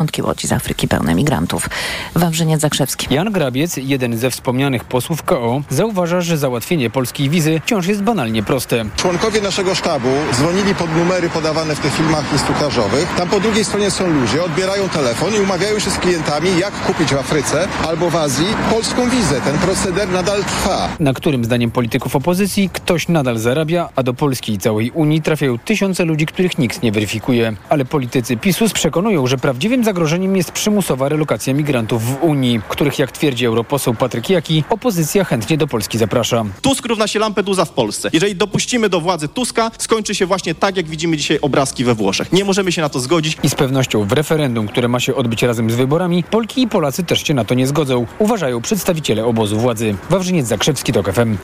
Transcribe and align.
Piątki 0.00 0.22
łodzi 0.22 0.48
z 0.48 0.52
Afryki 0.52 0.88
pełne 0.88 1.14
migrantów. 1.14 1.68
Wawrzyniec 2.14 2.60
Zakrzewski. 2.60 3.14
Jan 3.14 3.32
Grabiec, 3.32 3.76
jeden 3.76 4.18
ze 4.18 4.30
wspomnianych 4.30 4.84
posłów 4.84 5.22
KO, 5.22 5.62
zauważa, 5.70 6.20
że 6.20 6.38
załatwienie 6.38 6.90
polskiej 6.90 7.30
wizy 7.30 7.60
wciąż 7.64 7.86
jest 7.86 8.02
banalnie 8.02 8.42
proste. 8.42 8.84
Członkowie 8.96 9.40
naszego 9.40 9.74
sztabu 9.74 10.08
dzwonili 10.34 10.74
pod 10.74 10.96
numery 10.96 11.30
podawane 11.30 11.74
w 11.74 11.80
tych 11.80 11.94
filmach 11.94 12.32
instruktażowych. 12.32 13.14
Tam 13.16 13.28
po 13.28 13.40
drugiej 13.40 13.64
stronie 13.64 13.90
są 13.90 14.10
ludzie, 14.10 14.44
odbierają 14.44 14.88
telefon 14.88 15.34
i 15.34 15.40
umawiają 15.40 15.78
się 15.78 15.90
z 15.90 15.98
klientami, 15.98 16.58
jak 16.58 16.74
kupić 16.74 17.08
w 17.08 17.18
Afryce 17.18 17.68
albo 17.88 18.10
w 18.10 18.16
Azji 18.16 18.46
polską 18.70 19.10
wizę. 19.10 19.40
Ten 19.40 19.58
proceder 19.58 20.08
nadal 20.08 20.44
trwa. 20.44 20.88
Na 21.00 21.12
którym 21.12 21.44
zdaniem 21.44 21.70
polityków 21.70 22.16
opozycji 22.16 22.70
ktoś 22.72 23.08
nadal 23.08 23.38
zarabia, 23.38 23.88
a 23.96 24.02
do 24.02 24.14
Polski 24.14 24.52
i 24.52 24.58
całej 24.58 24.90
Unii 24.90 25.22
trafiają 25.22 25.58
tysiące 25.58 26.04
ludzi, 26.04 26.26
których 26.26 26.58
nikt 26.58 26.82
nie 26.82 26.92
weryfikuje. 26.92 27.52
Ale 27.68 27.84
politycy 27.84 28.36
PiSu 28.36 28.64
przekonują, 28.74 29.26
że 29.26 29.38
prawdziwym 29.38 29.84
zagrożeniem 29.90 30.36
jest 30.36 30.52
przymusowa 30.52 31.08
relokacja 31.08 31.54
migrantów 31.54 32.04
w 32.04 32.22
Unii, 32.22 32.60
których 32.68 32.98
jak 32.98 33.12
twierdzi 33.12 33.46
europoseł 33.46 33.94
Patryk 33.94 34.30
Jaki, 34.30 34.64
opozycja 34.70 35.24
chętnie 35.24 35.56
do 35.56 35.66
Polski 35.66 35.98
zaprasza. 35.98 36.44
Tusk 36.62 36.86
równa 36.86 37.06
się 37.06 37.18
Lampedusa 37.18 37.64
w 37.64 37.70
Polsce. 37.70 38.10
Jeżeli 38.12 38.36
dopuścimy 38.36 38.88
do 38.88 39.00
władzy 39.00 39.28
Tuska, 39.28 39.70
skończy 39.78 40.14
się 40.14 40.26
właśnie 40.26 40.54
tak, 40.54 40.76
jak 40.76 40.86
widzimy 40.86 41.16
dzisiaj 41.16 41.38
obrazki 41.42 41.84
we 41.84 41.94
Włoszech. 41.94 42.32
Nie 42.32 42.44
możemy 42.44 42.72
się 42.72 42.82
na 42.82 42.88
to 42.88 43.00
zgodzić. 43.00 43.38
I 43.42 43.48
z 43.48 43.54
pewnością 43.54 44.04
w 44.04 44.12
referendum, 44.12 44.68
które 44.68 44.88
ma 44.88 45.00
się 45.00 45.14
odbyć 45.14 45.42
razem 45.42 45.70
z 45.70 45.74
wyborami, 45.74 46.24
Polki 46.24 46.62
i 46.62 46.68
Polacy 46.68 47.04
też 47.04 47.26
się 47.26 47.34
na 47.34 47.44
to 47.44 47.54
nie 47.54 47.66
zgodzą, 47.66 48.06
uważają 48.18 48.62
przedstawiciele 48.62 49.24
obozu 49.24 49.58
władzy. 49.58 49.94
Wawrzyniec 50.10 50.46
Zakrzewski, 50.46 50.92
TOK 50.92 51.12
FM. 51.12 51.36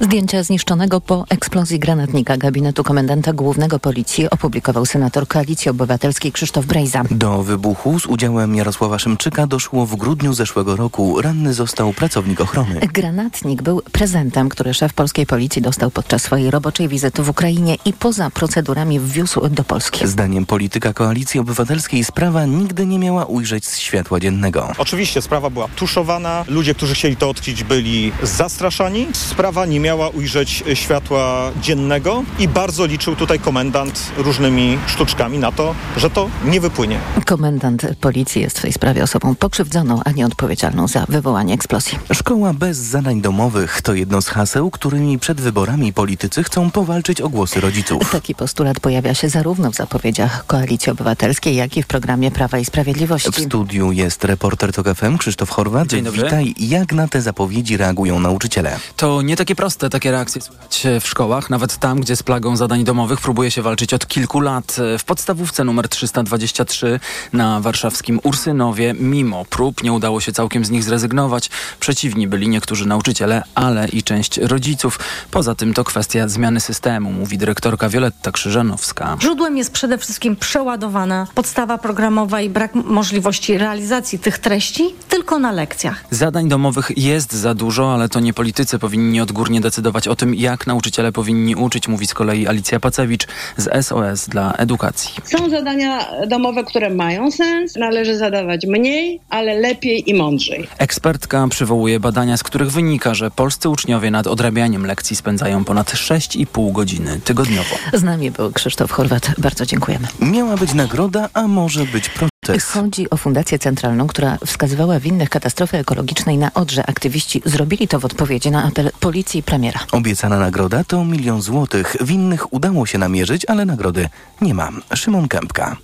Zdjęcia 0.00 0.42
zniszczonego 0.42 1.00
po 1.00 1.24
eksplozji 1.28 1.78
granatnika 1.78 2.36
gabinetu 2.36 2.84
komendanta 2.84 3.32
głównego 3.32 3.78
policji 3.78 4.30
opublikował 4.30 4.86
senator 4.86 5.28
Koalicji 5.28 5.70
Obywatelskiej 5.70 6.32
Krzysztof 6.32 6.66
Brejza. 6.66 7.04
Do 7.10 7.42
wybuchu 7.42 7.77
z 7.78 8.06
udziałem 8.06 8.54
Jarosława 8.54 8.98
Szymczyka 8.98 9.46
doszło 9.46 9.86
w 9.86 9.96
grudniu 9.96 10.32
zeszłego 10.32 10.76
roku. 10.76 11.22
Ranny 11.22 11.54
został 11.54 11.92
pracownik 11.92 12.40
ochrony. 12.40 12.80
Granatnik 12.92 13.62
był 13.62 13.82
prezentem, 13.92 14.48
który 14.48 14.74
szef 14.74 14.92
polskiej 14.92 15.26
policji 15.26 15.62
dostał 15.62 15.90
podczas 15.90 16.22
swojej 16.22 16.50
roboczej 16.50 16.88
wizyty 16.88 17.22
w 17.22 17.28
Ukrainie 17.28 17.76
i 17.84 17.92
poza 17.92 18.30
procedurami 18.30 19.00
wwiózł 19.00 19.48
do 19.48 19.64
Polski. 19.64 20.06
Zdaniem 20.06 20.46
polityka 20.46 20.92
Koalicji 20.92 21.40
Obywatelskiej 21.40 22.04
sprawa 22.04 22.46
nigdy 22.46 22.86
nie 22.86 22.98
miała 22.98 23.24
ujrzeć 23.24 23.66
światła 23.66 24.20
dziennego. 24.20 24.72
Oczywiście 24.78 25.22
sprawa 25.22 25.50
była 25.50 25.68
tuszowana, 25.68 26.44
ludzie, 26.48 26.74
którzy 26.74 26.94
chcieli 26.94 27.16
to 27.16 27.30
odkryć 27.30 27.64
byli 27.64 28.12
zastraszani. 28.22 29.06
Sprawa 29.12 29.66
nie 29.66 29.80
miała 29.80 30.08
ujrzeć 30.08 30.64
światła 30.74 31.50
dziennego 31.62 32.22
i 32.38 32.48
bardzo 32.48 32.86
liczył 32.86 33.16
tutaj 33.16 33.38
komendant 33.38 34.12
różnymi 34.16 34.78
sztuczkami 34.86 35.38
na 35.38 35.52
to, 35.52 35.74
że 35.96 36.10
to 36.10 36.30
nie 36.44 36.60
wypłynie. 36.60 36.98
Komendant 37.26 37.67
policji 38.00 38.42
jest 38.42 38.58
w 38.58 38.62
tej 38.62 38.72
sprawie 38.72 39.02
osobą 39.02 39.34
pokrzywdzoną, 39.34 40.00
a 40.04 40.10
nie 40.10 40.26
odpowiedzialną 40.26 40.88
za 40.88 41.04
wywołanie 41.08 41.54
eksplozji. 41.54 41.98
Szkoła 42.12 42.54
bez 42.54 42.78
zadań 42.78 43.20
domowych 43.20 43.82
to 43.82 43.94
jedno 43.94 44.22
z 44.22 44.28
haseł, 44.28 44.70
którymi 44.70 45.18
przed 45.18 45.40
wyborami 45.40 45.92
politycy 45.92 46.44
chcą 46.44 46.70
powalczyć 46.70 47.20
o 47.20 47.28
głosy 47.28 47.60
rodziców. 47.60 48.10
Taki 48.12 48.34
postulat 48.34 48.80
pojawia 48.80 49.14
się 49.14 49.28
zarówno 49.28 49.70
w 49.70 49.74
zapowiedziach 49.74 50.46
Koalicji 50.46 50.92
Obywatelskiej, 50.92 51.56
jak 51.56 51.76
i 51.76 51.82
w 51.82 51.86
programie 51.86 52.30
Prawa 52.30 52.58
i 52.58 52.64
Sprawiedliwości. 52.64 53.30
W 53.30 53.46
studiu 53.46 53.92
jest 53.92 54.24
reporter 54.24 54.72
TOK 54.72 54.86
FM 54.94 55.18
Krzysztof 55.18 55.50
Chorwat. 55.50 55.88
Dzień 55.88 56.04
dobry. 56.04 56.22
Witaj. 56.22 56.54
Jak 56.58 56.92
na 56.92 57.08
te 57.08 57.22
zapowiedzi 57.22 57.76
reagują 57.76 58.20
nauczyciele? 58.20 58.78
To 58.96 59.22
nie 59.22 59.36
takie 59.36 59.54
proste, 59.54 59.90
takie 59.90 60.10
reakcje 60.10 60.42
słychać 60.42 60.86
w 61.00 61.08
szkołach. 61.08 61.50
Nawet 61.50 61.78
tam, 61.78 62.00
gdzie 62.00 62.16
z 62.16 62.22
plagą 62.22 62.56
zadań 62.56 62.84
domowych 62.84 63.20
próbuje 63.20 63.50
się 63.50 63.62
walczyć 63.62 63.94
od 63.94 64.06
kilku 64.06 64.40
lat. 64.40 64.76
W 64.98 65.04
podstawówce 65.04 65.64
numer 65.64 65.88
323 65.88 67.00
na 67.32 67.57
warszawskim 67.60 68.20
Ursynowie, 68.22 68.94
mimo 68.98 69.44
prób, 69.44 69.82
nie 69.82 69.92
udało 69.92 70.20
się 70.20 70.32
całkiem 70.32 70.64
z 70.64 70.70
nich 70.70 70.84
zrezygnować. 70.84 71.50
Przeciwni 71.80 72.28
byli 72.28 72.48
niektórzy 72.48 72.88
nauczyciele, 72.88 73.42
ale 73.54 73.88
i 73.88 74.02
część 74.02 74.38
rodziców. 74.38 74.98
Poza 75.30 75.54
tym 75.54 75.74
to 75.74 75.84
kwestia 75.84 76.28
zmiany 76.28 76.60
systemu, 76.60 77.12
mówi 77.12 77.38
dyrektorka 77.38 77.88
Wioletta 77.88 78.32
Krzyżanowska. 78.32 79.16
Źródłem 79.22 79.56
jest 79.56 79.72
przede 79.72 79.98
wszystkim 79.98 80.36
przeładowana 80.36 81.26
podstawa 81.34 81.78
programowa 81.78 82.40
i 82.40 82.50
brak 82.50 82.74
możliwości 82.74 83.58
realizacji 83.58 84.18
tych 84.18 84.38
treści 84.38 84.94
tylko 85.08 85.38
na 85.38 85.52
lekcjach. 85.52 86.04
Zadań 86.10 86.48
domowych 86.48 86.90
jest 86.96 87.32
za 87.32 87.54
dużo, 87.54 87.94
ale 87.94 88.08
to 88.08 88.20
nie 88.20 88.32
politycy 88.32 88.78
powinni 88.78 89.20
odgórnie 89.20 89.60
decydować 89.60 90.08
o 90.08 90.16
tym, 90.16 90.34
jak 90.34 90.66
nauczyciele 90.66 91.12
powinni 91.12 91.56
uczyć, 91.56 91.88
mówi 91.88 92.06
z 92.06 92.14
kolei 92.14 92.46
Alicja 92.46 92.80
Pacewicz 92.80 93.26
z 93.56 93.86
SOS 93.86 94.28
dla 94.28 94.52
edukacji. 94.52 95.14
Są 95.24 95.50
zadania 95.50 96.06
domowe, 96.26 96.64
które 96.64 96.90
mają 96.90 97.30
sens, 97.30 97.47
należy 97.76 98.16
zadawać 98.16 98.66
mniej, 98.66 99.20
ale 99.30 99.54
lepiej 99.54 100.10
i 100.10 100.14
mądrzej. 100.14 100.68
Ekspertka 100.78 101.48
przywołuje 101.50 102.00
badania, 102.00 102.36
z 102.36 102.42
których 102.42 102.70
wynika, 102.70 103.14
że 103.14 103.30
polscy 103.30 103.68
uczniowie 103.68 104.10
nad 104.10 104.26
odrabianiem 104.26 104.86
lekcji 104.86 105.16
spędzają 105.16 105.64
ponad 105.64 105.92
6,5 105.92 106.72
godziny 106.72 107.20
tygodniowo. 107.24 107.76
Z 107.92 108.02
nami 108.02 108.30
był 108.30 108.52
Krzysztof 108.52 108.90
Chorwat. 108.90 109.30
Bardzo 109.38 109.66
dziękujemy. 109.66 110.08
Miała 110.20 110.56
być 110.56 110.74
nagroda, 110.74 111.28
a 111.34 111.48
może 111.48 111.84
być 111.84 112.08
protest. 112.08 112.66
Chodzi 112.66 113.10
o 113.10 113.16
Fundację 113.16 113.58
Centralną, 113.58 114.06
która 114.06 114.38
wskazywała 114.46 115.00
winnych 115.00 115.30
katastrofy 115.30 115.78
ekologicznej 115.78 116.38
na 116.38 116.54
Odrze. 116.54 116.86
Aktywiści 116.86 117.42
zrobili 117.44 117.88
to 117.88 118.00
w 118.00 118.04
odpowiedzi 118.04 118.50
na 118.50 118.64
apel 118.64 118.90
policji 119.00 119.40
i 119.40 119.42
premiera. 119.42 119.80
Obiecana 119.92 120.38
nagroda 120.38 120.84
to 120.84 121.04
milion 121.04 121.42
złotych. 121.42 121.96
Winnych 122.00 122.52
udało 122.52 122.86
się 122.86 122.98
namierzyć, 122.98 123.44
ale 123.44 123.66
nagrody 123.66 124.08
nie 124.40 124.54
ma. 124.54 124.70
Szymon 124.94 125.28
Kępka. 125.28 125.76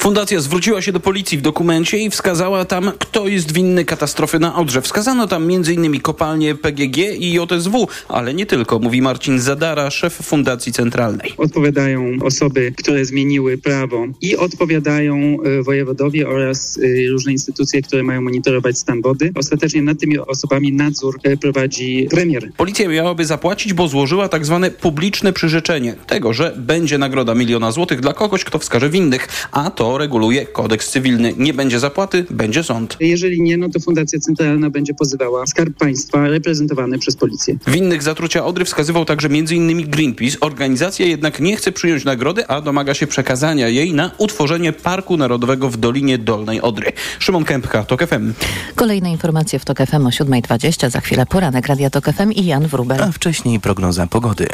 Fundacja 0.00 0.40
zwróciła 0.40 0.82
się 0.82 0.92
do 0.92 1.00
policji 1.00 1.38
w 1.38 1.42
dokumencie 1.42 1.98
i 1.98 2.10
wskazała 2.10 2.64
tam, 2.64 2.92
kto 2.98 3.28
jest 3.28 3.52
winny 3.52 3.84
katastrofy 3.84 4.38
na 4.38 4.56
Odrze. 4.56 4.82
Wskazano 4.82 5.26
tam 5.26 5.42
m.in. 5.42 6.00
kopalnie 6.00 6.54
PGG 6.54 6.96
i 6.98 7.32
JSW, 7.32 7.88
ale 8.08 8.34
nie 8.34 8.46
tylko, 8.46 8.78
mówi 8.78 9.02
Marcin 9.02 9.40
Zadara, 9.40 9.90
szef 9.90 10.14
Fundacji 10.14 10.72
Centralnej. 10.72 11.32
Odpowiadają 11.36 12.16
osoby, 12.22 12.72
które 12.76 13.04
zmieniły 13.04 13.58
prawo 13.58 14.06
i 14.20 14.36
odpowiadają 14.36 15.16
e, 15.16 15.62
wojewodowie 15.62 16.28
oraz 16.28 16.78
e, 16.78 17.10
różne 17.10 17.32
instytucje, 17.32 17.82
które 17.82 18.02
mają 18.02 18.20
monitorować 18.22 18.78
stan 18.78 19.02
wody. 19.02 19.32
Ostatecznie 19.34 19.82
nad 19.82 19.98
tymi 19.98 20.18
osobami 20.18 20.72
nadzór 20.72 21.18
e, 21.22 21.36
prowadzi 21.36 22.08
premier. 22.10 22.52
Policja 22.56 22.88
miałaby 22.88 23.24
zapłacić, 23.24 23.72
bo 23.72 23.88
złożyła 23.88 24.28
tak 24.28 24.46
zwane 24.46 24.70
publiczne 24.70 25.32
przyrzeczenie 25.32 25.94
tego, 26.06 26.32
że 26.32 26.54
będzie 26.56 26.98
nagroda 26.98 27.34
miliona 27.34 27.72
złotych 27.72 28.00
dla 28.00 28.12
kogoś, 28.12 28.44
kto 28.44 28.58
wskaże 28.58 28.90
winnych, 28.90 29.28
a 29.52 29.70
to 29.70 29.89
reguluje 29.98 30.46
kodeks 30.46 30.90
cywilny. 30.90 31.34
Nie 31.36 31.54
będzie 31.54 31.80
zapłaty, 31.80 32.24
będzie 32.30 32.62
sąd. 32.62 32.96
Jeżeli 33.00 33.42
nie, 33.42 33.56
no 33.56 33.68
to 33.68 33.80
Fundacja 33.80 34.18
Centralna 34.18 34.70
będzie 34.70 34.94
pozywała 34.94 35.46
Skarb 35.46 35.78
Państwa 35.78 36.28
reprezentowany 36.28 36.98
przez 36.98 37.16
policję. 37.16 37.56
Winnych 37.66 38.02
zatrucia 38.02 38.44
Odry 38.44 38.64
wskazywał 38.64 39.04
także 39.04 39.28
m.in. 39.28 39.90
Greenpeace. 39.90 40.40
Organizacja 40.40 41.06
jednak 41.06 41.40
nie 41.40 41.56
chce 41.56 41.72
przyjąć 41.72 42.04
nagrody, 42.04 42.46
a 42.46 42.60
domaga 42.60 42.94
się 42.94 43.06
przekazania 43.06 43.68
jej 43.68 43.94
na 43.94 44.10
utworzenie 44.18 44.72
Parku 44.72 45.16
Narodowego 45.16 45.70
w 45.70 45.76
Dolinie 45.76 46.18
Dolnej 46.18 46.60
Odry. 46.60 46.92
Szymon 47.18 47.44
Kępka, 47.44 47.84
TOK 47.84 48.06
FM. 48.06 48.32
Kolejne 48.74 49.10
informacje 49.10 49.58
w 49.58 49.64
TOK 49.64 49.78
FM 49.78 50.06
o 50.06 50.10
7.20. 50.10 50.90
Za 50.90 51.00
chwilę 51.00 51.26
poranek 51.26 51.66
Radia 51.66 51.90
TOK 51.90 52.04
FM 52.04 52.32
i 52.32 52.44
Jan 52.44 52.66
Wrubel. 52.66 53.02
A 53.02 53.12
wcześniej 53.12 53.60
prognoza 53.60 54.06
pogody. 54.06 54.46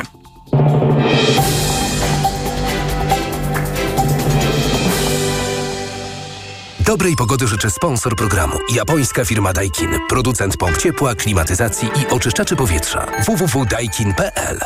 Dobrej 6.87 7.17
pogody 7.17 7.49
życzę 7.49 7.71
sponsor 7.71 8.17
programu. 8.17 8.59
Japońska 8.75 9.25
firma 9.25 9.53
Daikin. 9.53 9.91
Producent 10.09 10.57
pomp 10.57 10.77
ciepła, 10.77 11.15
klimatyzacji 11.15 11.89
i 11.89 12.15
oczyszczaczy 12.15 12.57
powietrza. 12.57 13.07
www.daikin.pl 13.27 14.61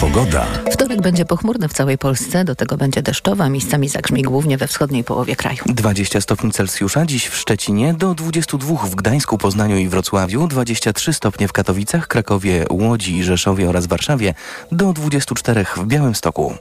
Pogoda. 0.00 0.46
Wtorek 0.72 1.02
będzie 1.02 1.24
pochmurny 1.24 1.68
w 1.68 1.72
całej 1.72 1.98
Polsce, 1.98 2.44
do 2.44 2.54
tego 2.54 2.76
będzie 2.76 3.02
deszczowa, 3.02 3.48
miejscami 3.48 3.88
zagrzmi 3.88 4.22
głównie 4.22 4.58
we 4.58 4.66
wschodniej 4.66 5.04
połowie 5.04 5.36
kraju. 5.36 5.58
20 5.66 6.20
stopni 6.20 6.52
Celsjusza, 6.52 7.06
dziś 7.06 7.26
w 7.26 7.36
Szczecinie, 7.36 7.94
do 7.94 8.14
22 8.14 8.74
w 8.86 8.94
Gdańsku, 8.94 9.38
Poznaniu 9.38 9.76
i 9.76 9.88
Wrocławiu, 9.88 10.48
23 10.48 11.12
stopnie 11.12 11.48
w 11.48 11.52
Katowicach, 11.52 12.08
Krakowie, 12.08 12.64
Łodzi, 12.70 13.24
Rzeszowie 13.24 13.68
oraz 13.68 13.86
Warszawie, 13.86 14.34
do 14.72 14.92
24 14.92 15.64
w 15.76 15.86
Białymstoku. 15.86 16.54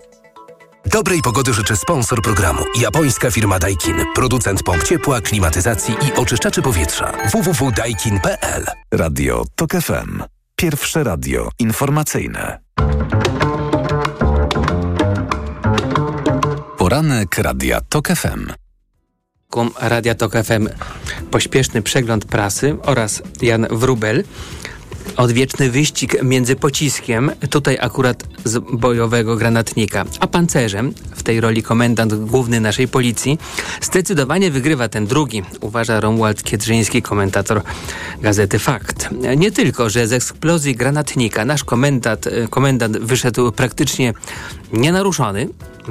Dobrej 0.86 1.22
pogody 1.22 1.54
życzę 1.54 1.76
sponsor 1.76 2.22
programu. 2.22 2.64
Japońska 2.80 3.32
firma 3.32 3.60
Daikin. 3.60 3.96
Producent 4.16 4.64
pomp 4.64 4.84
ciepła, 4.84 5.22
klimatyzacji 5.22 5.96
i 6.08 6.14
oczyszczaczy 6.20 6.62
powietrza. 6.62 7.12
www.daikin.pl 7.32 8.66
Radio 8.92 9.44
TOK 9.56 9.72
FM. 9.72 10.24
Pierwsze 10.56 11.04
radio 11.04 11.50
informacyjne. 11.60 12.60
Poranek 16.78 17.38
Radia 17.38 17.82
TOK 17.82 18.08
FM. 18.08 18.48
Radia 19.80 20.16
TOK 20.16 20.34
FM 20.44 20.70
pośpieszny 21.32 21.82
przegląd 21.82 22.26
prasy 22.26 22.78
oraz 22.84 23.22
Jan 23.42 23.68
Wrubel. 23.72 24.24
Odwieczny 25.18 25.70
wyścig 25.70 26.24
między 26.24 26.56
pociskiem, 26.56 27.32
tutaj 27.50 27.78
akurat 27.82 28.24
z 28.46 28.58
bojowego 28.58 29.36
granatnika, 29.36 30.06
a 30.20 30.28
pancerzem, 30.28 30.94
w 31.16 31.24
tej 31.24 31.42
roli 31.42 31.64
komendant 31.64 32.14
główny 32.14 32.60
naszej 32.60 32.88
policji, 32.88 33.38
zdecydowanie 33.82 34.52
wygrywa 34.52 34.90
ten 34.90 35.08
drugi, 35.08 35.44
uważa 35.62 36.00
Romuald 36.00 36.44
Kiedrzyński, 36.44 37.02
komentator 37.02 37.62
gazety 38.22 38.60
Fakt. 38.60 39.10
Nie 39.38 39.52
tylko, 39.52 39.90
że 39.90 40.08
z 40.08 40.14
eksplozji 40.14 40.76
granatnika 40.76 41.46
nasz 41.46 41.64
komendant, 41.64 42.30
komendant 42.50 42.98
wyszedł 42.98 43.52
praktycznie 43.52 44.14
nienaruszony, 44.74 45.48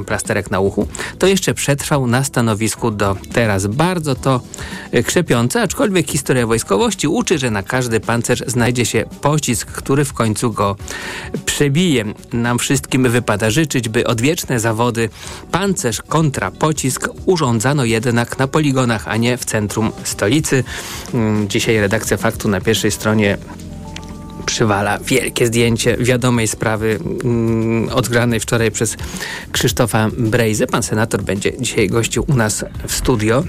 plasterek 0.07 0.51
na 0.51 0.61
uchu, 0.61 0.87
to 1.19 1.27
jeszcze 1.27 1.55
przetrwał 1.55 2.07
na 2.07 2.25
stanowisku 2.25 2.91
do 2.91 3.17
teraz. 3.33 3.67
Bardzo 3.67 4.15
to 4.15 4.41
krzepiące, 5.07 5.63
aczkolwiek 5.63 6.11
historia 6.11 6.47
wojskowości 6.47 7.09
uczy, 7.09 7.39
że 7.39 7.51
na 7.51 7.63
każdy 7.63 8.01
pancerz 8.01 8.43
znajdzie 8.47 8.87
się 8.87 9.05
pocisk, 9.21 9.73
który 9.73 10.05
w 10.05 10.13
końcu 10.13 10.53
go 10.53 10.77
przebije. 11.45 12.05
Nam 12.33 12.59
wszystkim 12.59 13.11
wypada 13.11 13.51
życzyć, 13.51 13.89
by 13.89 14.07
odwieczne 14.07 14.61
zawody 14.61 15.09
pancerz 15.51 16.03
kontra 16.03 16.51
pocisk 16.51 17.09
urządzano 17.27 17.85
jednak 17.85 18.39
na 18.39 18.47
poligonach, 18.47 19.09
a 19.09 19.17
nie 19.17 19.37
w 19.37 19.45
centrum 19.45 19.93
stolicy. 20.05 20.65
Mm, 21.15 21.49
dzisiaj 21.49 21.81
redakcja 21.81 22.17
Faktu 22.17 22.49
na 22.49 22.61
pierwszej 22.61 22.91
stronie 22.91 23.39
przywala 24.47 24.99
wielkie 24.99 25.47
zdjęcie 25.47 25.97
wiadomej 25.97 26.49
sprawy 26.49 26.99
mm, 27.25 27.89
odgranej 27.89 28.41
wczoraj 28.41 28.71
przez 28.71 28.97
Krzysztofa 29.53 30.09
Brejzę. 30.19 30.67
Pan 30.67 30.83
senator 30.83 31.23
będzie 31.23 31.53
dzisiaj 31.61 31.89
gościł 31.89 32.25
u 32.29 32.35
nas 32.35 32.65
w 32.89 32.93
studio. 32.93 33.45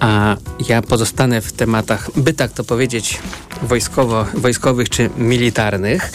A 0.00 0.36
ja 0.68 0.82
pozostanę 0.82 1.40
w 1.40 1.52
tematach, 1.52 2.10
by 2.16 2.32
tak 2.32 2.52
to 2.52 2.64
powiedzieć, 2.64 3.18
wojskowo, 3.62 4.26
wojskowych 4.34 4.88
czy 4.88 5.10
militarnych. 5.18 6.12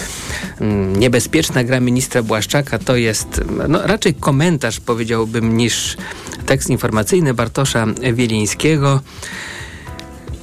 Mm, 0.61 0.99
niebezpieczna 0.99 1.63
gra 1.63 1.79
ministra 1.79 2.23
Błaszczaka 2.23 2.79
to 2.79 2.95
jest 2.95 3.41
no, 3.67 3.87
raczej 3.87 4.13
komentarz, 4.13 4.79
powiedziałbym, 4.79 5.57
niż 5.57 5.97
tekst 6.45 6.69
informacyjny 6.69 7.33
Bartosza 7.33 7.85
Wielińskiego. 8.13 9.01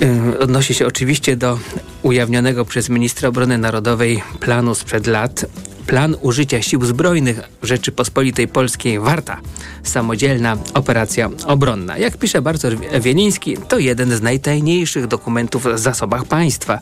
Y, 0.02 0.38
odnosi 0.38 0.75
się 0.75 0.87
oczywiście 0.87 1.37
do 1.37 1.58
ujawnionego 2.02 2.64
przez 2.64 2.88
ministra 2.88 3.29
obrony 3.29 3.58
narodowej 3.58 4.23
planu 4.41 4.75
sprzed 4.75 5.06
lat. 5.06 5.46
Plan 5.87 6.17
użycia 6.20 6.62
sił 6.62 6.85
zbrojnych 6.85 7.41
Rzeczypospolitej 7.62 8.49
Polskiej 8.49 9.00
Warta. 9.00 9.41
Samodzielna 9.82 10.56
operacja 10.75 11.31
obronna. 11.46 11.99
Jak 11.99 12.17
pisze 12.17 12.43
Bartosz 12.43 12.75
Wieliński, 13.00 13.56
to 13.69 13.79
jeden 13.79 14.17
z 14.17 14.23
najtajniejszych 14.23 15.06
dokumentów 15.06 15.67
w 15.67 15.79
zasobach 15.79 16.25
państwa. 16.25 16.79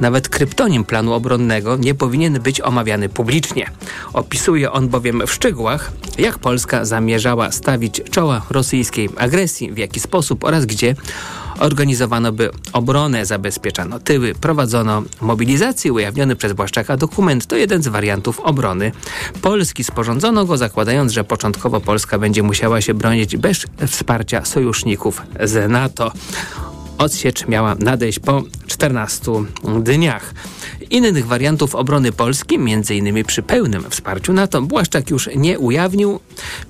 Nawet 0.00 0.28
kryptonim 0.28 0.84
planu 0.84 1.12
obronnego 1.12 1.76
nie 1.76 1.94
powinien 1.94 2.40
być 2.40 2.60
omawiany 2.60 3.08
publicznie. 3.08 3.70
Opisuje 4.12 4.72
on 4.72 4.88
bowiem 4.88 5.22
w 5.26 5.32
szczegółach, 5.32 5.92
jak 6.18 6.38
Polska 6.38 6.84
zamierzała 6.84 7.52
stawić 7.52 8.02
czoła 8.10 8.46
rosyjskiej 8.50 9.08
agresji, 9.16 9.72
w 9.72 9.78
jaki 9.78 10.00
sposób 10.00 10.44
oraz 10.44 10.66
gdzie 10.66 10.94
Organizowano 11.58 12.32
by 12.32 12.50
obronę, 12.72 13.26
zabezpieczano 13.26 13.98
tyły, 13.98 14.34
prowadzono 14.34 15.02
mobilizację. 15.20 15.92
Ujawniony 15.92 16.36
przez 16.36 16.52
Błaszczaka 16.52 16.96
dokument 16.96 17.46
to 17.46 17.56
jeden 17.56 17.82
z 17.82 17.88
wariantów 17.88 18.40
obrony 18.40 18.92
Polski. 19.42 19.84
Sporządzono 19.84 20.44
go 20.44 20.56
zakładając, 20.56 21.12
że 21.12 21.24
początkowo 21.24 21.80
Polska 21.80 22.18
będzie 22.18 22.42
musiała 22.42 22.80
się 22.80 22.94
bronić 22.94 23.36
bez 23.36 23.66
wsparcia 23.86 24.44
sojuszników 24.44 25.22
z 25.40 25.70
NATO. 25.70 26.12
Odsiecz 26.98 27.46
miała 27.46 27.74
nadejść 27.74 28.18
po 28.18 28.42
14 28.66 29.32
dniach. 29.80 30.34
Innych 30.90 31.26
wariantów 31.26 31.74
obrony 31.74 32.12
Polski, 32.12 32.54
m.in. 32.54 33.24
przy 33.24 33.42
pełnym 33.42 33.90
wsparciu 33.90 34.32
NATO, 34.32 34.62
Błaszczak 34.62 35.10
już 35.10 35.28
nie 35.36 35.58
ujawnił, 35.58 36.20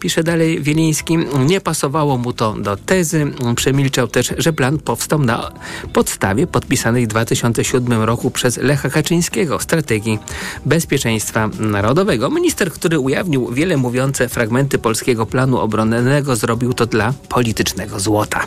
pisze 0.00 0.22
dalej 0.22 0.62
Wieliński. 0.62 1.18
Nie 1.46 1.60
pasowało 1.60 2.18
mu 2.18 2.32
to 2.32 2.52
do 2.52 2.76
tezy. 2.76 3.26
Przemilczał 3.56 4.08
też, 4.08 4.34
że 4.38 4.52
plan 4.52 4.78
powstał 4.78 5.18
na 5.18 5.52
podstawie 5.92 6.46
podpisanej 6.46 7.04
w 7.04 7.08
2007 7.08 8.02
roku 8.02 8.30
przez 8.30 8.56
Lecha 8.56 8.90
Kaczyńskiego 8.90 9.60
strategii 9.60 10.18
bezpieczeństwa 10.66 11.50
narodowego. 11.60 12.30
Minister, 12.30 12.72
który 12.72 12.98
ujawnił 12.98 13.52
wiele 13.52 13.76
mówiące 13.76 14.28
fragmenty 14.28 14.78
polskiego 14.78 15.26
planu 15.26 15.58
obronnego, 15.58 16.36
zrobił 16.36 16.72
to 16.72 16.86
dla 16.86 17.14
politycznego 17.28 18.00
złota. 18.00 18.46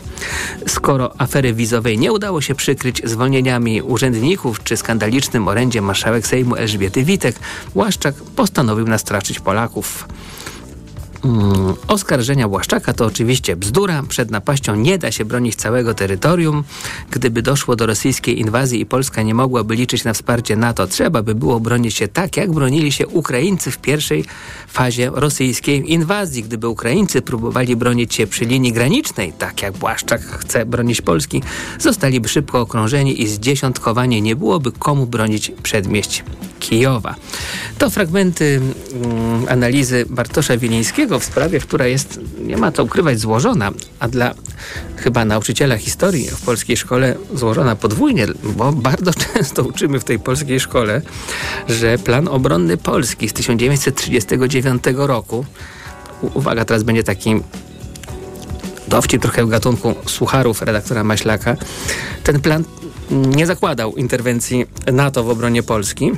Skoro 0.66 1.20
afery 1.20 1.54
wizowej 1.54 1.98
nie 1.98 2.12
udało 2.12 2.40
się 2.40 2.54
przykryć 2.54 3.02
zwolnieniami 3.04 3.82
urzędników 3.82 4.64
czy 4.64 4.76
skandalicznym 4.76 5.48
orędziem 5.48 5.67
orędzie 5.68 5.82
marszałek 5.82 6.26
Sejmu 6.26 6.56
Elżbiety 6.56 7.04
Witek, 7.04 7.36
Błaszczak 7.74 8.14
postanowił 8.14 8.86
nastraszyć 8.86 9.40
Polaków. 9.40 10.08
Mm, 11.24 11.74
oskarżenia 11.88 12.48
Błaszczaka 12.48 12.92
to 12.92 13.06
oczywiście 13.06 13.56
bzdura. 13.56 14.02
Przed 14.08 14.30
napaścią 14.30 14.74
nie 14.74 14.98
da 14.98 15.12
się 15.12 15.24
bronić 15.24 15.54
całego 15.54 15.94
terytorium. 15.94 16.64
Gdyby 17.10 17.42
doszło 17.42 17.76
do 17.76 17.86
rosyjskiej 17.86 18.40
inwazji 18.40 18.80
i 18.80 18.86
Polska 18.86 19.22
nie 19.22 19.34
mogłaby 19.34 19.74
liczyć 19.74 20.04
na 20.04 20.12
wsparcie 20.12 20.56
NATO, 20.56 20.86
trzeba 20.86 21.22
by 21.22 21.34
było 21.34 21.60
bronić 21.60 21.94
się 21.94 22.08
tak, 22.08 22.36
jak 22.36 22.52
bronili 22.52 22.92
się 22.92 23.06
Ukraińcy 23.06 23.70
w 23.70 23.78
pierwszej 23.78 24.24
fazie 24.68 25.10
rosyjskiej 25.14 25.92
inwazji. 25.92 26.42
Gdyby 26.42 26.68
Ukraińcy 26.68 27.22
próbowali 27.22 27.76
bronić 27.76 28.14
się 28.14 28.26
przy 28.26 28.44
linii 28.44 28.72
granicznej, 28.72 29.32
tak 29.38 29.62
jak 29.62 29.78
Błaszczak 29.78 30.22
chce 30.22 30.66
bronić 30.66 31.02
Polski, 31.02 31.42
zostaliby 31.78 32.28
szybko 32.28 32.60
okrążeni 32.60 33.22
i 33.22 33.28
zdziesiątkowanie 33.28 34.20
nie 34.20 34.36
byłoby 34.36 34.72
komu 34.72 35.06
bronić 35.06 35.52
przedmieść 35.62 36.24
Kijowa. 36.58 37.14
To 37.78 37.90
fragmenty 37.90 38.60
mm, 38.92 39.46
analizy 39.48 40.06
Bartosza 40.10 40.56
W 41.08 41.24
sprawie, 41.24 41.60
która 41.60 41.86
jest, 41.86 42.20
nie 42.40 42.56
ma 42.56 42.72
to 42.72 42.84
ukrywać, 42.84 43.20
złożona, 43.20 43.70
a 43.98 44.08
dla 44.08 44.34
chyba 44.96 45.24
nauczyciela 45.24 45.76
historii 45.76 46.28
w 46.28 46.40
polskiej 46.40 46.76
szkole 46.76 47.16
złożona 47.34 47.76
podwójnie, 47.76 48.26
bo 48.42 48.72
bardzo 48.72 49.10
często 49.34 49.62
uczymy 49.62 50.00
w 50.00 50.04
tej 50.04 50.18
polskiej 50.18 50.60
szkole, 50.60 51.02
że 51.68 51.98
plan 51.98 52.28
obronny 52.28 52.76
Polski 52.76 53.28
z 53.28 53.32
1939 53.32 54.82
roku, 54.96 55.44
uwaga, 56.34 56.64
teraz 56.64 56.82
będzie 56.82 57.02
taki 57.02 57.40
dowcip 58.88 59.22
trochę 59.22 59.44
w 59.44 59.48
gatunku 59.48 59.94
słucharów 60.06 60.62
redaktora 60.62 61.04
Maślaka, 61.04 61.56
ten 62.24 62.40
plan 62.40 62.64
nie 63.10 63.46
zakładał 63.46 63.96
interwencji 63.96 64.66
NATO 64.92 65.24
w 65.24 65.30
obronie 65.30 65.62
Polski, 65.62 66.12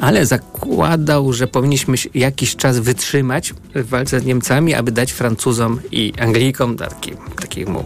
ale 0.00 0.26
zakładał, 0.26 1.32
że 1.32 1.46
powinniśmy 1.46 1.96
jakiś 2.14 2.56
czas 2.56 2.78
wytrzymać 2.78 3.54
w 3.74 3.88
walce 3.88 4.20
z 4.20 4.24
Niemcami, 4.24 4.74
aby 4.74 4.92
dać 4.92 5.12
Francuzom 5.12 5.80
i 5.92 6.12
Anglikom, 6.20 6.76
taki, 6.76 7.12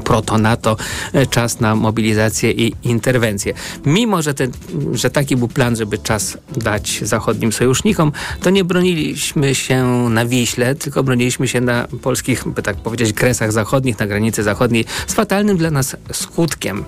proto-NATO, 0.04 0.76
e, 1.12 1.26
czas 1.26 1.61
na 1.61 1.75
mobilizację 1.75 2.50
i 2.50 2.73
interwencję. 2.82 3.54
Mimo, 3.87 4.23
że, 4.23 4.35
ten, 4.35 4.50
że 4.92 5.11
taki 5.11 5.37
był 5.37 5.49
plan, 5.49 5.76
żeby 5.76 5.99
czas 5.99 6.38
dać 6.56 7.00
zachodnim 7.02 7.52
sojusznikom, 7.52 8.12
to 8.40 8.50
nie 8.50 8.64
broniliśmy 8.64 9.54
się 9.54 9.85
na 10.11 10.26
Wiśle, 10.26 10.75
tylko 10.75 11.02
broniliśmy 11.02 11.49
się 11.49 11.61
na 11.61 11.88
polskich, 12.02 12.49
by 12.49 12.62
tak 12.62 12.76
powiedzieć, 12.76 13.12
kresach 13.12 13.52
zachodnich, 13.52 13.99
na 13.99 14.06
granicy 14.06 14.42
zachodniej, 14.42 14.85
z 15.06 15.14
fatalnym 15.14 15.56
dla 15.56 15.71
nas 15.71 15.97
skutkiem. 16.12 16.85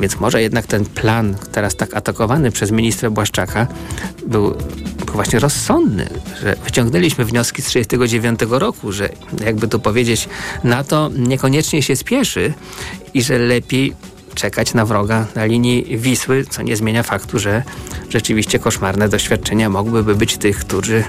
Więc 0.00 0.20
może 0.20 0.42
jednak 0.42 0.66
ten 0.66 0.84
plan, 0.84 1.36
teraz 1.52 1.76
tak 1.76 1.94
atakowany 1.94 2.50
przez 2.50 2.70
ministra 2.70 3.10
Błaszczaka, 3.10 3.66
był, 4.26 4.54
właśnie 5.12 5.38
rozsądny, 5.38 6.08
że 6.42 6.56
wyciągnęliśmy 6.64 7.24
wnioski 7.24 7.62
z 7.62 7.66
1939 7.66 8.60
roku, 8.60 8.92
że 8.92 9.08
jakby 9.44 9.68
tu 9.68 9.80
powiedzieć, 9.80 10.28
NATO 10.64 11.10
niekoniecznie 11.16 11.82
się 11.82 11.96
spieszy 11.96 12.52
i 13.14 13.22
że 13.22 13.38
lepiej 13.38 13.94
czekać 14.34 14.74
na 14.74 14.86
wroga 14.86 15.26
na 15.34 15.44
linii 15.44 15.98
Wisły, 15.98 16.44
co 16.44 16.62
nie 16.62 16.76
zmienia 16.76 17.02
faktu, 17.02 17.38
że 17.38 17.62
rzeczywiście 18.10 18.58
koszmarne 18.58 19.08
doświadczenia 19.08 19.70
mogłyby 19.70 20.14
być 20.14 20.36
tych, 20.36 20.58
którzy 20.58 21.04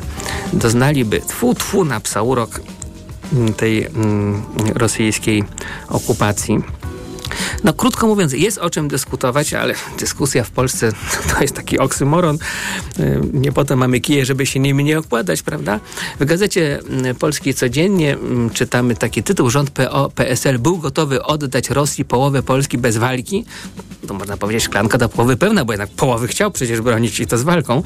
doznaliby 0.53 1.21
tfu, 1.21 1.53
tfu 1.53 1.85
na 1.85 1.99
psa 1.99 2.21
urok 2.21 2.61
tej 3.57 3.85
mm, 3.85 4.41
rosyjskiej 4.75 5.43
okupacji. 5.89 6.59
No 7.63 7.73
krótko 7.73 8.07
mówiąc, 8.07 8.33
jest 8.33 8.57
o 8.57 8.69
czym 8.69 8.87
dyskutować, 8.87 9.53
ale 9.53 9.73
dyskusja 9.99 10.43
w 10.43 10.51
Polsce 10.51 10.91
to 11.33 11.41
jest 11.41 11.55
taki 11.55 11.79
oksymoron. 11.79 12.37
Nie 13.33 13.51
potem 13.51 13.79
mamy 13.79 13.99
kije, 13.99 14.25
żeby 14.25 14.45
się 14.45 14.59
nimi 14.59 14.83
nie 14.83 14.99
okładać, 14.99 15.41
prawda? 15.41 15.79
W 16.19 16.25
Gazecie 16.25 16.79
y, 17.05 17.13
Polskiej 17.15 17.53
codziennie 17.53 18.13
mm, 18.13 18.49
czytamy 18.49 18.95
taki 18.95 19.23
tytuł. 19.23 19.49
Rząd 19.49 19.69
PO, 19.69 20.11
PSL 20.15 20.59
był 20.59 20.77
gotowy 20.77 21.23
oddać 21.23 21.69
Rosji 21.69 22.05
połowę 22.05 22.43
Polski 22.43 22.77
bez 22.77 22.97
walki. 22.97 23.45
To 24.07 24.13
można 24.13 24.37
powiedzieć 24.37 24.63
szklanka 24.63 24.97
do 24.97 25.09
połowy 25.09 25.37
pełna, 25.37 25.65
bo 25.65 25.73
jednak 25.73 25.89
połowy 25.89 26.27
chciał 26.27 26.51
przecież 26.51 26.81
bronić 26.81 27.19
i 27.19 27.27
to 27.27 27.37
z 27.37 27.43
walką. 27.43 27.83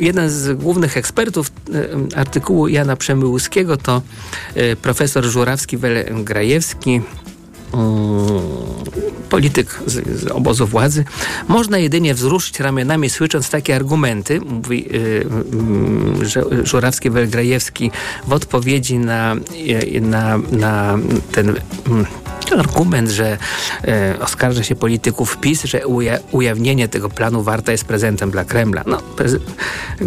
Jeden 0.00 0.30
z 0.30 0.58
głównych 0.58 0.96
ekspertów 0.96 1.52
artykułu 2.16 2.68
Jana 2.68 2.96
Przemyłuskiego 2.96 3.76
to 3.76 4.02
y, 4.56 4.76
profesor 4.76 5.24
Żurawski-Grajewski, 5.24 7.00
polityk 9.28 9.80
z, 9.86 10.20
z, 10.20 10.26
obozu 10.26 10.66
władzy, 10.66 11.04
można 11.48 11.78
jedynie 11.78 12.14
wzruszyć 12.14 12.60
ramionami, 12.60 13.10
słysząc 13.10 13.50
takie 13.50 13.76
argumenty, 13.76 14.40
mówi 14.40 14.88
yy, 14.90 16.66
Żurawski 16.66 17.10
Welgrajewski 17.10 17.90
w 18.26 18.32
odpowiedzi 18.32 18.98
na, 18.98 19.36
na, 20.00 20.38
na 20.38 20.98
ten 21.32 21.54
yy, 22.54 22.60
argument, 22.60 23.10
że 23.10 23.38
e, 23.84 24.16
oskarża 24.20 24.62
się 24.62 24.74
polityków 24.76 25.36
PiS, 25.36 25.64
że 25.64 25.86
uja 25.86 26.18
ujawnienie 26.32 26.88
tego 26.88 27.08
planu 27.08 27.42
Warta 27.42 27.72
jest 27.72 27.84
prezentem 27.84 28.30
dla 28.30 28.44
Kremla. 28.44 28.82
No, 28.86 29.02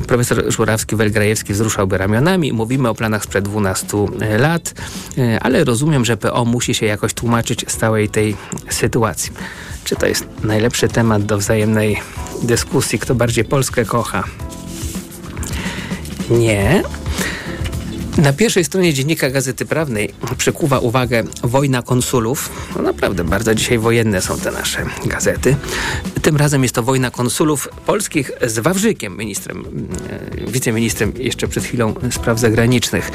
profesor 0.07 0.43
Żurawski-Welgrajewski 0.47 1.53
wzruszałby 1.53 1.97
ramionami. 1.97 2.53
Mówimy 2.53 2.89
o 2.89 2.95
planach 2.95 3.23
sprzed 3.23 3.45
12 3.45 3.97
lat, 4.37 4.73
e, 5.17 5.39
ale 5.39 5.63
rozumiem, 5.63 6.05
że 6.05 6.17
PO 6.17 6.45
musi 6.45 6.73
się 6.73 6.85
jakoś 6.85 7.13
tłumaczyć 7.13 7.65
z 7.67 7.77
całej 7.77 8.09
tej 8.09 8.35
sytuacji. 8.69 9.31
Czy 9.83 9.95
to 9.95 10.05
jest 10.05 10.25
najlepszy 10.43 10.87
temat 10.87 11.25
do 11.25 11.37
wzajemnej 11.37 12.01
dyskusji, 12.43 12.99
kto 12.99 13.15
bardziej 13.15 13.45
Polskę 13.45 13.85
kocha? 13.85 14.23
Nie. 16.29 16.83
Na 18.17 18.33
pierwszej 18.33 18.63
stronie 18.63 18.93
dziennika 18.93 19.29
Gazety 19.29 19.65
Prawnej 19.65 20.13
przykuwa 20.37 20.79
uwagę 20.79 21.23
wojna 21.43 21.81
konsulów. 21.81 22.49
No 22.75 22.81
naprawdę 22.81 23.23
bardzo 23.23 23.55
dzisiaj 23.55 23.79
wojenne 23.79 24.21
są 24.21 24.39
te 24.39 24.51
nasze 24.51 24.85
gazety. 25.05 25.55
Tym 26.21 26.37
razem 26.37 26.63
jest 26.63 26.75
to 26.75 26.83
wojna 26.83 27.11
konsulów 27.11 27.69
polskich 27.85 28.31
z 28.47 28.59
Wawrzykiem, 28.59 29.17
ministrem, 29.17 29.87
e, 30.47 30.51
wiceministrem 30.51 31.13
jeszcze 31.17 31.47
przed 31.47 31.63
chwilą 31.63 31.93
spraw 32.11 32.39
zagranicznych. 32.39 33.11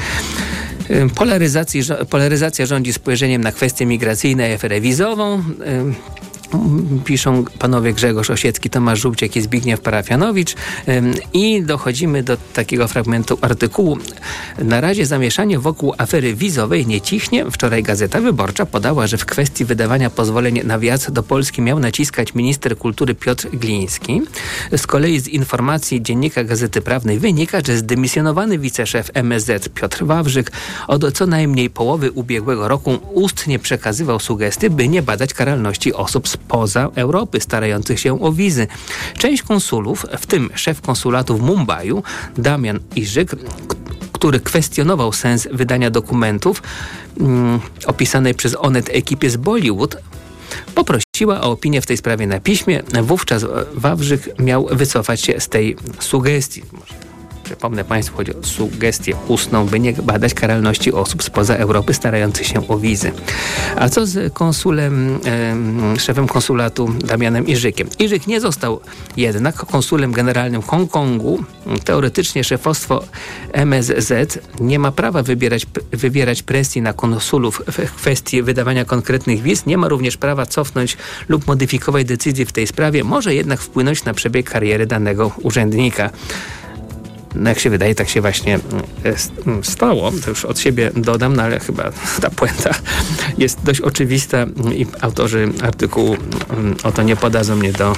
E, 0.89 2.05
polaryzacja 2.09 2.65
rządzi 2.65 2.93
spojrzeniem 2.93 3.43
na 3.43 3.51
kwestie 3.51 3.85
migracyjne 3.85 4.49
i 4.49 4.53
aferę. 4.53 4.81
Piszą 7.05 7.43
panowie 7.59 7.93
Grzegorz 7.93 8.29
Osiecki, 8.29 8.69
Tomasz 8.69 8.99
Żółciek 8.99 9.35
i 9.35 9.41
Zbigniew 9.41 9.81
Parafianowicz 9.81 10.55
i 11.33 11.63
dochodzimy 11.63 12.23
do 12.23 12.37
takiego 12.53 12.87
fragmentu 12.87 13.37
artykułu. 13.41 13.97
Na 14.59 14.81
razie 14.81 15.05
zamieszanie 15.05 15.59
wokół 15.59 15.93
afery 15.97 16.35
wizowej 16.35 16.87
nie 16.87 17.01
cichnie. 17.01 17.51
Wczoraj 17.51 17.83
Gazeta 17.83 18.21
Wyborcza 18.21 18.65
podała, 18.65 19.07
że 19.07 19.17
w 19.17 19.25
kwestii 19.25 19.65
wydawania 19.65 20.09
pozwoleń 20.09 20.61
na 20.63 20.79
wjazd 20.79 21.11
do 21.11 21.23
Polski 21.23 21.61
miał 21.61 21.79
naciskać 21.79 22.35
minister 22.35 22.77
kultury 22.77 23.15
Piotr 23.15 23.49
Gliński. 23.49 24.21
Z 24.77 24.87
kolei 24.87 25.19
z 25.19 25.27
informacji 25.27 26.01
dziennika 26.01 26.43
Gazety 26.43 26.81
Prawnej 26.81 27.19
wynika, 27.19 27.57
że 27.67 27.77
zdymisjonowany 27.77 28.59
wiceszef 28.59 29.11
MSZ 29.13 29.69
Piotr 29.69 30.05
Wawrzyk 30.05 30.51
od 30.87 31.13
co 31.13 31.27
najmniej 31.27 31.69
połowy 31.69 32.11
ubiegłego 32.11 32.67
roku 32.67 32.99
ustnie 33.13 33.59
przekazywał 33.59 34.19
sugestie, 34.19 34.69
by 34.69 34.87
nie 34.87 35.01
badać 35.01 35.33
karalności 35.33 35.93
osób 35.93 36.27
z 36.27 36.37
spoza 36.45 36.89
Europy 36.95 37.39
starających 37.39 37.99
się 37.99 38.21
o 38.21 38.31
wizy. 38.31 38.67
Część 39.17 39.43
konsulów, 39.43 40.05
w 40.19 40.25
tym 40.25 40.49
szef 40.55 40.81
konsulatu 40.81 41.37
w 41.37 41.41
Mumbai, 41.41 41.91
Damian 42.37 42.79
Iżyk, 42.95 43.35
który 44.11 44.39
kwestionował 44.39 45.13
sens 45.13 45.47
wydania 45.51 45.89
dokumentów 45.89 46.63
mm, 47.19 47.59
opisanej 47.85 48.33
przez 48.33 48.55
Onet 48.59 48.89
ekipie 48.93 49.29
z 49.29 49.37
Bollywood, 49.37 49.97
poprosiła 50.75 51.41
o 51.41 51.51
opinię 51.51 51.81
w 51.81 51.85
tej 51.85 51.97
sprawie 51.97 52.27
na 52.27 52.39
piśmie. 52.39 52.83
Wówczas 53.03 53.45
Wawrzyk 53.73 54.39
miał 54.39 54.67
wycofać 54.71 55.21
się 55.21 55.39
z 55.39 55.49
tej 55.49 55.75
sugestii. 55.99 56.63
Przypomnę 57.51 57.83
Państwu, 57.83 58.17
chodzi 58.17 58.35
o 58.35 58.43
sugestię 58.43 59.15
ustną, 59.27 59.65
by 59.65 59.79
nie 59.79 59.93
badać 59.93 60.33
karalności 60.33 60.93
osób 60.93 61.23
spoza 61.23 61.55
Europy 61.55 61.93
starających 61.93 62.47
się 62.47 62.67
o 62.67 62.77
wizy. 62.77 63.11
A 63.75 63.89
co 63.89 64.05
z 64.05 64.33
konsulem, 64.33 65.19
e, 65.95 65.99
szefem 65.99 66.27
konsulatu 66.27 66.89
Damianem 66.99 67.47
Iżykiem? 67.47 67.87
Iżyk 67.99 68.27
nie 68.27 68.41
został 68.41 68.79
jednak 69.17 69.55
konsulem 69.55 70.11
generalnym 70.11 70.61
Hongkongu. 70.61 71.43
Teoretycznie 71.83 72.43
szefostwo 72.43 73.03
MSZ 73.53 74.39
nie 74.59 74.79
ma 74.79 74.91
prawa 74.91 75.23
wybierać, 75.23 75.65
wywierać 75.91 76.43
presji 76.43 76.81
na 76.81 76.93
konsulów 76.93 77.61
w 77.67 77.91
kwestii 77.91 78.43
wydawania 78.43 78.85
konkretnych 78.85 79.41
wiz. 79.41 79.65
Nie 79.65 79.77
ma 79.77 79.87
również 79.87 80.17
prawa 80.17 80.45
cofnąć 80.45 80.97
lub 81.29 81.47
modyfikować 81.47 82.05
decyzji 82.05 82.45
w 82.45 82.51
tej 82.51 82.67
sprawie. 82.67 83.03
Może 83.03 83.35
jednak 83.35 83.61
wpłynąć 83.61 84.03
na 84.03 84.13
przebieg 84.13 84.49
kariery 84.49 84.85
danego 84.85 85.31
urzędnika 85.41 86.09
no 87.35 87.49
jak 87.49 87.59
się 87.59 87.69
wydaje, 87.69 87.95
tak 87.95 88.09
się 88.09 88.21
właśnie 88.21 88.55
mm, 88.55 89.15
mm, 89.47 89.63
stało. 89.63 90.11
To 90.25 90.29
już 90.29 90.45
od 90.45 90.59
siebie 90.59 90.91
dodam, 90.95 91.35
no 91.35 91.43
ale 91.43 91.59
chyba 91.59 91.91
ta 92.21 92.29
puenta 92.29 92.71
jest 93.37 93.63
dość 93.63 93.81
oczywista 93.81 94.45
i 94.75 94.85
autorzy 95.01 95.49
artykułu 95.63 96.17
mm, 96.49 96.75
o 96.83 96.91
to 96.91 97.03
nie 97.03 97.15
podadzą 97.15 97.55
mnie 97.55 97.73
do 97.73 97.95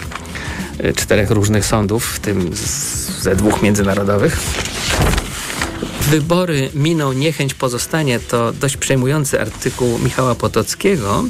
e, 0.79 0.93
czterech 0.93 1.31
różnych 1.31 1.65
sądów, 1.65 2.05
w 2.05 2.19
tym 2.19 2.49
ze 3.21 3.35
dwóch 3.35 3.61
międzynarodowych. 3.61 4.39
Wybory 6.09 6.69
miną, 6.73 7.13
niechęć 7.13 7.53
pozostanie 7.53 8.19
to 8.19 8.53
dość 8.53 8.77
przejmujący 8.77 9.41
artykuł 9.41 9.99
Michała 9.99 10.35
Potockiego, 10.35 11.23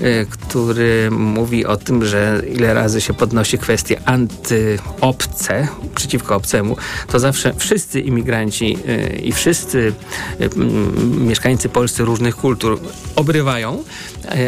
y, 0.00 0.26
który 0.30 1.10
mówi 1.10 1.66
o 1.66 1.76
tym, 1.76 2.04
że 2.04 2.42
ile 2.54 2.74
razy 2.74 3.00
się 3.00 3.14
podnosi 3.14 3.58
kwestie 3.58 4.00
antyobce, 4.04 5.68
przeciwko 5.94 6.36
obcemu, 6.36 6.76
to 7.08 7.18
zawsze 7.18 7.54
wszyscy 7.54 8.00
imigranci 8.00 8.78
y, 8.88 9.20
i 9.22 9.32
wszyscy 9.32 9.92
y, 10.40 10.50
mieszkańcy 11.20 11.68
polscy 11.68 12.04
różnych 12.04 12.36
kultur 12.36 12.80
obrywają, 13.16 13.84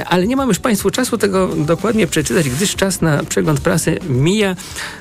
ale 0.07 0.27
nie 0.27 0.37
mam 0.37 0.49
już 0.49 0.59
Państwu 0.59 0.91
czasu 0.91 1.19
tego 1.19 1.49
dokładnie 1.49 2.07
przeczytać, 2.07 2.51
gdyż 2.51 2.77
czas 2.77 3.01
na 3.01 3.25
przegląd 3.25 3.61
prasy 3.61 3.99
mija. 4.09 4.57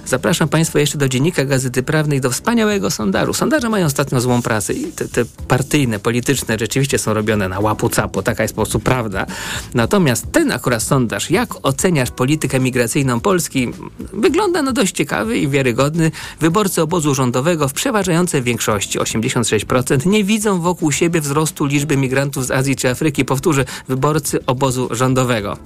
Zapraszam 0.06 0.50
Państwa 0.50 0.80
jeszcze 0.80 0.98
do 0.98 1.10
Dziennika 1.10 1.46
Gazety 1.46 1.84
Prawnej, 1.84 2.22
do 2.22 2.30
wspaniałego 2.30 2.92
sondażu. 2.92 3.34
Sondaże 3.34 3.70
mają 3.70 3.86
ostatnio 3.86 4.22
złą 4.22 4.42
prasę 4.42 4.63
i 4.70 4.92
te, 4.92 5.08
te, 5.08 5.26
partyjne, 5.48 6.00
polityczne 6.00 6.58
rzeczywiście 6.60 6.98
są 6.98 7.14
robione 7.14 7.50
na 7.50 7.60
łapu 7.60 7.90
capu, 7.90 8.24
taka 8.24 8.44
jest 8.44 8.56
po 8.56 8.62
prostu 8.62 8.80
prawda. 8.80 9.26
Natomiast 9.74 10.32
ten 10.32 10.52
akurat 10.52 10.84
sondaż, 10.84 11.32
jak 11.32 11.66
oceniasz 11.66 12.12
politykę 12.12 12.60
migracyjną 12.60 13.20
Polski, 13.20 13.72
wygląda 14.14 14.62
na 14.62 14.72
dość 14.72 14.96
ciekawy 14.96 15.38
i 15.38 15.48
wiarygodny. 15.48 16.12
Wyborcy 16.40 16.82
obozu 16.82 17.16
rządowego 17.16 17.68
w 17.68 17.74
przeważającej 17.74 18.42
większości, 18.42 19.00
86%, 19.00 20.06
nie 20.06 20.24
widzą 20.24 20.62
wokół 20.62 20.92
siebie 20.92 21.22
wzrostu 21.22 21.66
liczby 21.66 21.98
migrantów 21.98 22.46
z 22.46 22.52
Azji 22.52 22.76
czy 22.76 22.90
Afryki. 22.90 23.26
Powtórzę, 23.26 23.66
wyborcy 23.88 24.46
obozu 24.46 24.88
rządowego. 24.92 25.58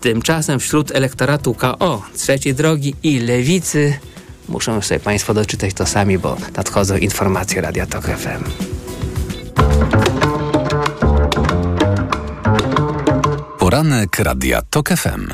Tymczasem 0.00 0.60
wśród 0.60 0.92
elektoratu 0.92 1.54
KO, 1.54 2.02
trzeciej 2.16 2.54
drogi 2.54 2.94
i 3.02 3.18
lewicy 3.18 3.98
Muszą 4.48 4.80
sobie 4.80 5.00
Państwo 5.00 5.34
doczytać 5.34 5.74
to 5.74 5.86
sami, 5.86 6.18
bo 6.18 6.36
nadchodzą 6.56 6.96
informacje 6.96 7.60
Radia 7.60 7.86
Tok 7.86 8.04
FM. 8.04 8.44
Poranek 13.58 14.18
Radia 14.18 14.62
Tok 14.70 14.88
FM. 14.88 15.32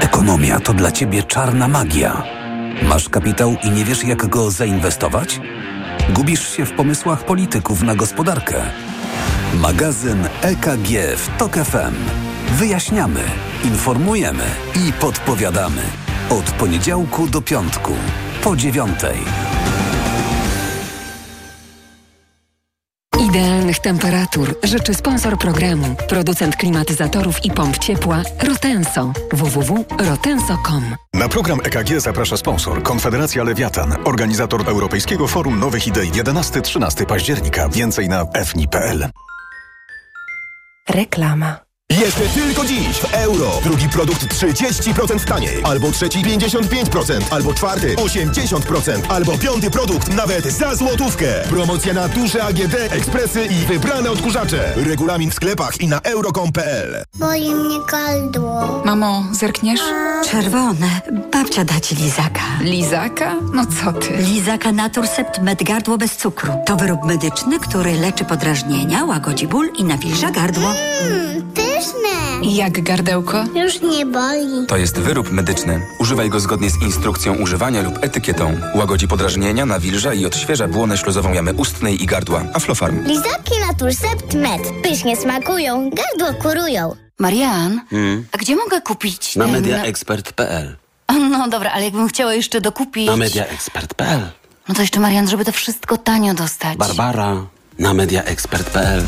Ekonomia 0.00 0.60
to 0.60 0.72
dla 0.72 0.92
Ciebie 0.92 1.22
czarna 1.22 1.68
magia. 1.68 2.22
Masz 2.82 3.08
kapitał 3.08 3.56
i 3.62 3.70
nie 3.70 3.84
wiesz, 3.84 4.04
jak 4.04 4.26
go 4.26 4.50
zainwestować? 4.50 5.40
Gubisz 6.10 6.56
się 6.56 6.66
w 6.66 6.72
pomysłach 6.72 7.24
polityków 7.24 7.82
na 7.82 7.94
gospodarkę. 7.94 8.62
Magazyn 9.54 10.28
EKG 10.42 10.88
w 11.16 11.38
Tok 11.38 11.54
FM. 11.56 11.94
Wyjaśniamy, 12.50 13.20
informujemy 13.64 14.44
i 14.74 14.92
podpowiadamy. 14.92 15.82
Od 16.30 16.50
poniedziałku 16.50 17.28
do 17.28 17.42
piątku, 17.42 17.92
po 18.42 18.56
dziewiątej. 18.56 19.18
Idealnych 23.20 23.78
temperatur 23.78 24.58
życzy 24.62 24.94
sponsor 24.94 25.38
programu, 25.38 25.96
producent 26.08 26.56
klimatyzatorów 26.56 27.44
i 27.44 27.50
pomp 27.50 27.78
ciepła 27.78 28.22
Rotenso. 28.48 29.12
www.rotenso.com 29.32 30.96
Na 31.14 31.28
program 31.28 31.60
EKG 31.64 32.00
zaprasza 32.00 32.36
sponsor 32.36 32.82
Konfederacja 32.82 33.44
Lewiatan, 33.44 33.96
organizator 34.04 34.68
Europejskiego 34.68 35.26
Forum 35.26 35.60
Nowych 35.60 35.86
Idei 35.86 36.10
11-13 36.10 37.06
października. 37.06 37.68
Więcej 37.68 38.08
na 38.08 38.24
fni.pl. 38.44 39.08
Reklama. 40.88 41.69
Jeszcze 41.90 42.20
tylko 42.20 42.64
dziś 42.64 42.96
w 42.96 43.14
euro. 43.14 43.50
Drugi 43.62 43.88
produkt 43.88 44.34
30% 44.34 45.24
taniej. 45.24 45.62
Albo 45.64 45.90
trzeci 45.90 46.18
55%. 46.18 47.20
Albo 47.30 47.54
czwarty 47.54 47.94
80%. 47.96 49.00
Albo 49.08 49.38
piąty 49.38 49.70
produkt 49.70 50.14
nawet 50.14 50.44
za 50.44 50.74
złotówkę. 50.74 51.26
Promocja 51.48 51.94
na 51.94 52.08
duże 52.08 52.44
AGD, 52.44 52.74
ekspresy 52.90 53.46
i 53.46 53.54
wybrane 53.66 54.10
odkurzacze. 54.10 54.72
Regulamin 54.76 55.30
w 55.30 55.34
sklepach 55.34 55.80
i 55.80 55.88
na 55.88 56.00
euro.com.pl 56.00 57.04
Boli 57.14 57.54
mnie 57.54 57.78
gardło. 57.90 58.82
Mamo, 58.84 59.24
zerkniesz? 59.32 59.80
Czerwone. 60.30 61.00
Babcia 61.32 61.64
da 61.64 61.80
ci 61.80 61.94
lizaka. 61.96 62.40
Lizaka? 62.60 63.34
No 63.54 63.64
co 63.66 63.92
ty? 63.92 64.16
Lizaka 64.16 64.72
Naturcept 64.72 65.38
Med 65.42 65.62
Gardło 65.62 65.98
bez 65.98 66.16
cukru. 66.16 66.52
To 66.66 66.76
wyrób 66.76 67.04
medyczny, 67.04 67.60
który 67.60 67.92
leczy 67.94 68.24
podrażnienia, 68.24 69.04
łagodzi 69.04 69.48
ból 69.48 69.68
i 69.78 69.84
nawilża 69.84 70.30
gardło. 70.30 70.68
Mmm, 71.02 71.50
pyszne. 71.80 72.46
Jak 72.56 72.82
gardełko? 72.82 73.44
Już 73.54 73.80
nie 73.80 74.06
boli. 74.06 74.66
To 74.68 74.76
jest 74.76 74.98
wyrób 74.98 75.32
medyczny. 75.32 75.86
Używaj 75.98 76.30
go 76.30 76.40
zgodnie 76.40 76.70
z 76.70 76.82
instrukcją 76.82 77.34
używania 77.36 77.82
lub 77.82 78.04
etykietą. 78.04 78.60
Łagodzi 78.74 79.08
podrażnienia, 79.08 79.66
nawilża 79.66 80.14
i 80.14 80.26
odświeża 80.26 80.68
błonę 80.68 80.98
śluzową 80.98 81.32
jamy 81.32 81.54
ustnej 81.54 82.02
i 82.02 82.06
gardła. 82.06 82.42
Aflofarm. 82.54 83.04
Lizaki 83.06 83.52
Naturcept 83.68 84.34
Med. 84.34 84.62
Pysznie 84.82 85.16
smakują, 85.16 85.90
gardło 85.90 86.42
kurują. 86.42 86.94
Marian, 87.18 87.80
Hmm. 87.90 88.24
a 88.32 88.38
gdzie 88.38 88.56
mogę 88.56 88.80
kupić 88.80 89.36
Na 89.36 89.44
ten- 89.44 89.52
mediaexpert.pl 89.52 90.76
No 91.30 91.48
dobra, 91.48 91.70
ale 91.70 91.84
jakbym 91.84 92.08
chciała 92.08 92.34
jeszcze 92.34 92.60
dokupić... 92.60 93.06
Na 93.06 93.16
mediaexpert.pl 93.16 94.20
No 94.68 94.74
to 94.74 94.80
jeszcze 94.80 95.00
Marian, 95.00 95.28
żeby 95.28 95.44
to 95.44 95.52
wszystko 95.52 95.96
tanio 95.98 96.34
dostać. 96.34 96.76
Barbara 96.78 97.36
na 97.78 97.94
mediaexpert.pl 97.94 99.02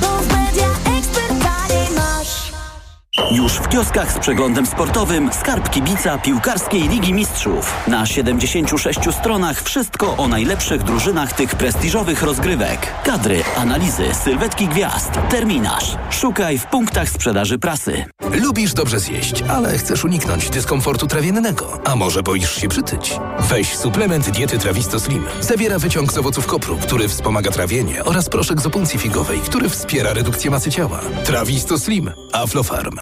Już 3.30 3.52
w 3.52 3.68
kioskach 3.68 4.12
z 4.12 4.18
przeglądem 4.18 4.66
sportowym 4.66 5.30
Skarb 5.32 5.70
Kibica 5.70 6.18
Piłkarskiej 6.18 6.88
Ligi 6.88 7.14
Mistrzów. 7.14 7.74
Na 7.88 8.06
76 8.06 9.00
stronach 9.20 9.62
wszystko 9.62 10.16
o 10.16 10.28
najlepszych 10.28 10.82
drużynach 10.82 11.32
tych 11.32 11.54
prestiżowych 11.54 12.22
rozgrywek. 12.22 12.94
Kadry, 13.04 13.42
analizy, 13.56 14.14
sylwetki 14.24 14.68
gwiazd, 14.68 15.10
terminarz. 15.30 15.96
Szukaj 16.10 16.58
w 16.58 16.66
punktach 16.66 17.08
sprzedaży 17.08 17.58
prasy. 17.58 18.04
Lubisz 18.42 18.74
dobrze 18.74 19.00
zjeść, 19.00 19.42
ale 19.42 19.78
chcesz 19.78 20.04
uniknąć 20.04 20.50
dyskomfortu 20.50 21.06
trawiennego. 21.06 21.80
A 21.84 21.96
może 21.96 22.22
boisz 22.22 22.60
się 22.60 22.68
przytyć? 22.68 23.18
Weź 23.38 23.76
suplement 23.76 24.30
diety 24.30 24.58
Trawisto 24.58 25.00
Slim. 25.00 25.24
Zawiera 25.40 25.78
wyciąg 25.78 26.12
z 26.12 26.18
owoców 26.18 26.46
kopru, 26.46 26.78
który 26.82 27.08
wspomaga 27.08 27.50
trawienie 27.50 28.04
oraz 28.04 28.28
proszek 28.28 28.60
z 28.60 28.66
opuncji 28.66 28.98
figowej, 28.98 29.40
który 29.40 29.68
wspiera 29.68 30.12
redukcję 30.12 30.50
masy 30.50 30.70
ciała. 30.70 31.00
Trawisto 31.24 31.78
Slim. 31.78 32.10
Aflofarm. 32.32 33.01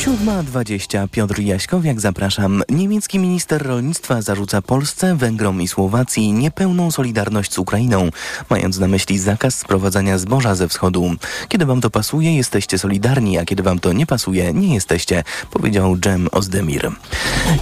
7.20 0.00 1.08
Piotr 1.08 1.40
Jaśkowiak, 1.40 2.00
zapraszam. 2.00 2.62
Niemiecki 2.68 3.18
minister 3.18 3.66
rolnictwa 3.66 4.22
zarzuca 4.22 4.62
Polsce, 4.62 5.16
Węgrom 5.16 5.62
i 5.62 5.68
Słowacji 5.68 6.32
niepełną 6.32 6.90
solidarność 6.90 7.52
z 7.52 7.58
Ukrainą, 7.58 8.08
mając 8.50 8.78
na 8.78 8.88
myśli 8.88 9.18
zakaz 9.18 9.58
sprowadzania 9.58 10.18
zboża 10.18 10.54
ze 10.54 10.68
wschodu. 10.68 11.10
Kiedy 11.48 11.66
wam 11.66 11.80
to 11.80 11.90
pasuje, 11.90 12.36
jesteście 12.36 12.78
solidarni, 12.78 13.38
a 13.38 13.44
kiedy 13.44 13.62
wam 13.62 13.78
to 13.78 13.92
nie 13.92 14.06
pasuje, 14.06 14.52
nie 14.52 14.74
jesteście, 14.74 15.24
powiedział 15.50 15.96
Dżem 15.96 16.28
Ozdemir. 16.32 16.92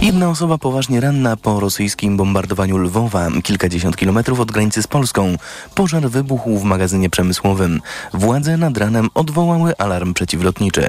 Jedna 0.01 0.29
osoba 0.29 0.57
poważnie 0.57 1.01
ranna 1.01 1.37
po 1.37 1.59
rosyjskim 1.59 2.17
bombardowaniu 2.17 2.77
Lwowa, 2.77 3.27
kilkadziesiąt 3.43 3.97
kilometrów 3.97 4.39
od 4.39 4.51
granicy 4.51 4.83
z 4.83 4.87
Polską. 4.87 5.35
Pożar 5.75 6.09
wybuchł 6.09 6.57
w 6.57 6.63
magazynie 6.63 7.09
przemysłowym. 7.09 7.81
Władze 8.13 8.57
nad 8.57 8.77
ranem 8.77 9.09
odwołały 9.13 9.77
alarm 9.77 10.13
przeciwlotniczy. 10.13 10.87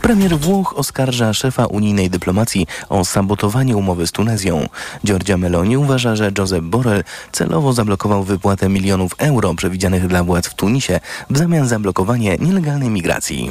Premier 0.00 0.38
Włoch 0.38 0.69
oskarża 0.78 1.34
szefa 1.34 1.66
unijnej 1.66 2.10
dyplomacji 2.10 2.66
o 2.88 3.04
sabotowanie 3.04 3.76
umowy 3.76 4.06
z 4.06 4.12
Tunezją. 4.12 4.68
Giorgia 5.06 5.36
Meloni 5.36 5.76
uważa, 5.76 6.16
że 6.16 6.32
Josep 6.38 6.64
Borrell 6.64 7.04
celowo 7.32 7.72
zablokował 7.72 8.24
wypłatę 8.24 8.68
milionów 8.68 9.14
euro 9.18 9.54
przewidzianych 9.54 10.06
dla 10.06 10.24
władz 10.24 10.46
w 10.46 10.54
Tunisie 10.54 11.00
w 11.30 11.38
zamian 11.38 11.68
za 11.68 11.78
blokowanie 11.78 12.36
nielegalnej 12.40 12.90
migracji. 12.90 13.50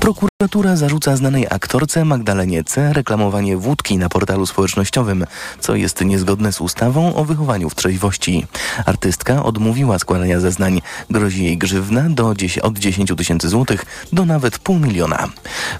Prokuratura 0.00 0.76
zarzuca 0.76 1.16
znanej 1.16 1.46
aktorce 1.50 2.04
Magdalenie 2.04 2.64
C. 2.64 2.92
reklamowanie 2.92 3.56
wódki 3.56 3.98
na 3.98 4.08
portalu 4.08 4.46
społecznościowym, 4.46 5.26
co 5.60 5.74
jest 5.74 6.04
niezgodne 6.04 6.52
z 6.52 6.60
ustawą 6.60 7.14
o 7.14 7.24
wychowaniu 7.24 7.70
w 7.70 7.74
trzeźwości. 7.74 8.46
Artystka 8.86 9.44
odmówiła 9.44 9.98
składania 9.98 10.40
zeznań. 10.40 10.82
Grozi 11.10 11.44
jej 11.44 11.58
grzywna 11.58 12.10
do 12.10 12.34
10, 12.34 12.64
od 12.64 12.78
10 12.78 13.12
tysięcy 13.16 13.48
złotych 13.48 13.86
do 14.12 14.24
nawet 14.24 14.58
pół 14.58 14.78
miliona. 14.78 15.28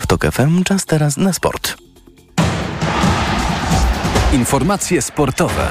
W 0.00 0.06
TOK 0.06 0.24
FM 0.32 0.49
czas 0.64 0.86
teraz 0.86 1.16
na 1.16 1.32
sport. 1.32 1.76
Informacje 4.32 5.02
sportowe. 5.02 5.68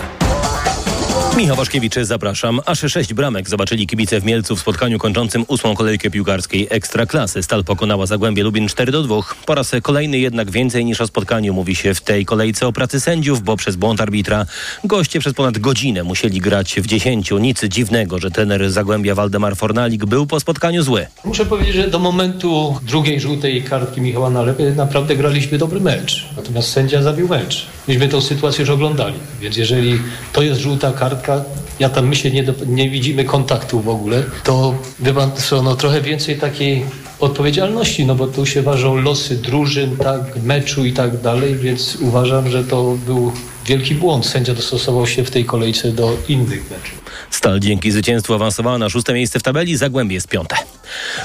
Michał 1.39 1.56
Waszkiewicz, 1.56 1.95
zapraszam. 2.02 2.60
Aż 2.65 2.80
sześć 2.80 3.13
bramek 3.13 3.49
zobaczyli 3.49 3.88
kibice 3.88 4.21
w 4.21 4.25
Mielcu 4.25 4.56
w 4.56 4.60
spotkaniu 4.60 4.99
kończącym 4.99 5.45
ósmą 5.47 5.75
kolejkę 5.75 6.10
piłkarskiej 6.10 6.67
Ekstraklasy. 6.69 7.43
Stal 7.43 7.63
pokonała 7.63 8.06
Zagłębie 8.06 8.43
Lubin 8.43 8.67
4 8.67 8.91
do 8.91 9.04
2. 9.04 9.15
Po 9.45 9.56
raz 9.56 9.71
kolejny 9.84 10.19
jednak 10.19 10.52
więcej 10.52 10.86
niż 10.86 11.02
o 11.02 11.08
spotkaniu 11.08 11.54
mówi 11.54 11.75
się 11.75 11.93
w 11.93 12.02
tej 12.02 12.25
kolejce 12.25 12.67
o 12.67 12.73
pracy 12.73 12.99
sędziów, 12.99 13.43
bo 13.43 13.58
przez 13.58 13.75
błąd 13.75 14.02
arbitra 14.02 14.45
goście 14.84 15.19
przez 15.19 15.34
ponad 15.34 15.58
godzinę 15.58 16.04
musieli 16.04 16.39
grać 16.39 16.75
w 16.75 16.86
dziesięciu. 16.86 17.38
Nic 17.38 17.63
dziwnego, 17.63 18.19
że 18.19 18.32
trener 18.32 18.71
Zagłębia 18.71 19.15
Waldemar 19.15 19.56
Fornalik 19.56 20.06
był 20.06 20.28
po 20.28 20.39
spotkaniu 20.39 20.84
zły. 20.84 21.08
Muszę 21.25 21.45
powiedzieć, 21.45 21.75
że 21.75 21.88
do 21.88 21.99
momentu 21.99 22.80
drugiej 22.84 23.19
żółtej 23.19 23.63
kartki 23.63 24.02
Michała 24.02 24.30
Nalepy 24.30 24.73
naprawdę 24.75 25.15
graliśmy 25.15 25.58
dobry 25.58 25.80
mecz. 25.80 26.25
Natomiast 26.38 26.71
sędzia 26.71 27.02
zabił 27.02 27.28
mecz. 27.28 27.65
Myśmy 27.88 28.10
tą 28.10 28.21
sytuację 28.21 28.62
już 28.62 28.69
oglądali. 28.69 29.15
Więc 29.41 29.58
jeżeli 29.58 29.99
to 30.34 30.41
jest 30.41 30.62
żółta 30.62 30.91
kartka, 30.91 31.29
ja 31.80 31.89
tam 31.89 32.08
my 32.08 32.15
się 32.15 32.32
nie, 32.32 32.44
do, 32.44 32.54
nie 32.65 32.89
widzimy 32.89 33.24
kontaktu 33.24 33.82
w 33.82 33.89
ogóle, 33.89 34.24
to 34.44 34.76
wie 35.00 35.13
pan 35.13 35.32
co, 35.36 35.63
no 35.63 35.76
trochę 35.76 36.02
więcej 36.02 36.38
takiej 36.38 36.86
odpowiedzialności, 37.20 38.06
no 38.06 38.15
bo 38.15 38.28
tu 38.28 38.46
się 38.46 38.62
ważą 38.62 38.96
losy 38.96 39.36
drużyn, 39.36 39.98
tak, 39.98 40.22
meczu 40.44 40.86
i 40.86 40.94
tak 40.94 41.22
dalej, 41.22 41.56
więc 41.56 41.98
uważam, 42.02 42.50
że 42.50 42.63
to 42.63 42.98
był 43.06 43.32
wielki 43.65 43.96
błąd. 43.96 44.26
Sędzia 44.26 44.54
dostosował 44.54 45.08
się 45.08 45.24
w 45.24 45.32
tej 45.32 45.46
kolejce 45.46 45.92
do 45.92 46.18
innych 46.28 46.72
meczów. 46.72 47.02
Stal 47.30 47.60
dzięki 47.60 47.92
zwycięstwu 47.92 48.34
awansowała 48.34 48.78
na 48.78 48.89
szóste 48.89 49.13
miejsce 49.13 49.39
w 49.39 49.44
tabeli, 49.44 49.78
Zagłębie 49.78 50.15
jest 50.15 50.28
piąte. 50.28 50.56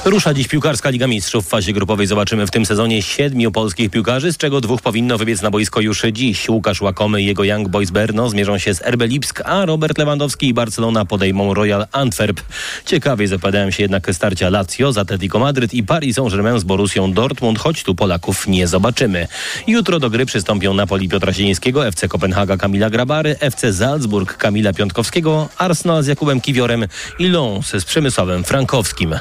Rusza 0.04 0.34
dziś 0.34 0.48
piłkarska 0.48 0.90
Liga 0.90 1.06
Mistrzów. 1.06 1.46
W 1.46 1.48
fazie 1.48 1.72
grupowej 1.72 2.06
zobaczymy 2.06 2.46
w 2.46 2.50
tym 2.50 2.66
sezonie 2.66 3.02
siedmiu 3.02 3.52
polskich 3.52 3.90
piłkarzy, 3.90 4.32
z 4.32 4.36
czego 4.36 4.60
dwóch 4.60 4.82
powinno 4.82 5.18
wybiec 5.18 5.42
na 5.42 5.50
boisko 5.50 5.80
już 5.80 6.02
dziś. 6.12 6.48
Łukasz 6.48 6.80
Łakomy 6.80 7.22
i 7.22 7.26
jego 7.26 7.44
Young 7.44 7.68
Boys 7.68 7.90
Berno 7.90 8.28
zmierzą 8.30 8.58
się 8.58 8.74
z 8.74 8.82
RB 8.82 9.02
Lipsk, 9.02 9.42
a 9.44 9.66
Robert 9.66 9.98
Lewandowski 9.98 10.48
i 10.48 10.54
Barcelona 10.54 11.04
podejmą 11.04 11.54
Royal 11.54 11.86
Antwerp. 11.92 12.40
Ciekawie 12.86 13.28
zapowiadają 13.28 13.70
się 13.70 13.82
jednak 13.82 14.10
starcia 14.12 14.50
Lazio 14.50 14.92
z 14.92 14.98
Atletico 14.98 15.38
Madryt 15.38 15.74
i 15.74 15.82
Paris 15.82 16.16
Saint-Germain 16.16 16.58
z 16.58 16.64
Borussią 16.64 17.12
Dortmund, 17.12 17.58
choć 17.58 17.82
tu 17.82 17.94
Polaków 17.94 18.48
nie 18.48 18.66
zobaczymy. 18.66 19.28
Jutro 19.66 20.00
do 20.00 20.10
gry 20.10 20.26
przystąpią 20.26 20.74
Napoli 20.74 21.08
Piotra 21.08 21.32
Zielińskiego, 21.32 21.86
FC 21.86 22.08
Kopenhaga 22.08 22.56
Kamila 22.56 22.90
Grabary, 22.90 23.36
FC 23.40 23.72
Salzburg 23.72 24.36
Kamila 24.36 24.72
Piątkowskiego, 24.72 25.48
Arsenal 25.58 26.02
z 26.02 26.06
Jakubem 26.06 26.40
Kiwiorem 26.40 26.86
i 27.18 27.28
Lons 27.28 27.66
z 27.66 27.84
Przemysławem 27.84 28.44
Frankowskim. 28.44 29.14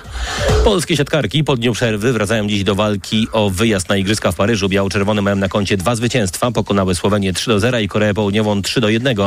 Polskie 0.63 0.97
siatkarki 0.97 1.43
po 1.43 1.57
dniu 1.57 1.73
przerwy 1.73 2.13
wracają 2.13 2.47
dziś 2.47 2.63
do 2.63 2.75
walki 2.75 3.27
o 3.31 3.49
wyjazd 3.49 3.89
na 3.89 3.97
Igrzyska 3.97 4.31
w 4.31 4.35
Paryżu. 4.35 4.69
Biało-czerwone 4.69 5.21
mają 5.21 5.35
na 5.35 5.49
koncie 5.49 5.77
dwa 5.77 5.95
zwycięstwa. 5.95 6.51
Pokonały 6.51 6.95
Słowenię 6.95 7.33
3 7.33 7.49
do 7.49 7.59
0 7.59 7.79
i 7.79 7.87
Koreę 7.87 8.13
Południową 8.13 8.61
3 8.61 8.81
do 8.81 8.89
1. 8.89 9.17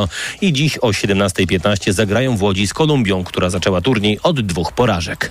I 0.41 0.53
dziś 0.53 0.79
o 0.79 0.89
17.15 0.89 1.93
zagrają 1.93 2.37
w 2.37 2.43
Łodzi 2.43 2.67
z 2.67 2.75
Kolumbią, 2.75 3.25
która 3.25 3.51
zaczęła 3.51 3.81
turniej 3.81 4.19
od 4.23 4.41
dwóch 4.41 4.73
porażek. 4.73 5.31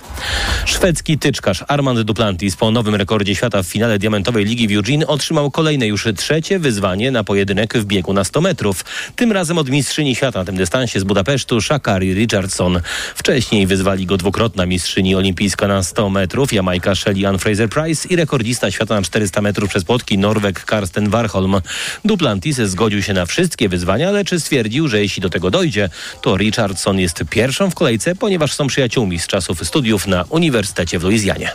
Szwedzki 0.64 1.18
tyczkarz 1.18 1.64
Armand 1.68 2.00
Duplantis 2.00 2.56
po 2.56 2.70
nowym 2.70 2.94
rekordzie 2.94 3.34
świata 3.34 3.62
w 3.62 3.66
finale 3.66 3.98
diamentowej 3.98 4.44
Ligi 4.44 4.68
w 4.68 4.72
Eugene 4.72 5.06
otrzymał 5.06 5.50
kolejne 5.50 5.86
już 5.86 6.06
trzecie 6.16 6.58
wyzwanie 6.58 7.10
na 7.10 7.24
pojedynek 7.24 7.78
w 7.78 7.84
biegu 7.84 8.12
na 8.12 8.24
100 8.24 8.40
metrów. 8.40 8.84
Tym 9.16 9.32
razem 9.32 9.58
od 9.58 9.70
mistrzyni 9.70 10.16
świata 10.16 10.38
na 10.38 10.44
tym 10.44 10.56
dystansie 10.56 11.00
z 11.00 11.04
Budapesztu 11.04 11.60
Shakari 11.60 12.14
Richardson. 12.14 12.80
Wcześniej 13.14 13.66
wyzwali 13.66 14.06
go 14.06 14.16
dwukrotna 14.16 14.66
mistrzyni 14.66 15.14
olimpijska 15.14 15.65
na 15.68 15.82
100 15.82 16.10
metrów 16.10 16.52
Jamajka 16.52 16.94
Shelly 16.94 17.26
Ann 17.28 17.36
Fraser-Price 17.36 18.06
i 18.10 18.16
rekordista 18.16 18.70
świata 18.70 18.94
na 18.94 19.02
400 19.02 19.42
metrów 19.42 19.70
przez 19.70 19.84
płotki 19.84 20.18
Norweg 20.18 20.64
Karsten 20.64 21.10
Warholm. 21.10 21.60
Duplantis 22.04 22.56
zgodził 22.56 23.02
się 23.02 23.12
na 23.12 23.26
wszystkie 23.26 23.68
wyzwania, 23.68 24.10
lecz 24.10 24.34
stwierdził, 24.34 24.88
że 24.88 25.00
jeśli 25.00 25.22
do 25.22 25.30
tego 25.30 25.50
dojdzie, 25.50 25.88
to 26.22 26.36
Richardson 26.36 26.98
jest 26.98 27.24
pierwszą 27.30 27.70
w 27.70 27.74
kolejce, 27.74 28.14
ponieważ 28.14 28.52
są 28.52 28.66
przyjaciółmi 28.66 29.18
z 29.18 29.26
czasów 29.26 29.68
studiów 29.68 30.06
na 30.06 30.24
Uniwersytecie 30.28 30.98
w 30.98 31.02
Luizjanie. 31.02 31.50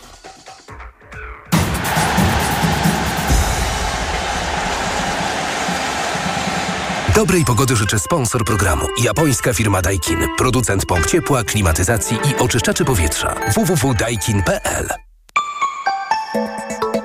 Dobrej 7.16 7.46
pogody 7.46 7.76
życzę 7.76 8.00
sponsor 8.00 8.46
programu. 8.46 8.86
Japońska 9.04 9.54
firma 9.54 9.82
Daikin. 9.82 10.20
Producent 10.38 10.86
pomp 10.86 11.06
ciepła, 11.06 11.44
klimatyzacji 11.44 12.18
i 12.18 12.44
oczyszczaczy 12.44 12.86
powietrza. 12.86 13.36
www.daikin.pl 13.56 14.88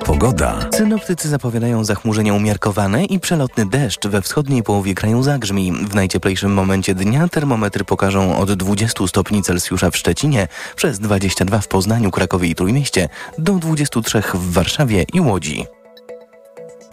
Pogoda. 0.05 0.69
Synoptycy 0.75 1.29
zapowiadają 1.29 1.85
zachmurzenia 1.85 2.35
umiarkowane 2.35 3.05
i 3.05 3.21
przelotny 3.21 3.67
deszcz 3.67 4.07
we 4.07 4.23
wschodniej 4.23 4.63
połowie 4.63 4.95
kraju 4.95 5.23
zagrzmi. 5.23 5.73
W 5.73 5.95
najcieplejszym 5.95 6.53
momencie 6.53 6.95
dnia 6.95 7.29
termometry 7.29 7.85
pokażą 7.85 8.39
od 8.39 8.53
20 8.53 9.07
stopni 9.07 9.43
Celsjusza 9.43 9.91
w 9.91 9.97
Szczecinie, 9.97 10.49
przez 10.77 10.99
22 10.99 11.61
w 11.61 11.69
Poznaniu, 11.69 12.11
Krakowie 12.11 12.49
i 12.49 12.55
Trójmieście, 12.55 13.09
do 13.39 13.53
23 13.53 14.23
w 14.35 14.53
Warszawie 14.53 15.05
i 15.15 15.21
Łodzi. 15.21 15.67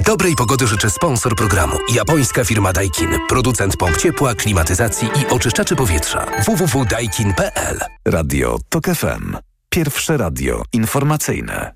Dobrej 0.06 0.36
pogody 0.36 0.68
życzę 0.68 0.90
sponsor 0.90 1.36
programu. 1.36 1.78
Japońska 1.94 2.46
firma 2.46 2.74
Daikin. 2.74 3.10
Producent 3.30 3.78
pomp 3.78 3.98
ciepła, 3.98 4.36
klimatyzacji 4.36 5.08
i 5.08 5.34
oczyszczaczy 5.34 5.76
powietrza. 5.76 6.26
www.daikin.pl 6.46 7.80
Radio 8.06 8.58
TOK 8.70 8.86
FM. 8.86 9.38
Pierwsze 9.70 10.18
radio 10.18 10.64
informacyjne. 10.74 11.74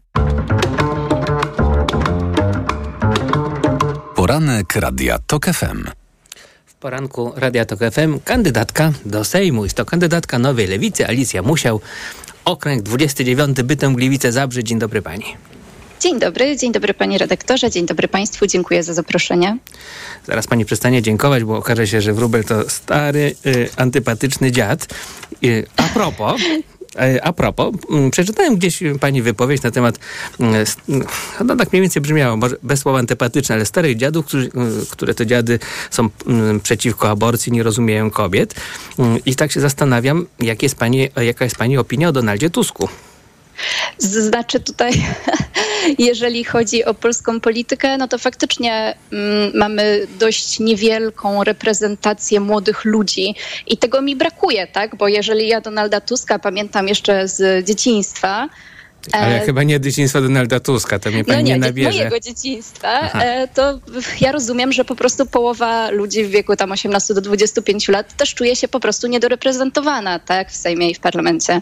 Poranek 4.16 4.76
Radia 4.76 5.20
TOK 5.28 5.46
FM. 5.46 5.84
W 6.66 6.74
poranku 6.74 7.34
Radia 7.36 7.66
TOK 7.66 7.80
FM 7.80 8.20
kandydatka 8.26 8.92
do 9.06 9.24
Sejmu. 9.24 9.64
Jest 9.64 9.78
to 9.78 9.86
kandydatka 9.86 10.40
Nowej 10.40 10.68
Lewicy 10.68 11.08
Alicja 11.08 11.42
Musiał. 11.42 11.82
Okręg 12.46 12.84
29 12.84 13.62
Bytem 13.64 13.96
Gliwice 13.96 14.32
Zabrze. 14.32 14.64
Dzień 14.64 14.80
dobry 14.80 15.02
pani. 15.02 15.57
Dzień 16.00 16.20
dobry, 16.20 16.58
dzień 16.58 16.72
dobry 16.72 16.94
panie 16.94 17.18
redaktorze, 17.18 17.72
dzień 17.72 17.86
dobry 17.86 18.08
państwu, 18.08 18.48
dziękuję 18.48 18.84
za 18.84 18.94
zaproszenie. 18.94 19.58
Zaraz 20.28 20.48
pani 20.48 20.66
przestanie 20.66 21.02
dziękować, 21.02 21.44
bo 21.44 21.58
okaże 21.58 21.88
się, 21.88 22.02
że 22.02 22.14
wróbel 22.14 22.44
to 22.44 22.70
stary, 22.70 23.36
y, 23.46 23.70
antypatyczny 23.78 24.52
dziad. 24.52 24.88
Y, 25.44 25.66
a 25.78 25.84
propos, 25.84 26.42
y, 27.16 27.24
a 27.24 27.34
propos, 27.34 27.76
y, 28.08 28.10
przeczytałem 28.12 28.56
gdzieś 28.56 28.80
pani 29.00 29.22
wypowiedź 29.22 29.62
na 29.62 29.72
temat, 29.72 29.96
y, 29.98 30.44
no 31.46 31.56
tak 31.56 31.72
mniej 31.72 31.82
więcej 31.82 32.02
brzmiało, 32.02 32.38
może 32.38 32.56
bez 32.64 32.80
słowa 32.80 33.00
antypatyczne, 33.00 33.56
ale 33.56 33.66
starych 33.66 33.98
dziadów, 33.98 34.26
którzy, 34.26 34.50
które 34.90 35.14
to 35.14 35.26
dziady 35.26 35.60
są 35.92 36.10
przeciwko 36.64 37.10
aborcji, 37.10 37.52
nie 37.52 37.64
rozumieją 37.64 38.12
kobiet. 38.12 38.56
I 39.26 39.36
tak 39.36 39.52
się 39.52 39.62
zastanawiam, 39.62 40.26
jak 40.40 40.64
jest 40.64 40.76
pani, 40.76 41.10
jaka 41.22 41.46
jest 41.46 41.56
pani 41.56 41.78
opinia 41.78 42.10
o 42.10 42.12
Donaldzie 42.12 42.50
Tusku? 42.50 42.90
Znaczy 43.98 44.60
tutaj, 44.60 44.92
jeżeli 46.10 46.44
chodzi 46.44 46.86
o 46.86 46.94
polską 46.94 47.40
politykę, 47.40 47.98
no 47.98 48.08
to 48.08 48.18
faktycznie 48.18 48.98
mm, 49.12 49.52
mamy 49.56 50.08
dość 50.20 50.60
niewielką 50.60 51.44
reprezentację 51.44 52.40
młodych 52.40 52.86
ludzi 52.86 53.36
i 53.68 53.78
tego 53.78 54.02
mi 54.02 54.16
brakuje, 54.16 54.68
tak? 54.68 54.96
Bo 54.96 55.08
jeżeli 55.08 55.48
ja 55.48 55.62
Donalda 55.62 56.02
Tuska 56.02 56.40
pamiętam 56.40 56.88
jeszcze 56.88 57.28
z 57.28 57.66
dzieciństwa, 57.66 58.50
ale 59.12 59.42
e, 59.42 59.46
chyba 59.46 59.64
nie 59.64 59.80
dzieciństwa 59.80 60.22
Donalda 60.22 60.60
Tuska, 60.60 61.00
to 61.00 61.12
mnie 61.12 61.26
pani 61.26 61.38
no 61.38 61.48
nie, 61.48 61.54
nie 61.54 61.60
nabierze. 61.60 61.98
mojego 61.98 62.20
dzieciństwa, 62.20 63.12
e, 63.12 63.48
to 63.48 63.80
ja 64.22 64.32
rozumiem, 64.32 64.74
że 64.74 64.86
po 64.86 64.96
prostu 64.96 65.26
połowa 65.26 65.90
ludzi 65.90 66.24
w 66.24 66.30
wieku 66.30 66.56
tam 66.56 66.72
18 66.72 67.14
do 67.14 67.22
25 67.22 67.88
lat 67.88 68.18
też 68.18 68.34
czuje 68.34 68.56
się 68.56 68.68
po 68.68 68.80
prostu 68.80 69.08
niedoreprezentowana, 69.08 70.20
tak? 70.20 70.52
W 70.52 70.56
Sejmie 70.56 70.90
i 70.90 70.96
w 70.96 71.00
parlamencie. 71.00 71.62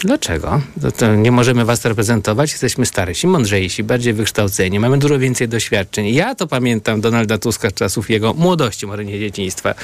Dlaczego? 0.00 0.60
To, 0.80 0.92
to 0.92 1.14
nie 1.14 1.32
możemy 1.32 1.64
was 1.64 1.84
reprezentować, 1.84 2.50
jesteśmy 2.50 2.86
starsi, 2.86 3.26
mądrzejsi, 3.26 3.84
bardziej 3.84 4.12
wykształceni, 4.12 4.80
mamy 4.80 4.98
dużo 4.98 5.18
więcej 5.18 5.48
doświadczeń. 5.48 6.14
Ja 6.14 6.34
to 6.34 6.46
pamiętam 6.46 7.00
Donalda 7.00 7.38
Tuska 7.38 7.70
z 7.70 7.74
czasów 7.74 8.10
jego 8.10 8.34
młodości, 8.34 8.86
może 8.86 9.04
nie 9.04 9.18
dzieciństwa. 9.18 9.74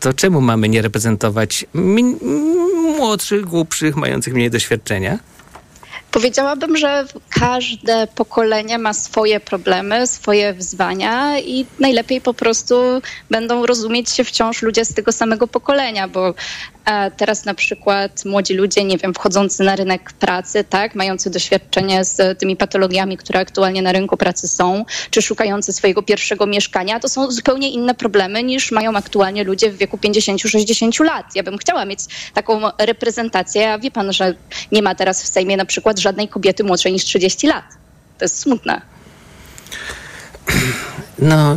To 0.00 0.12
czemu 0.12 0.40
mamy 0.40 0.68
nie 0.68 0.82
reprezentować 0.82 1.66
młodszych, 2.98 3.44
głupszych, 3.44 3.96
mających 3.96 4.34
mniej 4.34 4.50
doświadczenia? 4.50 5.18
Powiedziałabym, 6.16 6.76
że 6.76 7.04
każde 7.30 8.06
pokolenie 8.06 8.78
ma 8.78 8.92
swoje 8.92 9.40
problemy, 9.40 10.06
swoje 10.06 10.52
wyzwania 10.52 11.38
i 11.38 11.66
najlepiej 11.80 12.20
po 12.20 12.34
prostu 12.34 12.74
będą 13.30 13.66
rozumieć 13.66 14.10
się 14.10 14.24
wciąż 14.24 14.62
ludzie 14.62 14.84
z 14.84 14.94
tego 14.94 15.12
samego 15.12 15.48
pokolenia, 15.48 16.08
bo 16.08 16.34
a 16.86 17.10
teraz 17.10 17.44
na 17.44 17.54
przykład 17.54 18.24
młodzi 18.24 18.54
ludzie, 18.54 18.84
nie 18.84 18.98
wiem, 18.98 19.14
wchodzący 19.14 19.62
na 19.62 19.76
rynek 19.76 20.12
pracy, 20.12 20.64
tak, 20.64 20.94
mający 20.94 21.30
doświadczenie 21.30 22.04
z 22.04 22.38
tymi 22.38 22.56
patologiami, 22.56 23.16
które 23.16 23.40
aktualnie 23.40 23.82
na 23.82 23.92
rynku 23.92 24.16
pracy 24.16 24.48
są, 24.48 24.84
czy 25.10 25.22
szukający 25.22 25.72
swojego 25.72 26.02
pierwszego 26.02 26.46
mieszkania, 26.46 27.00
to 27.00 27.08
są 27.08 27.30
zupełnie 27.30 27.70
inne 27.70 27.94
problemy 27.94 28.42
niż 28.42 28.72
mają 28.72 28.96
aktualnie 28.96 29.44
ludzie 29.44 29.70
w 29.70 29.76
wieku 29.76 29.96
50-60 29.96 31.04
lat. 31.04 31.26
Ja 31.34 31.42
bym 31.42 31.58
chciała 31.58 31.84
mieć 31.84 32.00
taką 32.34 32.60
reprezentację, 32.78 33.72
a 33.72 33.78
wie 33.78 33.90
pan, 33.90 34.12
że 34.12 34.34
nie 34.72 34.82
ma 34.82 34.94
teraz 34.94 35.22
w 35.22 35.26
Sejmie 35.26 35.56
na 35.56 35.64
przykład 35.64 35.98
żadnej 36.06 36.28
kobiety 36.28 36.64
młodszej 36.64 36.92
niż 36.92 37.04
30 37.04 37.46
lat. 37.46 37.64
To 38.18 38.24
jest 38.24 38.38
smutne. 38.38 38.80
No, 41.18 41.56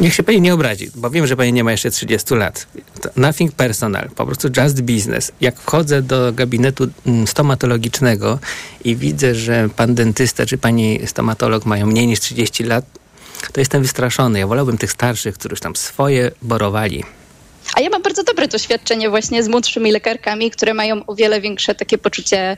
niech 0.00 0.14
się 0.14 0.22
pani 0.22 0.40
nie 0.40 0.54
obrazi, 0.54 0.90
bo 0.94 1.10
wiem, 1.10 1.26
że 1.26 1.36
pani 1.36 1.52
nie 1.52 1.64
ma 1.64 1.72
jeszcze 1.72 1.90
30 1.90 2.34
lat. 2.34 2.66
To 3.00 3.08
nothing 3.16 3.52
personal, 3.52 4.10
po 4.10 4.26
prostu 4.26 4.48
just 4.56 4.82
business. 4.82 5.32
Jak 5.40 5.60
wchodzę 5.60 6.02
do 6.02 6.32
gabinetu 6.32 6.88
mm, 7.06 7.26
stomatologicznego 7.26 8.38
i 8.84 8.96
widzę, 8.96 9.34
że 9.34 9.68
pan 9.76 9.94
dentysta 9.94 10.46
czy 10.46 10.58
pani 10.58 11.00
stomatolog 11.06 11.66
mają 11.66 11.86
mniej 11.86 12.06
niż 12.06 12.20
30 12.20 12.64
lat, 12.64 12.84
to 13.52 13.60
jestem 13.60 13.82
wystraszony. 13.82 14.38
Ja 14.38 14.46
wolałbym 14.46 14.78
tych 14.78 14.92
starszych, 14.92 15.34
którzy 15.34 15.56
tam 15.56 15.76
swoje 15.76 16.30
borowali. 16.42 17.04
A 17.76 17.80
ja 17.80 17.90
mam 17.90 18.02
bardzo 18.02 18.22
dobre 18.22 18.48
doświadczenie 18.48 19.10
właśnie 19.10 19.42
z 19.42 19.48
młodszymi 19.48 19.92
lekarkami, 19.92 20.50
które 20.50 20.74
mają 20.74 21.06
o 21.06 21.14
wiele 21.14 21.40
większe 21.40 21.74
takie 21.74 21.98
poczucie, 21.98 22.56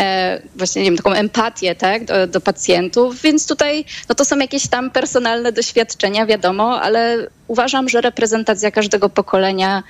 e, 0.00 0.42
właśnie 0.56 0.82
nie 0.82 0.90
wiem, 0.90 0.96
taką 0.96 1.12
empatię 1.12 1.74
tak, 1.74 2.04
do, 2.04 2.26
do 2.26 2.40
pacjentów, 2.40 3.22
więc 3.22 3.46
tutaj 3.46 3.84
no 4.08 4.14
to 4.14 4.24
są 4.24 4.38
jakieś 4.38 4.68
tam 4.68 4.90
personalne 4.90 5.52
doświadczenia, 5.52 6.26
wiadomo, 6.26 6.80
ale 6.80 7.28
uważam, 7.48 7.88
że 7.88 8.00
reprezentacja 8.00 8.70
każdego 8.70 9.08
pokolenia 9.08 9.82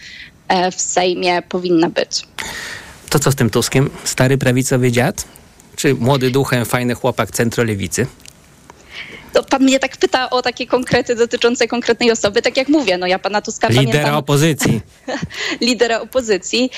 e, 0.48 0.70
w 0.70 0.80
Sejmie 0.80 1.42
powinna 1.42 1.90
być. 1.90 2.22
To 3.11 3.18
co 3.18 3.32
z 3.32 3.35
tym 3.35 3.50
Tuskiem? 3.50 3.90
Stary 4.04 4.38
prawicowy 4.38 4.92
dziad? 4.92 5.24
Czy 5.76 5.94
młody 5.94 6.30
duchem, 6.30 6.64
fajny 6.64 6.94
chłopak 6.94 7.30
centrolewicy? 7.30 8.06
To 9.33 9.42
pan 9.42 9.62
mnie 9.62 9.79
tak 9.79 9.97
pyta 9.97 10.31
o 10.31 10.42
takie 10.42 10.66
konkrety 10.66 11.14
dotyczące 11.14 11.68
konkretnej 11.68 12.11
osoby. 12.11 12.42
Tak 12.42 12.57
jak 12.57 12.68
mówię, 12.68 12.99
no 12.99 13.07
ja 13.07 13.18
pana 13.18 13.42
Tuska 13.42 13.68
Lidera 13.68 13.87
pamiętam. 13.87 14.14
opozycji. 14.14 14.81
lidera 15.61 16.01
opozycji. 16.01 16.71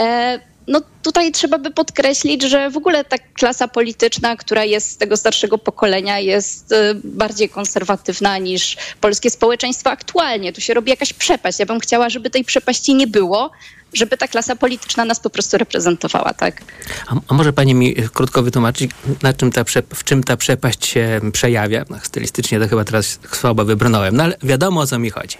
E, 0.00 0.38
no 0.68 0.80
tutaj 1.02 1.32
trzeba 1.32 1.58
by 1.58 1.70
podkreślić, 1.70 2.42
że 2.42 2.70
w 2.70 2.76
ogóle 2.76 3.04
ta 3.04 3.16
klasa 3.18 3.68
polityczna, 3.68 4.36
która 4.36 4.64
jest 4.64 4.90
z 4.90 4.96
tego 4.96 5.16
starszego 5.16 5.58
pokolenia, 5.58 6.18
jest 6.18 6.72
e, 6.72 6.94
bardziej 7.04 7.48
konserwatywna 7.48 8.38
niż 8.38 8.76
polskie 9.00 9.30
społeczeństwo 9.30 9.90
aktualnie. 9.90 10.52
Tu 10.52 10.60
się 10.60 10.74
robi 10.74 10.90
jakaś 10.90 11.12
przepaść. 11.12 11.58
Ja 11.58 11.66
bym 11.66 11.80
chciała, 11.80 12.08
żeby 12.08 12.30
tej 12.30 12.44
przepaści 12.44 12.94
nie 12.94 13.06
było, 13.06 13.50
żeby 13.94 14.16
ta 14.16 14.28
klasa 14.28 14.56
polityczna 14.56 15.04
nas 15.04 15.20
po 15.20 15.30
prostu 15.30 15.58
reprezentowała, 15.58 16.34
tak? 16.34 16.62
A, 17.06 17.14
a 17.28 17.34
może 17.34 17.52
pani 17.52 17.74
mi 17.74 17.94
krótko 17.94 18.42
wytłumaczyć, 18.42 18.90
na 19.22 19.32
czym 19.32 19.52
ta 19.52 19.64
w 19.94 20.04
czym 20.04 20.24
ta 20.24 20.36
przepaść 20.36 20.86
się 20.86 21.20
przejawia? 21.32 21.84
Stylistycznie 22.02 22.60
to 22.60 22.68
chyba 22.68 22.84
teraz 22.84 23.18
słabo 23.32 23.64
wybrnąłem, 23.64 24.16
no 24.16 24.24
ale 24.24 24.36
wiadomo 24.42 24.80
o 24.80 24.86
co 24.86 24.98
mi 24.98 25.10
chodzi. 25.10 25.36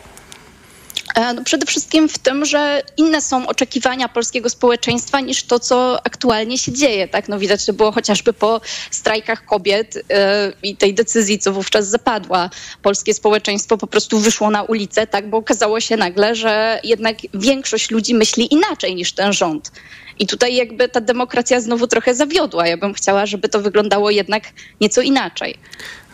E, 1.14 1.34
No 1.34 1.44
przede 1.44 1.66
wszystkim 1.66 2.08
w 2.08 2.18
tym, 2.18 2.44
że 2.44 2.82
inne 2.96 3.22
są 3.22 3.46
oczekiwania 3.46 4.08
polskiego 4.08 4.50
społeczeństwa 4.50 5.20
niż 5.20 5.42
to, 5.42 5.58
co 5.58 6.06
aktualnie 6.06 6.58
się 6.58 6.72
dzieje. 6.72 7.08
Tak? 7.08 7.28
No 7.28 7.38
widać 7.38 7.66
to 7.66 7.72
było 7.72 7.92
chociażby 7.92 8.32
po 8.32 8.60
strajkach 8.90 9.44
kobiet 9.44 9.98
e, 10.10 10.52
i 10.62 10.76
tej 10.76 10.94
decyzji, 10.94 11.38
co 11.38 11.52
wówczas 11.52 11.88
zapadła. 11.88 12.50
Polskie 12.82 13.14
społeczeństwo 13.14 13.78
po 13.78 13.86
prostu 13.86 14.18
wyszło 14.18 14.50
na 14.50 14.62
ulicę, 14.62 15.06
tak? 15.06 15.30
bo 15.30 15.36
okazało 15.36 15.80
się 15.80 15.96
nagle, 15.96 16.34
że 16.34 16.80
jednak 16.84 17.16
większość 17.34 17.90
ludzi 17.90 18.14
myśli 18.14 18.54
inaczej 18.54 18.94
niż 18.94 19.12
ten 19.12 19.32
rząd. 19.32 19.70
I 20.18 20.26
tutaj 20.26 20.56
jakby 20.56 20.88
ta 20.88 21.00
demokracja 21.00 21.60
znowu 21.60 21.86
trochę 21.86 22.14
zawiodła. 22.14 22.66
Ja 22.66 22.76
bym 22.76 22.94
chciała, 22.94 23.26
żeby 23.26 23.48
to 23.48 23.60
wyglądało 23.60 24.10
jednak 24.10 24.44
nieco 24.80 25.00
inaczej. 25.02 25.58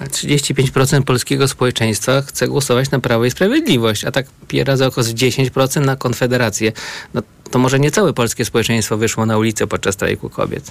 A 0.01 0.05
35% 0.05 1.03
polskiego 1.03 1.49
społeczeństwa 1.49 2.23
chce 2.23 2.49
głosować 2.49 2.91
na 2.91 3.01
Prawo 3.01 3.25
i 3.25 3.31
Sprawiedliwość, 3.31 4.05
a 4.05 4.13
tak 4.13 4.27
piera 4.49 4.77
około 4.87 5.07
10% 5.07 5.81
na 5.81 5.97
Konfederację. 5.97 6.73
No 7.15 7.23
to 7.51 7.59
może 7.59 7.81
nie 7.81 7.91
całe 7.91 8.13
polskie 8.13 8.45
społeczeństwo 8.45 8.97
wyszło 8.97 9.27
na 9.27 9.39
ulicę 9.39 9.67
podczas 9.67 9.95
strajku 9.95 10.31
kobiet. 10.31 10.71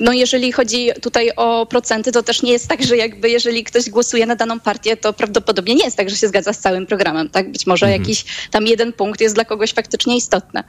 No 0.00 0.12
jeżeli 0.12 0.52
chodzi 0.52 0.88
tutaj 1.02 1.30
o 1.36 1.66
procenty, 1.66 2.12
to 2.12 2.22
też 2.22 2.42
nie 2.42 2.52
jest 2.52 2.68
tak, 2.68 2.84
że 2.84 2.96
jakby 2.96 3.30
jeżeli 3.30 3.64
ktoś 3.64 3.90
głosuje 3.90 4.26
na 4.26 4.36
daną 4.36 4.60
partię, 4.60 4.96
to 4.96 5.12
prawdopodobnie 5.12 5.74
nie 5.74 5.84
jest 5.84 5.96
tak, 5.96 6.10
że 6.10 6.16
się 6.16 6.28
zgadza 6.28 6.52
z 6.52 6.58
całym 6.58 6.86
programem, 6.86 7.28
tak? 7.30 7.52
Być 7.52 7.66
może 7.66 7.86
Mhm. 7.86 8.02
jakiś 8.02 8.24
tam 8.50 8.66
jeden 8.66 8.92
punkt 8.92 9.20
jest 9.20 9.34
dla 9.34 9.44
kogoś 9.44 9.72
faktycznie 9.72 10.16
istotny. 10.16 10.62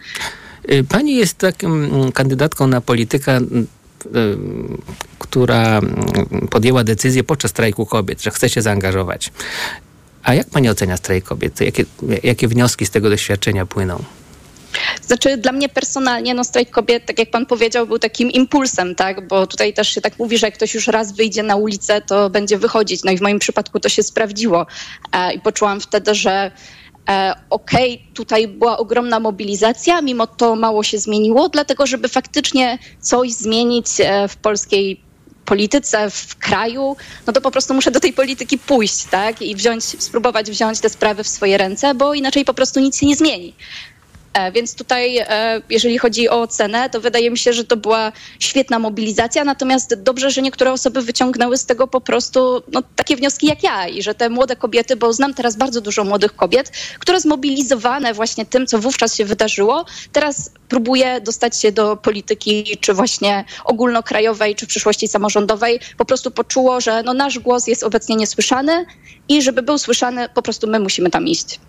Y, 0.71 0.83
Pani 0.89 1.15
jest 1.15 1.37
taką 1.37 1.67
mm, 1.67 2.11
kandydatką 2.11 2.67
na 2.67 2.81
polityka, 2.81 3.37
y, 3.37 3.67
która 5.19 5.77
mm, 5.77 6.47
podjęła 6.49 6.83
decyzję 6.83 7.23
podczas 7.23 7.51
strajku 7.51 7.85
kobiet, 7.85 8.21
że 8.21 8.31
chce 8.31 8.49
się 8.49 8.61
zaangażować. 8.61 9.31
A 10.23 10.33
jak 10.33 10.49
pani 10.49 10.69
ocenia 10.69 10.97
strajk 10.97 11.25
kobiet? 11.25 11.61
Jakie, 11.61 11.85
jakie 12.23 12.47
wnioski 12.47 12.85
z 12.85 12.89
tego 12.89 13.09
doświadczenia 13.09 13.65
płyną? 13.65 14.03
Znaczy 15.01 15.37
dla 15.37 15.51
mnie 15.51 15.69
personalnie 15.69 16.33
no 16.33 16.43
strajk 16.43 16.69
kobiet, 16.69 17.05
tak 17.05 17.19
jak 17.19 17.31
pan 17.31 17.45
powiedział, 17.45 17.87
był 17.87 17.99
takim 17.99 18.31
impulsem, 18.31 18.95
tak? 18.95 19.27
Bo 19.27 19.47
tutaj 19.47 19.73
też 19.73 19.89
się 19.89 20.01
tak 20.01 20.19
mówi, 20.19 20.37
że 20.37 20.47
jak 20.47 20.53
ktoś 20.53 20.73
już 20.73 20.87
raz 20.87 21.11
wyjdzie 21.11 21.43
na 21.43 21.55
ulicę, 21.55 22.01
to 22.01 22.29
będzie 22.29 22.57
wychodzić. 22.57 23.03
No 23.03 23.11
i 23.11 23.17
w 23.17 23.21
moim 23.21 23.39
przypadku 23.39 23.79
to 23.79 23.89
się 23.89 24.03
sprawdziło. 24.03 24.65
E, 25.11 25.33
I 25.33 25.39
poczułam 25.39 25.79
wtedy, 25.79 26.15
że 26.15 26.51
e, 27.09 27.33
okej, 27.49 28.07
tutaj 28.13 28.47
była 28.47 28.77
ogromna 28.77 29.19
mobilizacja, 29.19 30.01
mimo 30.01 30.27
to 30.27 30.55
mało 30.55 30.83
się 30.83 30.99
zmieniło, 30.99 31.49
dlatego 31.49 31.87
żeby 31.87 32.07
faktycznie 32.09 32.77
coś 33.01 33.31
zmienić 33.31 33.87
e, 33.99 34.27
w 34.27 34.37
polskiej 34.37 35.06
polityce, 35.47 36.09
w 36.11 36.35
kraju, 36.35 36.95
no 37.27 37.33
to 37.33 37.41
po 37.41 37.51
prostu 37.51 37.73
muszę 37.73 37.91
do 37.91 37.99
tej 37.99 38.13
polityki 38.13 38.57
pójść, 38.57 39.03
tak? 39.03 39.41
I 39.41 39.55
wziąć, 39.55 39.83
spróbować 39.83 40.51
wziąć 40.51 40.79
te 40.79 40.89
sprawy 40.89 41.23
w 41.23 41.27
swoje 41.27 41.57
ręce, 41.57 41.95
bo 41.95 42.13
inaczej 42.13 42.45
po 42.45 42.53
prostu 42.53 42.79
nic 42.79 42.99
się 42.99 43.05
nie 43.05 43.15
zmieni. 43.15 43.53
E, 44.37 44.51
Więc 44.51 44.75
tutaj, 44.75 45.17
e, 45.17 45.61
jeżeli 45.69 45.97
chodzi 45.97 46.29
o 46.29 46.41
ocenę, 46.41 46.89
to 46.89 47.01
wydaje 47.01 47.31
mi 47.31 47.37
się, 47.37 47.53
że 47.53 47.63
to 47.63 47.77
była 47.77 48.11
świetna 48.39 48.79
mobilizacja, 48.79 49.43
natomiast 49.43 50.01
dobrze, 50.03 50.31
że 50.31 50.41
niektóre 50.41 50.71
osoby 50.71 51.01
wyciągnęły 51.01 51.57
z 51.57 51.65
tego 51.65 51.87
po 51.87 52.01
prostu 52.01 52.63
no, 52.71 52.83
takie 52.95 53.15
wnioski 53.15 53.47
jak 53.47 53.63
ja 53.63 53.87
i 53.87 54.03
że 54.03 54.15
te 54.15 54.29
młode 54.29 54.55
kobiety, 54.55 54.95
bo 54.95 55.13
znam 55.13 55.33
teraz 55.33 55.55
bardzo 55.55 55.81
dużo 55.81 56.03
młodych 56.03 56.35
kobiet, 56.35 56.71
które 56.99 57.19
zmobilizowane 57.19 58.13
właśnie 58.13 58.45
tym, 58.45 58.67
co 58.67 58.79
wówczas 58.79 59.15
się 59.15 59.25
wydarzyło, 59.25 59.85
teraz 60.11 60.51
próbuje 60.69 61.21
dostać 61.21 61.61
się 61.61 61.71
do 61.71 61.97
polityki, 61.97 62.77
czy 62.81 62.93
właśnie 62.93 63.45
ogólnokrajowej, 63.65 64.55
czy 64.55 64.65
w 64.65 64.69
przyszłości 64.69 65.07
samorządowej, 65.07 65.79
po 65.97 66.05
prostu 66.05 66.31
poczuło, 66.31 66.81
że 66.81 67.03
no, 67.03 67.13
nasz 67.13 67.39
głos 67.39 67.67
jest 67.67 67.83
obecnie 67.83 68.15
niesłyszany 68.15 68.85
i 69.29 69.41
żeby 69.41 69.61
był 69.61 69.77
słyszany, 69.77 70.29
po 70.29 70.41
prostu 70.41 70.67
my 70.67 70.79
musimy 70.79 71.09
tam 71.09 71.27
iść. 71.27 71.59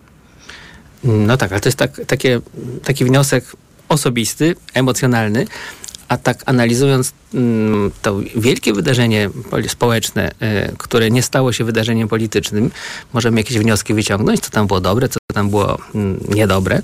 No 1.03 1.37
tak, 1.37 1.51
ale 1.51 1.61
to 1.61 1.69
jest 1.69 1.77
tak, 1.77 2.01
takie, 2.07 2.41
taki 2.83 3.05
wniosek 3.05 3.45
osobisty, 3.89 4.55
emocjonalny, 4.73 5.47
a 6.07 6.17
tak 6.17 6.43
analizując 6.45 7.13
mm, 7.33 7.91
to 8.01 8.19
wielkie 8.35 8.73
wydarzenie 8.73 9.29
społeczne, 9.67 10.31
y, 10.31 10.75
które 10.77 11.11
nie 11.11 11.23
stało 11.23 11.53
się 11.53 11.63
wydarzeniem 11.63 12.07
politycznym, 12.07 12.71
możemy 13.13 13.39
jakieś 13.39 13.57
wnioski 13.57 13.93
wyciągnąć, 13.93 14.39
co 14.39 14.51
tam 14.51 14.67
było 14.67 14.81
dobre, 14.81 15.09
co 15.09 15.19
tam 15.33 15.49
było 15.49 15.77
mm, 15.95 16.19
niedobre. 16.29 16.81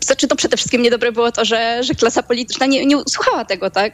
Znaczy, 0.00 0.28
to 0.28 0.36
przede 0.36 0.56
wszystkim 0.56 0.82
niedobre 0.82 1.12
było 1.12 1.32
to, 1.32 1.44
że, 1.44 1.82
że 1.82 1.94
klasa 1.94 2.22
polityczna 2.22 2.66
nie, 2.66 2.86
nie 2.86 2.96
słuchała 3.08 3.44
tego, 3.44 3.70
tak? 3.70 3.92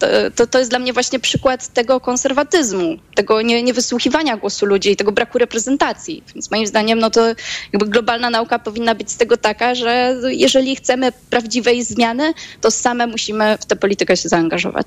To, 0.00 0.06
to, 0.34 0.46
to 0.46 0.58
jest 0.58 0.70
dla 0.70 0.78
mnie 0.78 0.92
właśnie 0.92 1.18
przykład 1.18 1.68
tego 1.68 2.00
konserwatyzmu, 2.00 2.96
tego 3.14 3.42
nie, 3.42 3.62
niewysłuchiwania 3.62 4.36
głosu 4.36 4.66
ludzi 4.66 4.90
i 4.90 4.96
tego 4.96 5.12
braku 5.12 5.38
reprezentacji. 5.38 6.22
Więc 6.34 6.50
moim 6.50 6.66
zdaniem, 6.66 6.98
no 6.98 7.10
to 7.10 7.26
jakby 7.72 7.88
globalna 7.88 8.30
nauka 8.30 8.58
powinna 8.58 8.94
być 8.94 9.10
z 9.10 9.16
tego 9.16 9.36
taka, 9.36 9.74
że 9.74 10.16
jeżeli 10.24 10.76
chcemy 10.76 11.12
prawdziwej 11.30 11.84
zmiany, 11.84 12.34
to 12.60 12.70
same 12.70 13.06
musimy 13.06 13.58
w 13.60 13.66
tę 13.66 13.76
politykę 13.76 14.16
się 14.16 14.28
zaangażować. 14.28 14.86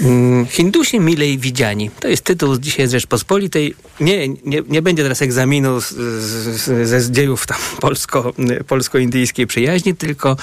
Mm, 0.00 0.46
Hindusi 0.46 1.00
milej 1.00 1.38
widziani. 1.38 1.90
To 2.00 2.08
jest 2.08 2.24
tytuł 2.24 2.58
dzisiaj 2.58 2.88
z 2.88 2.90
Rzeczpospolitej. 2.90 3.74
Nie, 4.00 4.28
nie, 4.28 4.62
nie 4.68 4.82
będzie 4.82 5.02
teraz 5.02 5.22
egzaminu 5.22 5.80
z, 5.80 5.88
z, 5.90 6.88
ze 6.88 7.12
dziejów 7.12 7.46
tam 7.46 7.58
polsko, 7.80 8.32
polsko-indyjskiej 8.66 9.46
przyjaźni, 9.46 9.94
tylko 9.94 10.36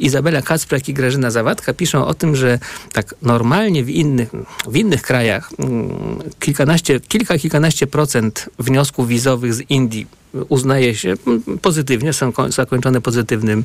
Izabela 0.00 0.42
Kacprak 0.42 0.88
i 0.88 0.94
Grażyna 0.94 1.30
Zawadka 1.30 1.74
piszą 1.74 2.06
o 2.06 2.14
tym, 2.14 2.36
że 2.36 2.58
tak 2.92 3.14
normalnie 3.22 3.84
w 3.84 3.90
innych, 3.90 4.30
w 4.68 4.76
innych 4.76 5.02
krajach 5.02 5.50
mm, 5.58 6.18
kilkanaście, 6.40 7.00
kilka, 7.00 7.38
kilkanaście 7.38 7.86
procent 7.86 8.48
wniosków 8.58 9.08
wizowych 9.08 9.54
z 9.54 9.60
Indii 9.70 10.21
uznaje 10.48 10.94
się 10.94 11.14
mm, 11.26 11.42
pozytywnie, 11.62 12.12
są 12.12 12.32
ko- 12.32 12.52
zakończone 12.52 13.00
pozytywnym 13.00 13.64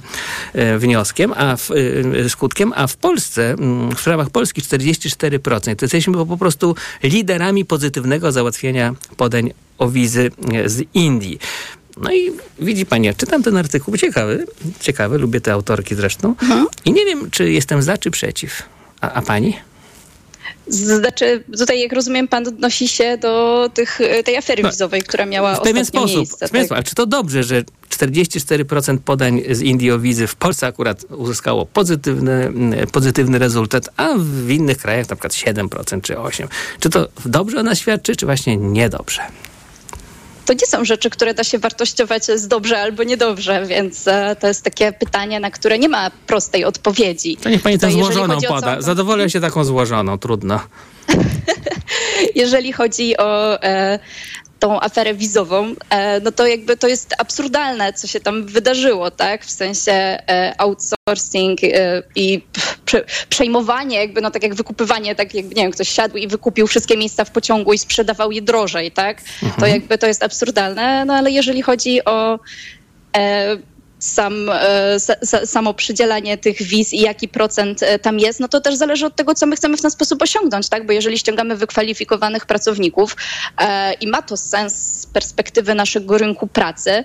e, 0.53 0.77
wnioskiem, 0.77 1.33
a 1.37 1.57
w, 1.57 1.71
e, 2.25 2.29
skutkiem, 2.29 2.73
a 2.75 2.87
w 2.87 2.95
Polsce, 2.97 3.51
mm, 3.51 3.95
w 3.95 3.99
sprawach 4.01 4.29
Polski 4.29 4.61
44%. 4.61 5.75
To 5.75 5.85
jesteśmy 5.85 6.13
po- 6.25 6.37
prostu 6.37 6.75
liderami 7.03 7.65
pozytywnego 7.65 8.31
załatwienia 8.31 8.95
podań 9.17 9.51
o 9.77 9.89
wizy 9.89 10.31
e, 10.53 10.69
z 10.69 10.83
Indii. 10.93 11.39
No 12.01 12.11
i 12.13 12.31
widzi 12.59 12.85
pani, 12.85 13.05
ja 13.05 13.13
czytam 13.13 13.43
ten 13.43 13.57
artykuł, 13.57 13.97
ciekawy, 13.97 14.45
ciekawy, 14.79 15.17
lubię 15.17 15.41
te 15.41 15.53
autorki 15.53 15.95
zresztą 15.95 16.35
i 16.85 16.91
nie 16.93 17.05
wiem, 17.05 17.31
czy 17.31 17.51
jestem 17.51 17.81
za, 17.81 17.97
czy 17.97 18.11
przeciw. 18.11 18.63
A, 19.01 19.11
a 19.11 19.21
pani? 19.21 19.57
Znaczy, 20.69 21.43
tutaj 21.57 21.79
jak 21.79 21.93
rozumiem, 21.93 22.27
pan 22.27 22.47
odnosi 22.47 22.87
się 22.87 23.17
do 23.17 23.69
tych, 23.73 23.99
tej 24.25 24.37
afery 24.37 24.63
wizowej, 24.63 25.01
która 25.01 25.25
miała 25.25 25.55
w 25.55 25.61
pewien 25.61 25.85
sposób. 25.85 26.17
miejsce. 26.17 26.47
w 26.47 26.51
pewien 26.51 26.51
tak? 26.51 26.65
sposób. 26.65 26.77
Ale 26.77 26.83
czy 26.83 26.95
to 26.95 27.05
dobrze, 27.05 27.43
że 27.43 27.63
44% 27.89 28.97
podań 28.97 29.41
z 29.51 29.61
Indii 29.61 29.91
o 29.91 29.99
wizy 29.99 30.27
w 30.27 30.35
Polsce 30.35 30.67
akurat 30.67 31.05
uzyskało 31.09 31.65
pozytywny, 31.65 32.51
pozytywny 32.91 33.39
rezultat, 33.39 33.89
a 33.97 34.13
w 34.17 34.49
innych 34.49 34.77
krajach 34.77 35.09
na 35.09 35.15
przykład 35.15 35.33
7% 35.33 36.01
czy 36.01 36.13
8%. 36.13 36.47
Czy 36.79 36.89
to 36.89 37.07
dobrze 37.25 37.59
o 37.59 37.63
nas 37.63 37.79
świadczy, 37.79 38.15
czy 38.15 38.25
właśnie 38.25 38.57
niedobrze? 38.57 39.21
To 40.47 40.53
nie 40.53 40.67
są 40.67 40.85
rzeczy, 40.85 41.09
które 41.09 41.33
da 41.33 41.43
się 41.43 41.57
wartościować 41.59 42.25
z 42.25 42.47
dobrze 42.47 42.81
albo 42.81 43.03
niedobrze, 43.03 43.65
więc 43.65 44.07
e, 44.07 44.35
to 44.39 44.47
jest 44.47 44.63
takie 44.63 44.91
pytanie, 44.91 45.39
na 45.39 45.51
które 45.51 45.79
nie 45.79 45.89
ma 45.89 46.11
prostej 46.27 46.65
odpowiedzi. 46.65 47.37
To 47.37 47.49
niech 47.49 47.61
pani 47.61 47.79
tę 47.79 47.91
złożoną 47.91 48.37
poda. 48.47 48.61
całą- 48.67 48.81
Zadowolę 48.81 49.29
się 49.29 49.39
taką 49.41 49.63
złożoną, 49.63 50.17
trudno. 50.17 50.59
Jeżeli 52.35 52.73
chodzi 52.73 53.17
o 53.17 53.63
e, 53.63 53.99
tą 54.59 54.81
aferę 54.81 55.13
wizową, 55.13 55.73
e, 55.89 56.19
no 56.19 56.31
to 56.31 56.47
jakby 56.47 56.77
to 56.77 56.87
jest 56.87 57.13
absurdalne, 57.17 57.93
co 57.93 58.07
się 58.07 58.19
tam 58.19 58.45
wydarzyło, 58.45 59.11
tak? 59.11 59.45
W 59.45 59.51
sensie 59.51 59.91
e, 59.91 60.53
outsourcing 60.57 61.63
e, 61.63 62.03
i 62.15 62.41
przejmowanie, 63.29 63.97
jakby, 63.97 64.21
no 64.21 64.31
tak 64.31 64.43
jak 64.43 64.55
wykupywanie, 64.55 65.15
tak 65.15 65.33
jakby, 65.33 65.55
nie 65.55 65.61
wiem, 65.63 65.71
ktoś 65.71 65.89
siadł 65.89 66.17
i 66.17 66.27
wykupił 66.27 66.67
wszystkie 66.67 66.97
miejsca 66.97 67.25
w 67.25 67.31
pociągu 67.31 67.73
i 67.73 67.77
sprzedawał 67.77 68.31
je 68.31 68.41
drożej, 68.41 68.91
tak? 68.91 69.21
To 69.21 69.45
Mhm. 69.45 69.71
jakby 69.71 69.97
to 69.97 70.07
jest 70.07 70.23
absurdalne, 70.23 71.05
no 71.05 71.13
ale 71.13 71.31
jeżeli 71.31 71.61
chodzi 71.61 72.05
o 72.05 72.39
sam, 73.99 74.49
e, 74.49 74.99
samo 75.45 75.73
przydzielanie 75.73 76.37
tych 76.37 76.63
wiz 76.63 76.93
i 76.93 76.99
jaki 76.99 77.27
procent 77.27 77.83
e, 77.83 77.99
tam 77.99 78.19
jest, 78.19 78.39
no 78.39 78.47
to 78.47 78.61
też 78.61 78.75
zależy 78.75 79.05
od 79.05 79.15
tego, 79.15 79.33
co 79.33 79.45
my 79.45 79.55
chcemy 79.55 79.77
w 79.77 79.81
ten 79.81 79.91
sposób 79.91 80.21
osiągnąć, 80.21 80.69
tak? 80.69 80.85
Bo 80.85 80.93
jeżeli 80.93 81.17
ściągamy 81.17 81.55
wykwalifikowanych 81.55 82.45
pracowników 82.45 83.15
e, 83.57 83.93
i 83.93 84.07
ma 84.07 84.21
to 84.21 84.37
sens 84.37 84.75
z 84.75 85.05
perspektywy 85.05 85.75
naszego 85.75 86.17
rynku 86.17 86.47
pracy, 86.47 87.03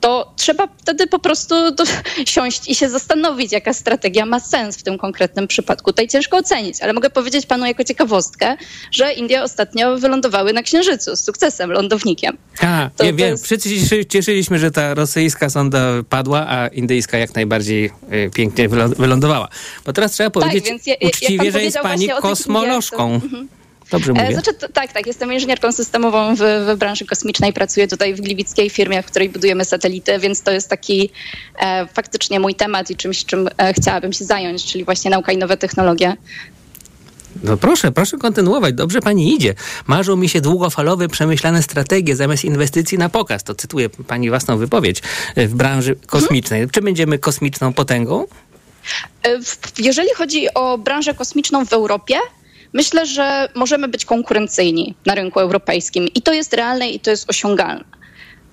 to 0.00 0.32
trzeba 0.36 0.68
wtedy 0.78 1.06
po 1.06 1.18
prostu 1.18 1.70
do, 1.70 1.84
siąść 2.34 2.68
i 2.70 2.74
się 2.74 2.88
zastanowić, 2.88 3.52
jaka 3.52 3.72
strategia 3.72 4.26
ma 4.26 4.40
sens 4.40 4.76
w 4.76 4.82
tym 4.82 4.98
konkretnym 4.98 5.48
przypadku. 5.48 5.92
Tutaj 5.92 6.08
ciężko 6.08 6.36
ocenić, 6.36 6.80
ale 6.80 6.92
mogę 6.92 7.10
powiedzieć 7.10 7.46
panu 7.46 7.66
jako 7.66 7.84
ciekawostkę, 7.84 8.56
że 8.92 9.12
Indie 9.12 9.42
ostatnio 9.42 9.98
wylądowały 9.98 10.52
na 10.52 10.62
Księżycu 10.62 11.16
z 11.16 11.24
sukcesem, 11.24 11.72
lądownikiem. 11.72 12.36
A, 12.60 12.90
to, 12.96 13.04
ja 13.04 13.12
wiem, 13.12 13.30
jest... 13.30 13.44
wszyscy 13.44 13.78
się 13.78 14.06
cieszyliśmy, 14.06 14.58
że 14.58 14.70
ta 14.70 14.94
rosyjska 14.94 15.50
sonda 15.50 15.80
padła, 16.08 16.46
a 16.48 16.68
indyjska 16.68 17.18
jak 17.18 17.34
najbardziej 17.34 17.90
y, 18.12 18.30
pięknie 18.34 18.68
wylądowała. 18.98 19.48
Bo 19.86 19.92
teraz 19.92 20.12
trzeba 20.12 20.30
tak, 20.30 20.42
powiedzieć 20.42 20.64
tak, 20.64 20.86
ja, 20.86 21.08
uczciwie, 21.08 21.52
że 21.52 21.62
jest 21.62 21.78
pani 21.78 22.08
kosmolożką. 22.08 23.14
Indie, 23.14 23.28
to, 23.30 23.36
mm 23.36 23.46
-hmm. 23.46 23.59
Dobrze 23.90 24.12
mówię? 24.12 24.32
Znaczy, 24.32 24.54
tak, 24.72 24.92
tak. 24.92 25.06
Jestem 25.06 25.32
inżynierką 25.32 25.72
systemową 25.72 26.34
w, 26.34 26.38
w, 26.38 26.76
branży 26.78 27.06
kosmicznej. 27.06 27.52
Pracuję 27.52 27.88
tutaj 27.88 28.14
w 28.14 28.20
gliwickiej 28.20 28.70
firmie, 28.70 29.02
w 29.02 29.06
której 29.06 29.28
budujemy 29.28 29.64
satelity, 29.64 30.18
więc 30.18 30.42
to 30.42 30.50
jest 30.50 30.68
taki 30.68 31.10
e, 31.58 31.86
faktycznie 31.86 32.40
mój 32.40 32.54
temat 32.54 32.90
i 32.90 32.96
czymś, 32.96 33.24
czym 33.24 33.48
e, 33.58 33.74
chciałabym 33.74 34.12
się 34.12 34.24
zająć, 34.24 34.64
czyli 34.64 34.84
właśnie 34.84 35.10
nauka 35.10 35.32
i 35.32 35.36
nowe 35.36 35.56
technologie. 35.56 36.16
No 37.42 37.56
proszę, 37.56 37.92
proszę 37.92 38.18
kontynuować. 38.18 38.74
Dobrze 38.74 39.00
pani 39.00 39.34
idzie. 39.34 39.54
Marzą 39.86 40.16
mi 40.16 40.28
się 40.28 40.40
długofalowe, 40.40 41.08
przemyślane 41.08 41.62
strategie 41.62 42.16
zamiast 42.16 42.44
inwestycji 42.44 42.98
na 42.98 43.08
pokaz. 43.08 43.44
To 43.44 43.54
cytuję 43.54 43.88
pani 43.90 44.28
własną 44.28 44.58
wypowiedź 44.58 45.02
e, 45.34 45.48
w 45.48 45.54
branży 45.54 45.96
kosmicznej. 46.06 46.60
Hmm? 46.60 46.70
Czy 46.70 46.82
będziemy 46.82 47.18
kosmiczną 47.18 47.72
potęgą? 47.72 48.26
E, 49.26 49.38
jeżeli 49.78 50.08
chodzi 50.16 50.54
o 50.54 50.78
branżę 50.78 51.14
kosmiczną 51.14 51.66
w 51.66 51.72
Europie, 51.72 52.16
Myślę, 52.72 53.06
że 53.06 53.48
możemy 53.54 53.88
być 53.88 54.04
konkurencyjni 54.04 54.94
na 55.06 55.14
rynku 55.14 55.40
europejskim 55.40 56.08
i 56.14 56.22
to 56.22 56.32
jest 56.32 56.52
realne 56.52 56.90
i 56.90 57.00
to 57.00 57.10
jest 57.10 57.30
osiągalne 57.30 57.84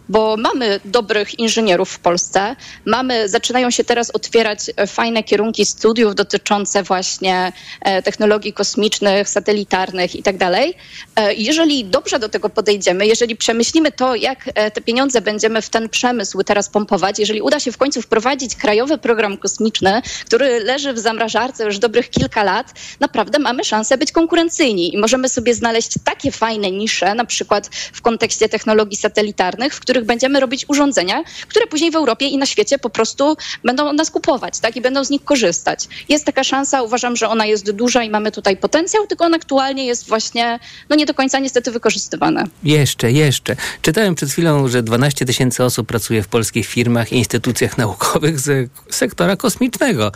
bo 0.10 0.38
mamy 0.38 0.80
dobrych 0.86 1.40
inżynierów 1.40 1.90
w 1.90 2.00
Polsce, 2.00 2.56
mamy, 2.86 3.30
zaczynają 3.30 3.72
się 3.72 3.84
teraz 3.84 4.12
otwierać 4.12 4.60
e, 4.76 4.88
fajne 4.88 5.24
kierunki 5.24 5.66
studiów 5.66 6.16
dotyczące 6.16 6.84
właśnie 6.84 7.52
e, 7.82 8.02
technologii 8.02 8.54
kosmicznych, 8.54 9.30
satelitarnych 9.30 10.16
i 10.16 10.24
tak 10.24 10.38
dalej. 10.38 10.74
E, 11.16 11.34
jeżeli 11.34 11.86
dobrze 11.86 12.20
do 12.20 12.30
tego 12.30 12.50
podejdziemy, 12.50 13.08
jeżeli 13.08 13.36
przemyślimy 13.36 13.92
to, 13.92 14.16
jak 14.16 14.50
te 14.74 14.82
pieniądze 14.82 15.22
będziemy 15.22 15.62
w 15.62 15.70
ten 15.70 15.90
przemysł 15.90 16.44
teraz 16.44 16.70
pompować, 16.70 17.20
jeżeli 17.20 17.42
uda 17.42 17.60
się 17.60 17.72
w 17.72 17.78
końcu 17.78 18.02
wprowadzić 18.02 18.56
krajowy 18.56 18.98
program 18.98 19.38
kosmiczny, 19.38 20.02
który 20.26 20.60
leży 20.64 20.94
w 20.94 21.00
zamrażarce 21.00 21.66
już 21.66 21.80
dobrych 21.80 22.10
kilka 22.10 22.44
lat, 22.44 22.74
naprawdę 23.00 23.40
mamy 23.40 23.64
szansę 23.64 23.98
być 23.98 24.12
konkurencyjni 24.12 24.96
i 24.96 24.98
możemy 24.98 25.30
sobie 25.30 25.54
znaleźć 25.54 25.92
takie 26.04 26.32
fajne 26.32 26.72
nisze, 26.72 27.16
na 27.16 27.26
przykład 27.26 27.70
w 27.94 28.02
kontekście 28.02 28.50
technologii 28.50 28.98
satelitarnych, 28.98 29.74
w 29.74 29.80
których 29.80 29.97
których 29.98 30.08
będziemy 30.08 30.40
robić 30.40 30.66
urządzenia, 30.68 31.24
które 31.48 31.68
później 31.68 31.92
w 31.92 31.96
Europie 31.96 32.28
i 32.28 32.38
na 32.38 32.46
świecie 32.46 32.80
po 32.80 32.90
prostu 32.90 33.38
będą 33.64 33.94
nas 33.94 34.12
kupować, 34.12 34.60
tak? 34.60 34.76
I 34.76 34.82
będą 34.82 35.04
z 35.04 35.10
nich 35.10 35.24
korzystać. 35.24 35.88
Jest 36.10 36.26
taka 36.26 36.44
szansa, 36.44 36.84
uważam, 36.84 37.16
że 37.16 37.30
ona 37.30 37.46
jest 37.46 37.72
duża 37.72 38.04
i 38.04 38.10
mamy 38.10 38.32
tutaj 38.32 38.58
potencjał, 38.58 39.08
tylko 39.08 39.26
on 39.26 39.34
aktualnie 39.34 39.86
jest 39.86 40.08
właśnie, 40.08 40.60
no 40.90 40.96
nie 40.96 41.06
do 41.06 41.14
końca 41.14 41.40
niestety 41.40 41.72
wykorzystywana. 41.72 42.44
Jeszcze, 42.64 43.12
jeszcze. 43.12 43.56
Czytałem 43.82 44.16
przed 44.16 44.30
chwilą, 44.30 44.68
że 44.68 44.84
12 44.84 45.26
tysięcy 45.26 45.64
osób 45.64 45.88
pracuje 45.88 46.24
w 46.24 46.28
polskich 46.28 46.68
firmach 46.68 47.14
i 47.14 47.16
instytucjach 47.16 47.78
naukowych 47.78 48.40
z 48.40 48.70
sektora 48.90 49.36
kosmicznego. 49.36 50.12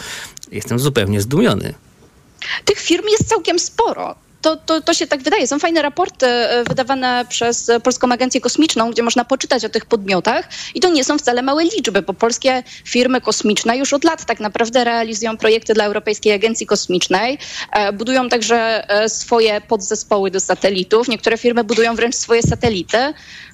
Jestem 0.52 0.80
zupełnie 0.80 1.22
zdumiony. 1.22 1.74
Tych 2.66 2.80
firm 2.80 3.06
jest 3.08 3.30
całkiem 3.30 3.60
sporo 3.60 4.16
to, 4.42 4.56
to, 4.56 4.82
to 4.82 4.94
się 4.94 5.08
tak 5.08 5.22
wydaje. 5.22 5.48
Są 5.48 5.60
fajne 5.60 5.82
raporty 5.82 6.26
e, 6.26 6.64
wydawane 6.64 7.26
przez 7.30 7.72
Polską 7.84 8.12
Agencję 8.12 8.42
Kosmiczną, 8.42 8.92
gdzie 8.92 9.04
można 9.04 9.26
poczytać 9.26 9.66
o 9.66 9.70
tych 9.70 9.86
podmiotach 9.86 10.50
i 10.76 10.80
to 10.80 10.90
nie 10.90 11.04
są 11.04 11.18
wcale 11.18 11.42
małe 11.42 11.64
liczby, 11.64 12.02
bo 12.02 12.14
polskie 12.14 12.64
firmy 12.86 13.22
kosmiczne 13.22 13.78
już 13.78 13.94
od 13.94 14.04
lat 14.04 14.26
tak 14.26 14.40
naprawdę 14.40 14.84
realizują 14.84 15.38
projekty 15.38 15.74
dla 15.74 15.86
Europejskiej 15.86 16.34
Agencji 16.34 16.66
Kosmicznej. 16.66 17.38
E, 17.72 17.94
budują 17.94 18.30
także 18.30 18.90
e, 18.90 19.10
swoje 19.10 19.62
podzespoły 19.62 20.32
do 20.32 20.40
satelitów. 20.40 21.08
Niektóre 21.08 21.38
firmy 21.38 21.64
budują 21.64 21.96
wręcz 21.96 22.16
swoje 22.16 22.42
satelity 22.42 23.14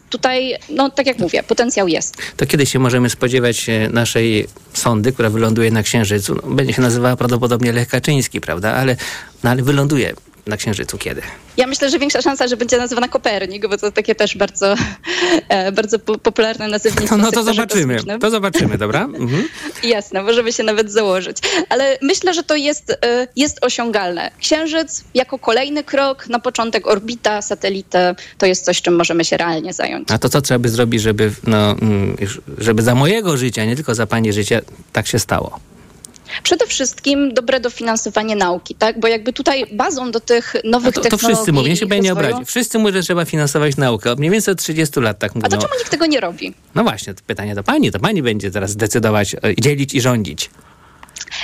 tutaj, 0.09 0.55
no 0.69 0.89
tak 0.89 1.07
jak 1.07 1.19
mówię, 1.19 1.43
potencjał 1.43 1.87
jest. 1.87 2.15
To 2.37 2.45
kiedy 2.45 2.65
się 2.65 2.79
możemy 2.79 3.09
spodziewać 3.09 3.65
naszej 3.89 4.47
sondy, 4.73 5.11
która 5.11 5.29
wyląduje 5.29 5.71
na 5.71 5.83
Księżycu? 5.83 6.35
No, 6.35 6.55
będzie 6.55 6.73
się 6.73 6.81
nazywała 6.81 7.15
prawdopodobnie 7.15 7.71
Lech 7.71 7.87
Kaczyński, 7.87 8.41
prawda? 8.41 8.73
Ale, 8.73 8.95
no, 9.43 9.49
ale 9.49 9.63
wyląduje 9.63 10.13
na 10.47 10.57
Księżycu 10.57 10.97
kiedy? 10.97 11.21
Ja 11.57 11.67
myślę, 11.67 11.89
że 11.89 11.99
większa 11.99 12.21
szansa, 12.21 12.47
że 12.47 12.57
będzie 12.57 12.77
nazywana 12.77 13.07
Kopernik, 13.07 13.67
bo 13.67 13.77
to 13.77 13.91
takie 13.91 14.15
też 14.15 14.37
bardzo, 14.37 14.75
e, 15.49 15.71
bardzo 15.71 15.99
popularne 15.99 16.67
nazewnictwo. 16.67 17.17
No, 17.17 17.23
no 17.23 17.31
to 17.31 17.43
zobaczymy, 17.43 17.93
kosmicznym. 17.95 18.19
to 18.19 18.29
zobaczymy, 18.29 18.77
dobra? 18.77 19.07
Mhm. 19.17 19.47
Jasne, 19.83 20.23
możemy 20.23 20.53
się 20.53 20.63
nawet 20.63 20.91
założyć. 20.91 21.37
Ale 21.69 21.97
myślę, 22.01 22.33
że 22.33 22.43
to 22.43 22.55
jest, 22.55 22.91
e, 22.91 23.27
jest 23.35 23.65
osiągalne. 23.65 24.31
Księżyc 24.39 25.03
jako 25.13 25.39
kolejny 25.39 25.83
krok, 25.83 26.27
na 26.27 26.39
początek 26.39 26.87
orbita, 26.87 27.41
satelity, 27.41 27.97
to 28.37 28.45
jest 28.45 28.65
coś, 28.65 28.81
czym 28.81 28.95
możemy 28.95 29.25
się 29.25 29.37
realnie 29.37 29.73
zająć. 29.73 30.11
A 30.11 30.17
to 30.17 30.29
co 30.29 30.41
trzeba 30.41 30.59
by 30.59 30.69
zrobić, 30.69 31.01
żeby, 31.01 31.31
no, 31.47 31.71
mm, 31.71 32.17
żeby 32.57 32.81
za 32.81 32.95
mojego 32.95 33.37
życia, 33.37 33.65
nie 33.65 33.75
tylko 33.75 33.95
za 33.95 34.07
pani 34.07 34.33
życia, 34.33 34.61
tak 34.93 35.07
się 35.07 35.19
stało? 35.19 35.59
Przede 36.43 36.67
wszystkim 36.67 37.33
dobre 37.33 37.59
dofinansowanie 37.59 38.35
nauki, 38.35 38.75
tak? 38.75 38.99
Bo 38.99 39.07
jakby 39.07 39.33
tutaj 39.33 39.65
bazą 39.71 40.11
do 40.11 40.19
tych 40.19 40.55
nowych 40.63 40.95
to, 40.95 41.01
to 41.01 41.09
technologii... 41.09 41.27
To 41.27 41.35
wszyscy 41.35 41.51
mówią, 41.51 41.69
ja 41.69 41.75
się 41.75 41.85
będzie 41.85 42.03
nie 42.03 42.13
obrazi. 42.13 42.45
Wszyscy 42.45 42.79
mówią, 42.79 42.93
że 42.93 43.01
trzeba 43.01 43.25
finansować 43.25 43.77
naukę. 43.77 44.11
Od 44.11 44.19
mniej 44.19 44.31
więcej 44.31 44.51
od 44.51 44.59
30 44.59 44.99
lat 44.99 45.19
tak 45.19 45.35
mówią. 45.35 45.45
A 45.45 45.49
dlaczego 45.49 45.73
nikt 45.77 45.91
tego 45.91 46.05
nie 46.05 46.19
robi? 46.19 46.53
No 46.75 46.83
właśnie, 46.83 47.13
to 47.13 47.21
pytanie 47.27 47.55
do 47.55 47.63
pani. 47.63 47.91
To 47.91 47.99
pani 47.99 48.21
będzie 48.21 48.51
teraz 48.51 48.75
decydować, 48.75 49.35
e, 49.35 49.39
dzielić 49.59 49.93
i 49.93 50.01
rządzić. 50.01 50.49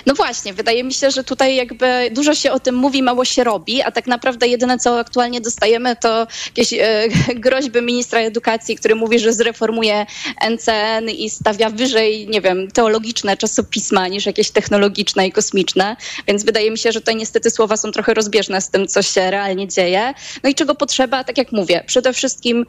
No 0.05 0.13
właśnie, 0.13 0.53
wydaje 0.53 0.83
mi 0.83 0.93
się, 0.93 1.11
że 1.11 1.23
tutaj 1.23 1.55
jakby 1.55 2.09
dużo 2.11 2.35
się 2.35 2.51
o 2.51 2.59
tym 2.59 2.75
mówi, 2.75 3.03
mało 3.03 3.25
się 3.25 3.43
robi, 3.43 3.81
a 3.81 3.91
tak 3.91 4.07
naprawdę 4.07 4.47
jedyne, 4.47 4.77
co 4.77 4.99
aktualnie 4.99 5.41
dostajemy, 5.41 5.95
to 5.95 6.27
jakieś 6.45 6.73
e, 6.73 7.07
groźby 7.45 7.81
ministra 7.81 8.19
edukacji, 8.19 8.75
który 8.75 8.95
mówi, 8.95 9.19
że 9.19 9.33
zreformuje 9.33 10.05
NCN 10.49 11.09
i 11.09 11.29
stawia 11.29 11.69
wyżej, 11.69 12.27
nie 12.27 12.41
wiem, 12.41 12.71
teologiczne 12.71 13.37
czasopisma 13.37 14.07
niż 14.07 14.25
jakieś 14.25 14.51
technologiczne 14.51 15.27
i 15.27 15.31
kosmiczne. 15.31 15.95
Więc 16.27 16.43
wydaje 16.43 16.71
mi 16.71 16.77
się, 16.77 16.91
że 16.91 16.99
tutaj 16.99 17.15
niestety 17.15 17.49
słowa 17.49 17.77
są 17.77 17.91
trochę 17.91 18.13
rozbieżne 18.13 18.61
z 18.61 18.69
tym, 18.69 18.87
co 18.87 19.01
się 19.01 19.31
realnie 19.31 19.67
dzieje. 19.67 20.13
No 20.43 20.49
i 20.49 20.55
czego 20.55 20.75
potrzeba, 20.75 21.23
tak 21.23 21.37
jak 21.37 21.51
mówię, 21.51 21.83
przede 21.87 22.13
wszystkim 22.13 22.65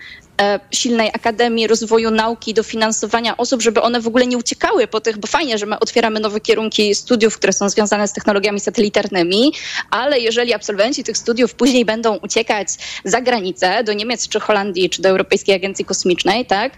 silnej 0.70 1.10
akademii, 1.14 1.66
rozwoju 1.66 2.10
nauki, 2.10 2.54
dofinansowania 2.54 3.36
osób, 3.36 3.62
żeby 3.62 3.82
one 3.82 4.00
w 4.00 4.06
ogóle 4.06 4.26
nie 4.26 4.38
uciekały 4.38 4.86
po 4.86 5.00
tych, 5.00 5.18
bo 5.18 5.26
fajnie, 5.26 5.58
że 5.58 5.66
my 5.66 5.80
otwieramy 5.80 6.20
nowe 6.20 6.40
kierunki 6.40 6.94
studiów, 6.94 7.36
które 7.38 7.52
są 7.52 7.68
związane 7.68 8.08
z 8.08 8.12
technologiami 8.12 8.60
satelitarnymi, 8.60 9.52
ale 9.90 10.20
jeżeli 10.20 10.52
absolwenci 10.52 11.04
tych 11.04 11.18
studiów 11.18 11.54
później 11.54 11.84
będą 11.84 12.16
uciekać 12.16 12.68
za 13.04 13.20
granicę, 13.20 13.84
do 13.84 13.92
Niemiec 13.92 14.28
czy 14.28 14.40
Holandii, 14.40 14.90
czy 14.90 15.02
do 15.02 15.08
Europejskiej 15.08 15.54
Agencji 15.54 15.84
Kosmicznej, 15.84 16.46
tak, 16.46 16.72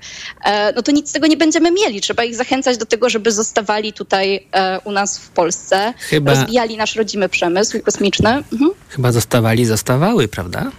e, 0.45 0.73
no 0.73 0.83
to 0.83 0.92
nic 0.92 1.09
z 1.09 1.12
tego 1.12 1.27
nie 1.27 1.37
będziemy 1.37 1.71
mieli. 1.71 2.01
Trzeba 2.01 2.25
ich 2.25 2.35
zachęcać 2.35 2.77
do 2.77 2.87
tego, 2.87 3.09
żeby 3.09 3.33
zostawali 3.33 3.92
tutaj 3.92 4.47
e, 4.53 4.81
u 4.85 4.92
nas 4.92 5.19
w 5.19 5.29
Polsce, 5.29 5.95
Chyba... 5.99 6.35
rozwijali 6.35 6.77
nasz 6.77 6.97
rodzimy 6.97 7.29
przemysł 7.29 7.81
kosmiczny. 7.81 8.29
Mhm. 8.29 8.71
Chyba 8.88 9.12
zostawali, 9.12 9.64
zostawały, 9.64 10.29
prawda? 10.29 10.71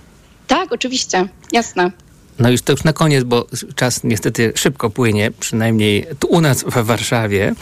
Tak, 0.47 0.71
oczywiście, 0.71 1.27
jasne. 1.51 1.91
No 2.39 2.49
już 2.49 2.61
to 2.61 2.71
już 2.73 2.83
na 2.83 2.93
koniec, 2.93 3.23
bo 3.23 3.47
czas 3.75 4.03
niestety 4.03 4.53
szybko 4.55 4.89
płynie, 4.89 5.31
przynajmniej 5.39 6.07
tu 6.19 6.27
u 6.27 6.41
nas 6.41 6.63
w 6.63 6.83
Warszawie. 6.83 7.55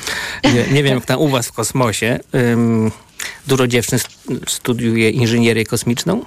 Nie, 0.43 0.73
nie 0.73 0.83
wiem 0.83 0.95
jak 0.95 1.05
tam 1.05 1.19
u 1.19 1.27
was 1.27 1.47
w 1.47 1.51
kosmosie. 1.51 2.19
Um, 2.33 2.91
dużo 3.47 3.67
dziewczyn 3.67 3.99
studiuje 4.47 5.09
inżynierię 5.09 5.65
kosmiczną? 5.65 6.25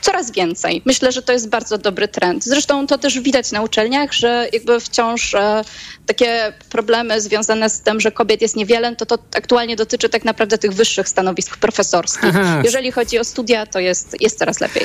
Coraz 0.00 0.30
więcej. 0.30 0.82
Myślę, 0.84 1.12
że 1.12 1.22
to 1.22 1.32
jest 1.32 1.48
bardzo 1.48 1.78
dobry 1.78 2.08
trend. 2.08 2.44
Zresztą 2.44 2.86
to 2.86 2.98
też 2.98 3.20
widać 3.20 3.52
na 3.52 3.62
uczelniach, 3.62 4.12
że 4.12 4.48
jakby 4.52 4.80
wciąż 4.80 5.34
e, 5.34 5.64
takie 6.06 6.52
problemy 6.70 7.20
związane 7.20 7.70
z 7.70 7.80
tym, 7.80 8.00
że 8.00 8.12
kobiet 8.12 8.42
jest 8.42 8.56
niewiele, 8.56 8.96
to 8.96 9.06
to 9.06 9.18
aktualnie 9.36 9.76
dotyczy 9.76 10.08
tak 10.08 10.24
naprawdę 10.24 10.58
tych 10.58 10.72
wyższych 10.72 11.08
stanowisk 11.08 11.56
profesorskich. 11.56 12.36
Aha. 12.36 12.60
Jeżeli 12.64 12.92
chodzi 12.92 13.18
o 13.18 13.24
studia, 13.24 13.66
to 13.66 13.80
jest, 13.80 14.16
jest 14.20 14.38
coraz 14.38 14.60
lepiej. 14.60 14.84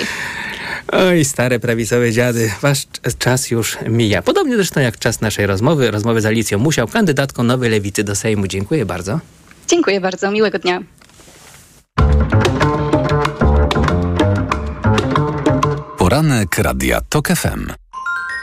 Oj, 0.92 1.26
stare 1.26 1.60
prawicowe 1.60 2.12
dziady, 2.12 2.52
wasz 2.62 2.88
czas 3.20 3.52
już 3.52 3.78
mija. 3.88 4.22
Podobnie 4.22 4.56
zresztą 4.56 4.80
jak 4.80 5.00
czas 5.00 5.22
naszej 5.22 5.46
rozmowy, 5.46 5.92
rozmowy 5.92 6.22
z 6.22 6.26
Alicją 6.26 6.60
Musiał, 6.60 6.88
kandydatką 6.88 7.44
Nowej 7.44 7.70
Lewicy 7.70 8.04
do 8.04 8.16
Sejmu. 8.16 8.48
Dziękuję 8.48 8.86
bardzo. 8.86 9.20
Dziękuję 9.68 10.02
bardzo, 10.02 10.32
miłego 10.32 10.60
dnia. 10.60 10.84
Poranek 16.14 16.58
Radia 16.58 17.02
TOK 17.02 17.28
FM. 17.28 17.68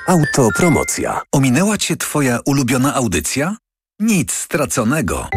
Autopromocja. 0.07 1.21
Ominęła 1.33 1.79
Cię 1.79 1.97
Twoja 1.97 2.39
ulubiona 2.47 2.95
audycja? 2.95 3.57
Nic 4.01 4.33
straconego. 4.33 5.29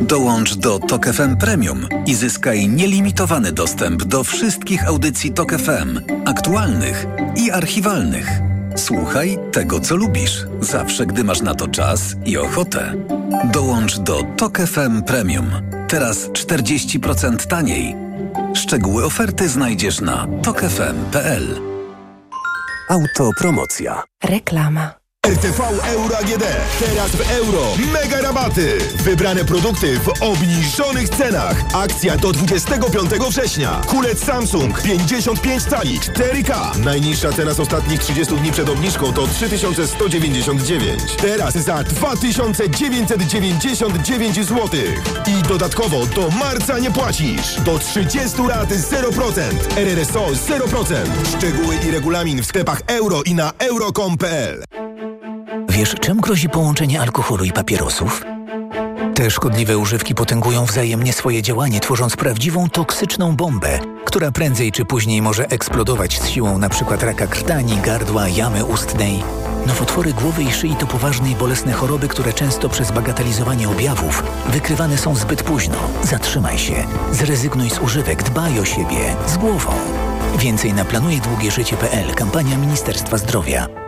Dołącz 0.00 0.54
do 0.54 0.78
Tok 0.78 1.06
FM 1.06 1.36
Premium 1.36 1.88
i 2.06 2.14
zyskaj 2.14 2.68
nielimitowany 2.68 3.52
dostęp 3.52 4.04
do 4.04 4.24
wszystkich 4.24 4.88
audycji 4.88 5.32
Tok 5.32 5.52
FM, 5.52 6.00
aktualnych 6.24 7.06
i 7.36 7.50
archiwalnych. 7.50 8.28
Słuchaj 8.76 9.38
tego, 9.52 9.80
co 9.80 9.96
lubisz, 9.96 10.46
zawsze 10.60 11.06
gdy 11.06 11.24
masz 11.24 11.40
na 11.40 11.54
to 11.54 11.68
czas 11.68 12.14
i 12.24 12.36
ochotę. 12.36 12.94
Dołącz 13.52 13.98
do 13.98 14.22
Tok 14.36 14.58
FM 14.58 15.02
Premium. 15.02 15.50
Teraz 15.88 16.28
40% 16.28 17.46
taniej. 17.46 17.96
Szczegóły 18.54 19.04
oferty 19.04 19.48
znajdziesz 19.48 20.00
na 20.00 20.26
tokefm.pl. 20.42 21.77
Autopromocja. 22.88 24.02
Reklama. 24.24 24.94
RTV 25.28 25.60
Euro 25.84 26.18
AGD. 26.18 26.44
Teraz 26.80 27.10
w 27.10 27.30
euro. 27.30 27.66
Mega 27.92 28.20
rabaty. 28.20 28.78
Wybrane 29.04 29.44
produkty 29.44 29.98
w 29.98 30.22
obniżonych 30.22 31.08
cenach. 31.08 31.64
Akcja 31.74 32.16
do 32.16 32.32
25 32.32 33.10
września. 33.10 33.80
Kulec 33.86 34.24
Samsung 34.24 34.82
55 34.82 35.62
cali 35.62 35.98
4K. 35.98 36.78
Najniższa 36.78 37.32
cena 37.32 37.54
z 37.54 37.60
ostatnich 37.60 38.00
30 38.00 38.36
dni 38.36 38.52
przed 38.52 38.68
obniżką 38.68 39.12
to 39.12 39.26
3199. 39.26 41.16
Teraz 41.16 41.54
za 41.54 41.84
2999 41.84 44.34
zł. 44.36 44.68
I 45.26 45.42
dodatkowo 45.48 46.06
do 46.06 46.30
marca 46.30 46.78
nie 46.78 46.90
płacisz. 46.90 47.60
Do 47.60 47.78
30 47.78 48.42
lat 48.42 48.68
0%. 48.68 49.42
RRSO 49.76 50.26
0%. 50.26 50.94
Szczegóły 51.36 51.76
i 51.88 51.90
regulamin 51.90 52.42
w 52.42 52.46
sklepach 52.46 52.82
euro 52.86 53.22
i 53.22 53.34
na 53.34 53.52
euro.com.pl. 53.58 54.64
Wiesz, 55.78 55.94
czym 56.00 56.20
grozi 56.20 56.48
połączenie 56.48 57.00
alkoholu 57.00 57.44
i 57.44 57.52
papierosów? 57.52 58.24
Te 59.14 59.30
szkodliwe 59.30 59.78
używki 59.78 60.14
potęgują 60.14 60.64
wzajemnie 60.64 61.12
swoje 61.12 61.42
działanie, 61.42 61.80
tworząc 61.80 62.16
prawdziwą 62.16 62.68
toksyczną 62.68 63.36
bombę, 63.36 63.78
która 64.04 64.30
prędzej 64.30 64.72
czy 64.72 64.84
później 64.84 65.22
może 65.22 65.46
eksplodować 65.46 66.20
z 66.20 66.28
siłą 66.28 66.56
np. 66.56 66.96
raka 67.00 67.26
krtani, 67.26 67.76
gardła, 67.76 68.28
jamy 68.28 68.64
ustnej. 68.64 69.22
Nowotwory 69.66 70.12
głowy 70.12 70.42
i 70.42 70.52
szyi 70.52 70.76
to 70.76 70.86
poważne 70.86 71.30
i 71.30 71.36
bolesne 71.36 71.72
choroby, 71.72 72.08
które 72.08 72.32
często 72.32 72.68
przez 72.68 72.90
bagatelizowanie 72.90 73.68
objawów 73.68 74.22
wykrywane 74.48 74.98
są 74.98 75.14
zbyt 75.14 75.42
późno. 75.42 75.78
Zatrzymaj 76.02 76.58
się, 76.58 76.84
zrezygnuj 77.12 77.70
z 77.70 77.78
używek, 77.78 78.22
dbaj 78.22 78.60
o 78.60 78.64
siebie, 78.64 79.16
z 79.26 79.36
głową. 79.36 79.72
Więcej 80.38 80.72
na 80.72 80.84
planujedługieżycie.pl, 80.84 82.14
kampania 82.14 82.58
Ministerstwa 82.58 83.18
Zdrowia. 83.18 83.87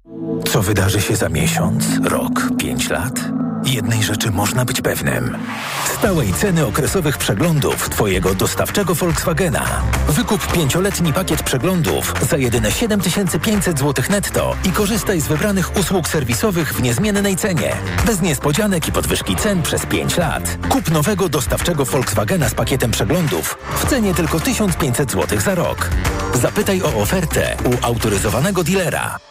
Co 0.51 0.61
wydarzy 0.61 1.01
się 1.01 1.15
za 1.15 1.29
miesiąc, 1.29 1.85
rok, 2.03 2.49
pięć 2.57 2.89
lat? 2.89 3.19
Jednej 3.65 4.03
rzeczy 4.03 4.31
można 4.31 4.65
być 4.65 4.81
pewnym. 4.81 5.37
Stałej 5.97 6.33
ceny 6.33 6.65
okresowych 6.65 7.17
przeglądów 7.17 7.89
Twojego 7.89 8.35
dostawczego 8.35 8.95
Volkswagena. 8.95 9.65
Wykup 10.09 10.53
pięcioletni 10.53 11.13
pakiet 11.13 11.43
przeglądów 11.43 12.13
za 12.29 12.37
jedyne 12.37 12.71
7500 12.71 13.79
zł 13.79 14.05
netto 14.09 14.55
i 14.65 14.71
korzystaj 14.71 15.21
z 15.21 15.27
wybranych 15.27 15.77
usług 15.77 16.07
serwisowych 16.07 16.73
w 16.73 16.81
niezmiennej 16.81 17.35
cenie. 17.35 17.75
Bez 18.05 18.21
niespodzianek 18.21 18.87
i 18.87 18.91
podwyżki 18.91 19.35
cen 19.35 19.61
przez 19.61 19.85
5 19.85 20.17
lat. 20.17 20.57
Kup 20.69 20.91
nowego 20.91 21.29
dostawczego 21.29 21.85
Volkswagena 21.85 22.49
z 22.49 22.53
pakietem 22.53 22.91
przeglądów 22.91 23.57
w 23.75 23.89
cenie 23.89 24.13
tylko 24.13 24.39
1500 24.39 25.11
zł 25.11 25.39
za 25.39 25.55
rok. 25.55 25.89
Zapytaj 26.33 26.81
o 26.81 27.01
ofertę 27.01 27.57
u 27.65 27.85
autoryzowanego 27.85 28.63
dealera. 28.63 29.30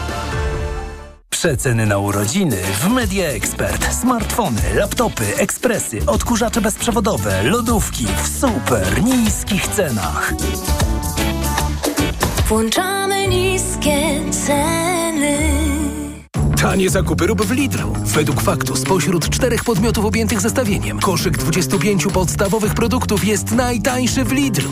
Przeceny 1.41 1.85
na 1.85 1.97
urodziny 1.97 2.57
w 2.81 2.87
Media 2.89 3.27
Expert. 3.27 3.93
Smartfony, 3.93 4.61
laptopy, 4.75 5.37
ekspresy, 5.37 5.99
odkurzacze 6.07 6.61
bezprzewodowe, 6.61 7.43
lodówki 7.43 8.07
w 8.23 8.39
super 8.39 9.03
niskich 9.03 9.67
cenach. 9.67 10.33
Włączamy 12.47 13.27
niskie 13.27 14.31
ceny. 14.45 15.37
Tanie 16.61 16.89
zakupy 16.89 17.27
rób 17.27 17.41
w 17.41 17.51
Lidlu. 17.51 17.93
Według 18.03 18.41
faktu 18.41 18.75
spośród 18.75 19.29
czterech 19.29 19.63
podmiotów 19.63 20.05
objętych 20.05 20.41
zestawieniem 20.41 20.99
koszyk 20.99 21.37
25 21.37 22.07
podstawowych 22.07 22.73
produktów 22.73 23.25
jest 23.25 23.51
najtańszy 23.51 24.23
w 24.23 24.31
Lidlu. 24.31 24.69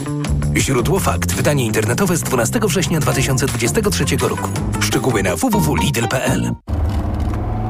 Źródło 0.57 0.99
fakt. 0.99 1.34
Wydanie 1.34 1.65
internetowe 1.65 2.17
z 2.17 2.22
12 2.22 2.59
września 2.63 2.99
2023 2.99 4.05
roku. 4.22 4.49
Szczegóły 4.89 5.23
na 5.23 5.35
www.lidl.pl 5.35 6.51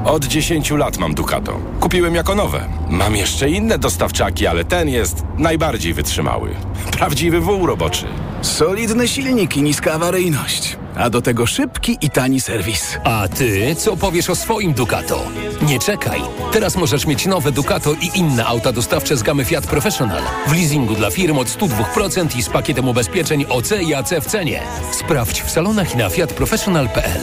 Od 0.05 0.25
10 0.25 0.71
lat 0.71 0.97
mam 0.97 1.13
Ducato. 1.13 1.59
Kupiłem 1.79 2.15
jako 2.15 2.35
nowe. 2.35 2.65
Mam 2.89 3.15
jeszcze 3.15 3.49
inne 3.49 3.77
dostawczaki, 3.79 4.47
ale 4.47 4.65
ten 4.65 4.89
jest 4.89 5.23
najbardziej 5.37 5.93
wytrzymały. 5.93 6.55
Prawdziwy 6.97 7.39
wół 7.39 7.65
roboczy. 7.65 8.05
Solidny 8.41 9.07
silnik 9.07 9.57
i 9.57 9.61
niska 9.61 9.93
awaryjność. 9.93 10.77
A 10.95 11.09
do 11.09 11.21
tego 11.21 11.45
szybki 11.47 11.97
i 12.01 12.09
tani 12.09 12.41
serwis. 12.41 12.97
A 13.03 13.27
ty 13.27 13.75
co 13.75 13.97
powiesz 13.97 14.29
o 14.29 14.35
swoim 14.35 14.73
Ducato? 14.73 15.31
Nie 15.61 15.79
czekaj. 15.79 16.21
Teraz 16.51 16.75
możesz 16.75 17.05
mieć 17.05 17.25
nowe 17.25 17.51
Ducato 17.51 17.93
i 17.93 18.19
inne 18.19 18.45
auta 18.45 18.71
dostawcze 18.71 19.17
z 19.17 19.23
gamy 19.23 19.45
Fiat 19.45 19.67
Professional. 19.67 20.21
W 20.47 20.51
leasingu 20.53 20.95
dla 20.95 21.11
firm 21.11 21.37
od 21.37 21.47
102% 21.47 22.37
i 22.37 22.43
z 22.43 22.49
pakietem 22.49 22.87
ubezpieczeń 22.87 23.45
OC 23.49 23.71
i 23.81 23.93
AC 23.93 24.09
w 24.21 24.25
cenie. 24.25 24.61
Sprawdź 24.91 25.41
w 25.41 25.49
salonach 25.51 25.93
i 25.93 25.97
na 25.97 26.09
fiatprofessional.pl. 26.09 27.21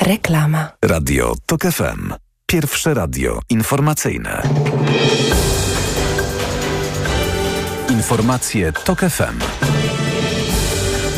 Reklama. 0.00 0.68
Radio 0.84 1.34
TOK 1.46 1.62
FM. 1.62 2.12
Pierwsze 2.46 2.94
radio 2.94 3.40
informacyjne. 3.50 4.42
Informacje 8.00 8.72
TOK 8.72 9.00
FM. 9.10 9.79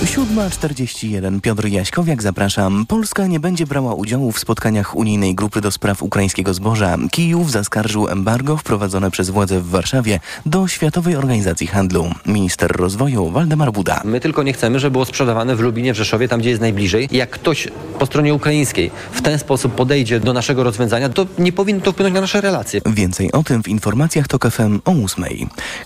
7.41 0.03 1.41
Piotr 1.41 1.67
Jaśkowiak, 1.67 2.23
zapraszam. 2.23 2.87
Polska 2.87 3.27
nie 3.27 3.41
będzie 3.41 3.67
brała 3.67 3.95
udziału 3.95 4.33
w 4.33 4.39
spotkaniach 4.39 4.97
unijnej 4.97 5.35
grupy 5.35 5.61
do 5.61 5.71
spraw 5.71 6.03
ukraińskiego 6.03 6.55
zboża. 6.55 6.97
Kijów 7.11 7.51
zaskarżył 7.51 8.09
embargo 8.09 8.57
wprowadzone 8.57 9.11
przez 9.11 9.31
władze 9.31 9.61
w 9.61 9.69
Warszawie 9.69 10.21
do 10.47 10.69
Światowej 10.69 11.17
Organizacji 11.17 11.67
Handlu. 11.67 12.11
Minister 12.27 12.77
rozwoju 12.77 13.31
Waldemar 13.31 13.73
Buda. 13.73 14.03
My 14.05 14.21
tylko 14.21 14.43
nie 14.43 14.53
chcemy, 14.53 14.81
żeby 14.81 14.91
było 14.91 15.05
sprzedawane 15.05 15.57
w 15.57 15.61
Lubinie, 15.61 15.93
w 15.95 15.97
Rzeszowie, 15.97 16.29
tam 16.29 16.41
gdzie 16.41 16.51
jest 16.51 16.61
najbliżej. 16.61 17.09
Jak 17.13 17.31
ktoś 17.31 17.69
po 17.99 18.07
stronie 18.07 18.35
ukraińskiej 18.35 18.91
w 19.13 19.23
ten 19.23 19.39
sposób 19.39 19.75
podejdzie 19.75 20.21
do 20.21 20.33
naszego 20.33 20.65
rozwiązania, 20.65 21.09
to 21.09 21.27
nie 21.39 21.53
powinno 21.53 21.81
to 21.81 21.93
wpłynąć 21.93 22.15
na 22.15 22.21
nasze 22.21 22.41
relacje. 22.41 22.81
Więcej 22.87 23.33
o 23.33 23.43
tym 23.43 23.63
w 23.63 23.69
informacjach 23.69 24.29
TOK 24.29 24.51
FM 24.51 24.81
o 24.85 24.91
8. 25.05 25.25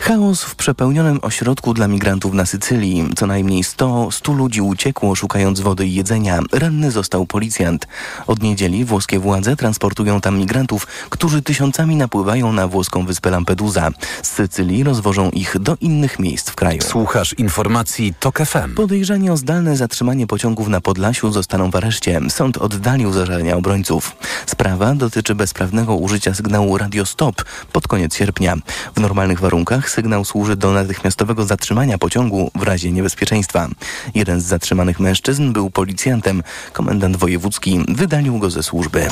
Chaos 0.00 0.42
w 0.42 0.54
przepełnionym 0.54 1.18
ośrodku 1.22 1.74
dla 1.74 1.88
migrantów 1.88 2.34
na 2.34 2.46
Sycylii. 2.46 3.10
Co 3.16 3.26
najmniej 3.26 3.64
100 3.64 4.05
Stu 4.10 4.34
ludzi 4.34 4.60
uciekło, 4.60 5.14
szukając 5.14 5.60
wody 5.60 5.86
i 5.86 5.94
jedzenia. 5.94 6.40
Ranny 6.52 6.90
został 6.90 7.26
policjant. 7.26 7.86
Od 8.26 8.42
niedzieli 8.42 8.84
włoskie 8.84 9.18
władze 9.18 9.56
transportują 9.56 10.20
tam 10.20 10.38
migrantów, 10.38 10.86
którzy 11.10 11.42
tysiącami 11.42 11.96
napływają 11.96 12.52
na 12.52 12.68
włoską 12.68 13.06
wyspę 13.06 13.30
Lampedusa. 13.30 13.90
Z 14.22 14.28
Sycylii 14.28 14.84
rozwożą 14.84 15.30
ich 15.30 15.58
do 15.58 15.76
innych 15.80 16.18
miejsc 16.18 16.50
w 16.50 16.54
kraju. 16.54 16.82
Słuchasz 16.82 17.32
informacji 17.32 18.14
TOK 18.20 18.38
FM. 18.38 18.74
Podejrzani 18.74 19.30
o 19.30 19.36
zdalne 19.36 19.76
zatrzymanie 19.76 20.26
pociągów 20.26 20.68
na 20.68 20.80
Podlasiu 20.80 21.32
zostaną 21.32 21.70
w 21.70 21.76
areszcie. 21.76 22.20
Sąd 22.28 22.56
oddalił 22.56 23.12
zażalenia 23.12 23.56
obrońców. 23.56 24.16
Sprawa 24.46 24.94
dotyczy 24.94 25.34
bezprawnego 25.34 25.96
użycia 25.96 26.34
sygnału 26.34 26.78
Radio 26.78 27.06
Stop 27.06 27.44
pod 27.72 27.88
koniec 27.88 28.16
sierpnia. 28.16 28.56
W 28.96 29.00
normalnych 29.00 29.40
warunkach 29.40 29.90
sygnał 29.90 30.24
służy 30.24 30.56
do 30.56 30.72
natychmiastowego 30.72 31.44
zatrzymania 31.44 31.98
pociągu 31.98 32.50
w 32.54 32.62
razie 32.62 32.92
niebezpieczeństwa. 32.92 33.68
Jeden 34.14 34.40
z 34.40 34.44
zatrzymanych 34.44 35.00
mężczyzn 35.00 35.52
był 35.52 35.70
policjantem. 35.70 36.42
Komendant 36.72 37.16
wojewódzki 37.16 37.84
wydalił 37.88 38.38
go 38.38 38.50
ze 38.50 38.62
służby. 38.62 39.08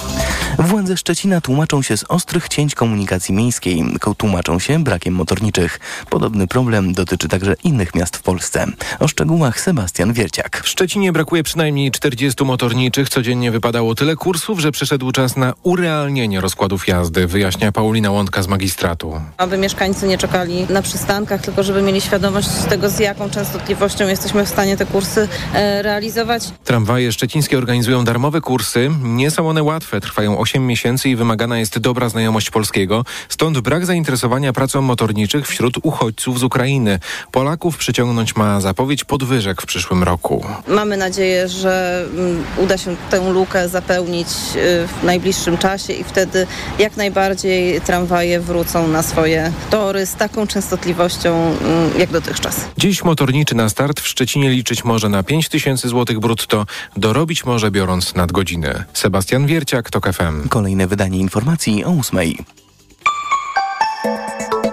Władze 0.58 0.96
Szczecina 0.96 1.40
tłumaczą 1.40 1.82
się 1.82 1.96
z 1.96 2.04
ostrych 2.08 2.48
cięć 2.48 2.74
komunikacji 2.74 3.34
miejskiej. 3.34 3.84
Tłumaczą 4.16 4.58
się 4.58 4.84
brakiem 4.84 5.14
motorniczych. 5.14 5.80
Podobny 6.10 6.46
problem 6.46 6.92
dotyczy 6.92 7.28
także 7.28 7.54
innych 7.64 7.94
miast 7.94 8.16
w 8.16 8.22
Polsce. 8.22 8.66
O 9.00 9.08
szczegółach 9.08 9.60
Sebastian 9.60 10.12
Wierciak. 10.12 10.62
W 10.64 10.68
Szczecinie 10.68 11.12
brakuje 11.12 11.42
przynajmniej 11.42 11.90
40 11.90 12.44
motorniczych. 12.44 13.08
Codziennie 13.08 13.50
wypadało 13.50 13.94
tyle 13.94 14.16
kursów, 14.16 14.60
że 14.60 14.72
przyszedł 14.72 15.12
czas 15.12 15.36
na 15.36 15.54
urealnienie 15.62 16.40
rozkładów 16.40 16.88
jazdy, 16.88 17.26
wyjaśnia 17.26 17.72
Paulina 17.72 18.10
Łądka 18.10 18.42
z 18.42 18.48
magistratu. 18.48 19.20
Aby 19.36 19.58
mieszkańcy 19.58 20.06
nie 20.06 20.18
czekali 20.18 20.66
na 20.70 20.82
przystankach, 20.82 21.42
tylko 21.42 21.62
żeby 21.62 21.82
mieli 21.82 22.00
świadomość 22.00 22.48
tego, 22.68 22.90
z 22.90 22.98
jaką 22.98 23.30
częstotliwością 23.30 24.08
jesteśmy 24.08 24.46
w 24.46 24.48
stanie 24.48 24.73
te 24.76 24.86
kursy 24.86 25.28
e, 25.54 25.82
realizować. 25.82 26.42
Tramwaje 26.64 27.12
szczecińskie 27.12 27.58
organizują 27.58 28.04
darmowe 28.04 28.40
kursy. 28.40 28.90
Nie 29.02 29.30
są 29.30 29.48
one 29.48 29.62
łatwe, 29.62 30.00
trwają 30.00 30.38
8 30.38 30.66
miesięcy 30.66 31.08
i 31.08 31.16
wymagana 31.16 31.58
jest 31.58 31.78
dobra 31.78 32.08
znajomość 32.08 32.50
polskiego. 32.50 33.04
Stąd 33.28 33.58
brak 33.58 33.86
zainteresowania 33.86 34.52
pracą 34.52 34.82
motorniczych 34.82 35.48
wśród 35.48 35.74
uchodźców 35.82 36.38
z 36.38 36.42
Ukrainy. 36.42 36.98
Polaków 37.32 37.76
przyciągnąć 37.76 38.36
ma 38.36 38.60
zapowiedź 38.60 39.04
podwyżek 39.04 39.62
w 39.62 39.66
przyszłym 39.66 40.02
roku. 40.02 40.44
Mamy 40.68 40.96
nadzieję, 40.96 41.48
że 41.48 42.04
mm, 42.14 42.44
uda 42.56 42.78
się 42.78 42.96
tę 43.10 43.32
lukę 43.32 43.68
zapełnić 43.68 44.28
y, 44.28 44.88
w 44.88 45.04
najbliższym 45.04 45.58
czasie 45.58 45.92
i 45.92 46.04
wtedy 46.04 46.46
jak 46.78 46.96
najbardziej 46.96 47.80
tramwaje 47.80 48.40
wrócą 48.40 48.88
na 48.88 49.02
swoje 49.02 49.52
tory 49.70 50.06
z 50.06 50.14
taką 50.14 50.46
częstotliwością 50.46 51.34
mm, 51.34 51.98
jak 51.98 52.10
dotychczas. 52.10 52.60
Dziś 52.78 53.04
motorniczy 53.04 53.54
na 53.54 53.68
start 53.68 54.00
w 54.00 54.08
Szczecinie 54.08 54.50
liczyć 54.64 54.84
może 54.84 55.08
na 55.08 55.22
5 55.22 55.48
tysięcy 55.48 55.88
złotych 55.88 56.20
brutto, 56.20 56.66
dorobić 56.96 57.44
może 57.44 57.70
biorąc 57.70 58.14
nadgodziny. 58.14 58.84
Sebastian 58.92 59.46
Wierciak, 59.46 59.90
TOK 59.90 60.12
FM. 60.12 60.48
Kolejne 60.48 60.86
wydanie 60.86 61.18
informacji 61.18 61.84
o 61.84 61.90
ósmej. 61.90 62.38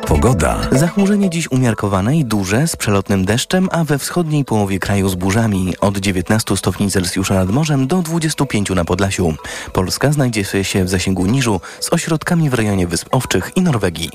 Pogoda. 0.07 0.59
Zachmurzenie 0.71 1.29
dziś 1.29 1.51
umiarkowane 1.51 2.17
i 2.17 2.25
duże 2.25 2.67
z 2.67 2.75
przelotnym 2.75 3.25
deszczem, 3.25 3.69
a 3.71 3.83
we 3.83 3.99
wschodniej 3.99 4.45
połowie 4.45 4.79
kraju 4.79 5.09
z 5.09 5.15
burzami. 5.15 5.73
Od 5.81 5.97
19 5.97 6.57
stopni 6.57 6.91
Celsjusza 6.91 7.33
nad 7.33 7.49
morzem 7.49 7.87
do 7.87 8.01
25 8.01 8.69
na 8.69 8.85
Podlasiu. 8.85 9.33
Polska 9.73 10.11
znajdzie 10.11 10.43
się 10.63 10.83
w 10.83 10.89
zasięgu 10.89 11.25
niżu 11.25 11.61
z 11.79 11.93
ośrodkami 11.93 12.49
w 12.49 12.53
rejonie 12.53 12.87
Wysp 12.87 13.07
Owczych 13.11 13.51
i 13.55 13.61
Norwegii. 13.61 14.09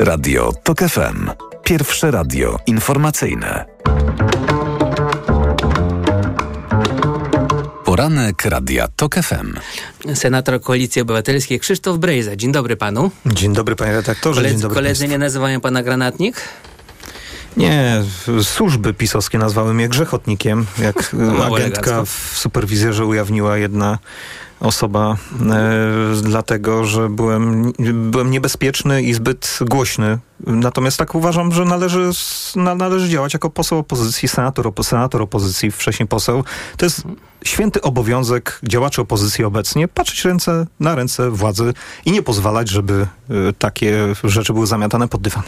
Radio 0.00 0.52
TOK 0.62 0.78
FM. 0.78 1.30
Pierwsze 1.64 2.10
radio 2.10 2.58
informacyjne. 2.66 3.73
Poranek 7.84 8.44
Radia 8.44 8.88
TOK 8.96 9.14
FM. 9.14 9.54
Senator 10.14 10.60
Koalicji 10.60 11.02
Obywatelskiej 11.02 11.60
Krzysztof 11.60 11.98
Brejza. 11.98 12.36
Dzień 12.36 12.52
dobry 12.52 12.76
panu. 12.76 13.10
Dzień 13.26 13.54
dobry 13.54 13.76
panie 13.76 13.92
redaktorze. 13.92 14.40
Koledzy, 14.40 14.54
Dzień 14.54 14.62
dobry 14.62 14.74
koledzy 14.74 15.00
państwu. 15.00 15.12
nie 15.12 15.18
nazywają 15.18 15.60
pana 15.60 15.82
granatnik? 15.82 16.36
Nie, 17.56 18.02
służby 18.42 18.94
pisowskie 18.94 19.38
nazwały 19.38 19.74
mnie 19.74 19.88
grzechotnikiem, 19.88 20.66
jak 20.78 21.12
mało 21.12 21.56
agentka 21.56 22.04
w 22.04 22.10
superwizjerze 22.34 23.06
ujawniła 23.06 23.56
jedna 23.58 23.98
osoba, 24.60 25.16
e, 25.50 26.22
dlatego 26.22 26.84
że 26.84 27.08
byłem, 27.08 27.72
byłem 27.94 28.30
niebezpieczny 28.30 29.02
i 29.02 29.14
zbyt 29.14 29.58
głośny. 29.60 30.18
Natomiast 30.40 30.96
tak 30.96 31.14
uważam, 31.14 31.52
że 31.52 31.64
należy, 31.64 32.10
należy 32.56 33.08
działać 33.08 33.32
jako 33.34 33.50
poseł 33.50 33.78
opozycji, 33.78 34.28
senator, 34.28 34.72
senator 34.82 35.22
opozycji, 35.22 35.70
wcześniej 35.70 36.06
poseł. 36.08 36.44
To 36.76 36.86
jest 36.86 37.02
święty 37.44 37.80
obowiązek 37.80 38.60
działaczy 38.62 39.00
opozycji 39.00 39.44
obecnie 39.44 39.88
patrzeć 39.88 40.24
ręce 40.24 40.66
na 40.80 40.94
ręce 40.94 41.30
władzy 41.30 41.74
i 42.04 42.12
nie 42.12 42.22
pozwalać, 42.22 42.68
żeby 42.70 43.06
e, 43.30 43.34
takie 43.58 44.14
rzeczy 44.24 44.52
były 44.52 44.66
zamiatane 44.66 45.08
pod 45.08 45.20
dywan. 45.22 45.42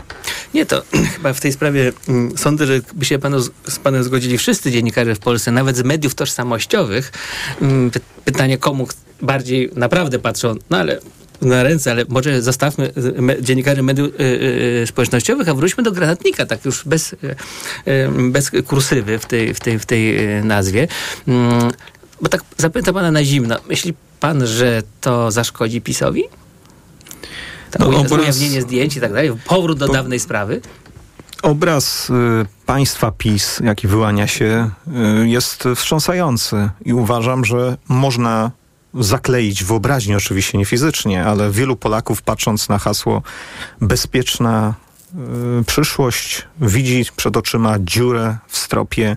Nie, 0.55 0.67
to 0.67 0.83
chyba 1.17 1.33
w 1.33 1.41
tej 1.41 1.53
sprawie 1.53 1.93
mm, 2.09 2.39
sądzę, 2.39 2.67
że 2.67 2.81
by 2.95 3.05
się 3.05 3.19
panu, 3.19 3.41
z- 3.41 3.51
panem 3.83 4.05
zgodzili 4.05 4.39
wszyscy 4.39 4.71
dziennikarze 4.73 5.15
w 5.15 5.19
Polsce, 5.19 5.53
nawet 5.53 5.77
z 5.77 5.83
mediów 5.83 6.15
tożsamościowych. 6.15 7.13
Mm, 7.63 7.91
py- 7.91 8.01
Pytanie, 8.25 8.59
komu 8.59 8.89
bardziej 9.23 9.71
naprawdę 9.77 10.19
patrzą, 10.19 10.55
no 10.71 10.77
ale 10.79 11.01
na 11.43 11.63
ręce, 11.63 11.91
ale 11.91 12.05
może 12.09 12.43
zostawmy 12.43 12.93
y, 13.19 13.23
me, 13.23 13.43
dziennikarzy 13.43 13.83
mediów 13.83 14.09
y, 14.09 14.23
y, 14.83 14.87
społecznościowych, 14.87 15.49
a 15.49 15.55
wróćmy 15.55 15.83
do 15.85 15.93
granatnika, 15.93 16.47
tak 16.47 16.65
już 16.65 16.85
bez, 16.85 17.13
y, 17.13 17.17
y, 17.89 18.09
bez 18.31 18.51
kursywy 18.67 19.19
w 19.19 19.27
tej, 19.27 19.55
w 19.55 19.61
tej, 19.61 19.79
w 19.79 19.87
tej 19.87 20.37
y, 20.39 20.45
nazwie. 20.45 20.89
Mm, 21.29 21.71
Bo 22.21 22.29
tak 22.29 22.41
zapytam 22.57 22.95
pana 22.95 23.11
na 23.11 23.25
zimno. 23.25 23.57
Myśli 23.69 23.95
pan, 24.21 24.47
że 24.47 24.83
to 25.01 25.31
zaszkodzi 25.31 25.81
PiSowi? 25.81 26.23
To 27.71 27.79
No, 27.91 27.99
obraz- 27.99 28.13
Ujawnienie 28.21 28.63
zdjęć 28.63 28.97
i 28.97 29.01
tak 29.01 29.13
dalej, 29.13 29.33
powrót 29.47 29.79
do 29.79 29.89
dawnej 29.89 30.21
sprawy? 30.21 30.61
Obraz 31.43 32.11
y, 32.11 32.13
państwa 32.67 33.11
PiS, 33.19 33.61
jaki 33.65 33.89
wyłania 33.89 34.27
się, 34.27 34.71
y, 35.23 35.29
jest 35.29 35.65
wstrząsający 35.77 36.69
i 36.85 36.93
uważam, 36.93 37.45
że 37.45 37.77
można 37.89 38.51
zakleić 39.01 39.65
wyobraźnię, 39.65 40.17
oczywiście 40.17 40.59
nie 40.59 40.65
fizycznie, 40.65 41.25
ale 41.25 41.51
wielu 41.51 41.77
Polaków 41.77 42.23
patrząc 42.23 42.69
na 42.69 42.79
hasło 42.79 43.23
bezpieczna 43.81 44.75
y, 45.61 45.65
przyszłość, 45.65 46.43
widzi 46.61 47.05
przed 47.17 47.37
oczyma 47.37 47.77
dziurę 47.81 48.37
w 48.49 48.59
stropie 48.59 49.17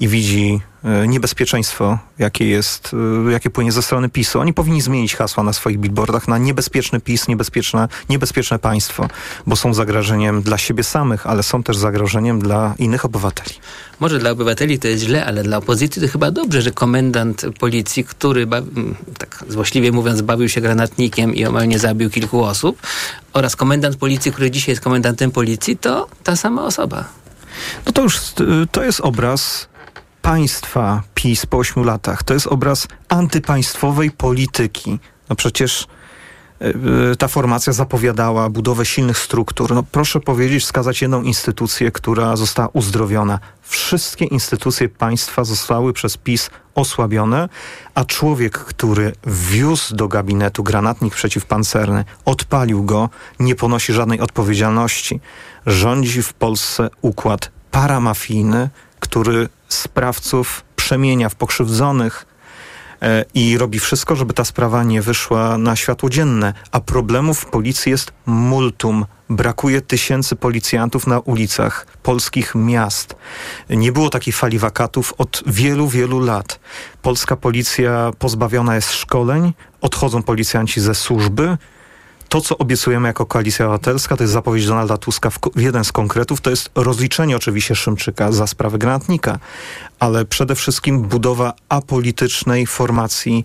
i 0.00 0.08
widzi 0.08 0.60
niebezpieczeństwo, 1.08 1.98
jakie 2.18 2.48
jest, 2.48 2.94
y, 3.28 3.32
jakie 3.32 3.50
płynie 3.50 3.72
ze 3.72 3.82
strony 3.82 4.08
PiSu. 4.08 4.40
Oni 4.40 4.54
powinni 4.54 4.80
zmienić 4.80 5.16
hasła 5.16 5.44
na 5.44 5.52
swoich 5.52 5.78
billboardach 5.78 6.28
na 6.28 6.38
niebezpieczny 6.38 7.00
PiS, 7.00 7.28
niebezpieczne, 7.28 7.88
niebezpieczne 8.08 8.58
państwo, 8.58 9.08
bo 9.46 9.56
są 9.56 9.74
zagrożeniem 9.74 10.42
dla 10.42 10.58
siebie 10.58 10.84
samych, 10.84 11.26
ale 11.26 11.42
są 11.42 11.62
też 11.62 11.76
zagrożeniem 11.76 12.38
dla 12.38 12.74
innych 12.78 13.04
obywateli. 13.04 13.54
Może 14.00 14.18
dla 14.18 14.30
obywateli 14.30 14.78
to 14.78 14.88
jest 14.88 15.04
źle, 15.04 15.26
ale 15.26 15.42
dla 15.42 15.56
opozycji 15.56 16.02
to 16.02 16.08
chyba 16.08 16.30
dobrze, 16.30 16.62
że 16.62 16.70
komendant 16.70 17.46
policji, 17.60 18.04
który, 18.04 18.46
tak 19.18 19.44
złośliwie 19.48 19.92
mówiąc, 19.92 20.22
bawił 20.22 20.48
się 20.48 20.60
granatnikiem 20.60 21.34
i 21.34 21.44
omal 21.44 21.68
nie 21.68 21.78
zabił 21.78 22.10
kilku 22.10 22.44
osób, 22.44 22.82
oraz 23.32 23.56
komendant 23.56 23.96
policji, 23.96 24.32
który 24.32 24.50
dzisiaj 24.50 24.72
jest 24.72 24.82
komendantem 24.82 25.30
policji, 25.30 25.76
to 25.76 26.08
ta 26.24 26.36
sama 26.36 26.64
osoba. 26.64 27.04
No 27.86 27.92
to 27.92 28.02
już 28.02 28.16
y, 28.16 28.22
to 28.72 28.82
jest 28.82 29.00
obraz 29.00 29.68
państwa 30.22 31.02
PiS 31.14 31.46
po 31.46 31.58
ośmiu 31.58 31.84
latach. 31.84 32.22
To 32.22 32.34
jest 32.34 32.46
obraz 32.46 32.88
antypaństwowej 33.08 34.10
polityki. 34.10 34.98
No 35.28 35.36
przecież 35.36 35.86
y, 36.62 36.74
y, 37.12 37.16
ta 37.16 37.28
formacja 37.28 37.72
zapowiadała 37.72 38.48
budowę 38.48 38.86
silnych 38.86 39.18
struktur. 39.18 39.74
No 39.74 39.82
proszę 39.82 40.20
powiedzieć, 40.20 40.64
wskazać 40.64 41.02
jedną 41.02 41.22
instytucję, 41.22 41.90
która 41.90 42.36
została 42.36 42.68
uzdrowiona. 42.72 43.38
Wszystkie 43.62 44.24
instytucje 44.24 44.88
państwa 44.88 45.44
zostały 45.44 45.92
przez 45.92 46.16
PiS 46.16 46.50
osłabione, 46.74 47.48
a 47.94 48.04
człowiek, 48.04 48.58
który 48.58 49.12
wiózł 49.26 49.96
do 49.96 50.08
gabinetu 50.08 50.62
granatnik 50.62 51.14
przeciwpancerny, 51.14 52.04
odpalił 52.24 52.84
go, 52.84 53.08
nie 53.40 53.54
ponosi 53.54 53.92
żadnej 53.92 54.20
odpowiedzialności. 54.20 55.20
Rządzi 55.66 56.22
w 56.22 56.32
Polsce 56.32 56.88
układ 57.02 57.50
paramafijny, 57.70 58.70
który 59.00 59.48
sprawców 59.68 60.64
przemienia 60.76 61.28
w 61.28 61.34
pokrzywdzonych 61.34 62.26
e, 63.02 63.24
i 63.34 63.58
robi 63.58 63.78
wszystko, 63.78 64.16
żeby 64.16 64.34
ta 64.34 64.44
sprawa 64.44 64.84
nie 64.84 65.02
wyszła 65.02 65.58
na 65.58 65.76
światło 65.76 66.10
dzienne. 66.10 66.54
A 66.72 66.80
problemów 66.80 67.38
w 67.38 67.46
policji 67.46 67.90
jest 67.90 68.12
multum. 68.26 69.06
Brakuje 69.30 69.80
tysięcy 69.80 70.36
policjantów 70.36 71.06
na 71.06 71.18
ulicach 71.18 71.86
polskich 72.02 72.54
miast. 72.54 73.16
Nie 73.70 73.92
było 73.92 74.10
takiej 74.10 74.32
fali 74.32 74.58
wakatów 74.58 75.14
od 75.18 75.42
wielu, 75.46 75.88
wielu 75.88 76.20
lat. 76.20 76.60
Polska 77.02 77.36
policja 77.36 78.10
pozbawiona 78.18 78.74
jest 78.74 78.92
szkoleń, 78.92 79.52
odchodzą 79.80 80.22
policjanci 80.22 80.80
ze 80.80 80.94
służby. 80.94 81.56
To, 82.28 82.40
co 82.40 82.58
obiecujemy 82.58 83.08
jako 83.08 83.26
Koalicja 83.26 83.66
Obywatelska, 83.66 84.16
to 84.16 84.22
jest 84.22 84.32
zapowiedź 84.32 84.66
Donalda 84.66 84.96
Tuska 84.96 85.30
w, 85.30 85.38
w 85.56 85.60
jeden 85.60 85.84
z 85.84 85.92
konkretów, 85.92 86.40
to 86.40 86.50
jest 86.50 86.70
rozliczenie 86.74 87.36
oczywiście 87.36 87.74
Szymczyka 87.74 88.32
za 88.32 88.46
sprawę 88.46 88.78
granatnika, 88.78 89.38
ale 89.98 90.24
przede 90.24 90.54
wszystkim 90.54 91.02
budowa 91.02 91.52
apolitycznej 91.68 92.66
formacji 92.66 93.44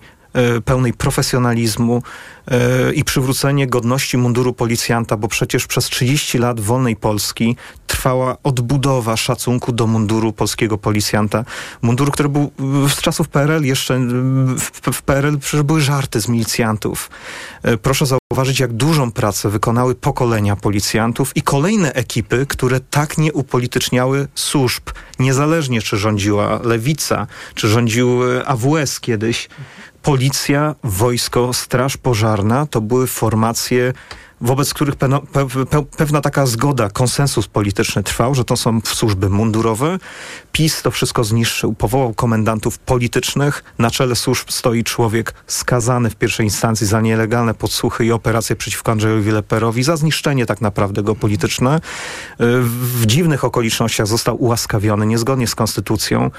pełnej 0.65 0.93
profesjonalizmu 0.93 2.03
e, 2.47 2.93
i 2.93 3.03
przywrócenie 3.03 3.67
godności 3.67 4.17
munduru 4.17 4.53
policjanta, 4.53 5.17
bo 5.17 5.27
przecież 5.27 5.67
przez 5.67 5.86
30 5.86 6.38
lat 6.38 6.59
wolnej 6.59 6.95
Polski 6.95 7.55
trwała 7.88 8.38
odbudowa 8.43 9.17
szacunku 9.17 9.71
do 9.71 9.88
munduru 9.88 10.34
polskiego 10.34 10.77
policjanta. 10.77 11.45
Mundur, 11.81 12.11
który 12.11 12.29
był 12.29 12.51
z 12.88 13.01
czasów 13.01 13.27
PRL 13.27 13.63
jeszcze, 13.63 13.99
w, 14.93 15.01
PRL 15.01 15.38
przecież 15.38 15.63
były 15.63 15.81
żarty 15.81 16.21
z 16.21 16.27
milicjantów. 16.27 17.09
E, 17.63 17.77
proszę 17.77 18.05
zauważyć, 18.05 18.59
jak 18.59 18.73
dużą 18.73 19.11
pracę 19.11 19.49
wykonały 19.49 19.95
pokolenia 19.95 20.55
policjantów 20.55 21.38
i 21.38 21.41
kolejne 21.41 21.93
ekipy, 21.93 22.45
które 22.49 22.79
tak 22.79 23.17
nie 23.17 23.34
upolityczniały 23.34 24.27
służb. 24.36 24.84
Niezależnie, 25.19 25.81
czy 25.81 25.97
rządziła 25.97 26.59
Lewica, 26.63 27.27
czy 27.55 27.67
rządził 27.67 28.19
AWS 28.45 28.99
kiedyś. 28.99 29.49
Policja, 30.03 30.75
wojsko, 30.83 31.53
straż 31.53 31.97
pożarna 31.97 32.65
to 32.65 32.81
były 32.81 33.07
formacje 33.07 33.93
wobec 34.43 34.73
których 34.73 34.95
pewna, 34.95 35.19
pewna 35.97 36.21
taka 36.21 36.45
zgoda, 36.45 36.89
konsensus 36.89 37.47
polityczny 37.47 38.03
trwał, 38.03 38.35
że 38.35 38.45
to 38.45 38.57
są 38.57 38.81
służby 38.83 39.29
mundurowe. 39.29 39.99
PiS 40.51 40.81
to 40.81 40.91
wszystko 40.91 41.23
zniszczył, 41.23 41.73
powołał 41.73 42.13
komendantów 42.13 42.77
politycznych. 42.77 43.63
Na 43.79 43.91
czele 43.91 44.15
służb 44.15 44.49
stoi 44.49 44.83
człowiek 44.83 45.33
skazany 45.47 46.09
w 46.09 46.15
pierwszej 46.15 46.45
instancji 46.45 46.87
za 46.87 47.01
nielegalne 47.01 47.53
podsłuchy 47.53 48.05
i 48.05 48.11
operacje 48.11 48.55
przeciwko 48.55 48.91
Andrzejowi 48.91 49.31
Leperowi, 49.31 49.83
za 49.83 49.97
zniszczenie 49.97 50.45
tak 50.45 50.61
naprawdę 50.61 51.03
go 51.03 51.15
polityczne. 51.15 51.79
W 52.39 53.05
dziwnych 53.05 53.43
okolicznościach 53.43 54.07
został 54.07 54.43
ułaskawiony, 54.43 55.05
niezgodnie 55.05 55.47
z 55.47 55.55
konstytucją. 55.55 56.31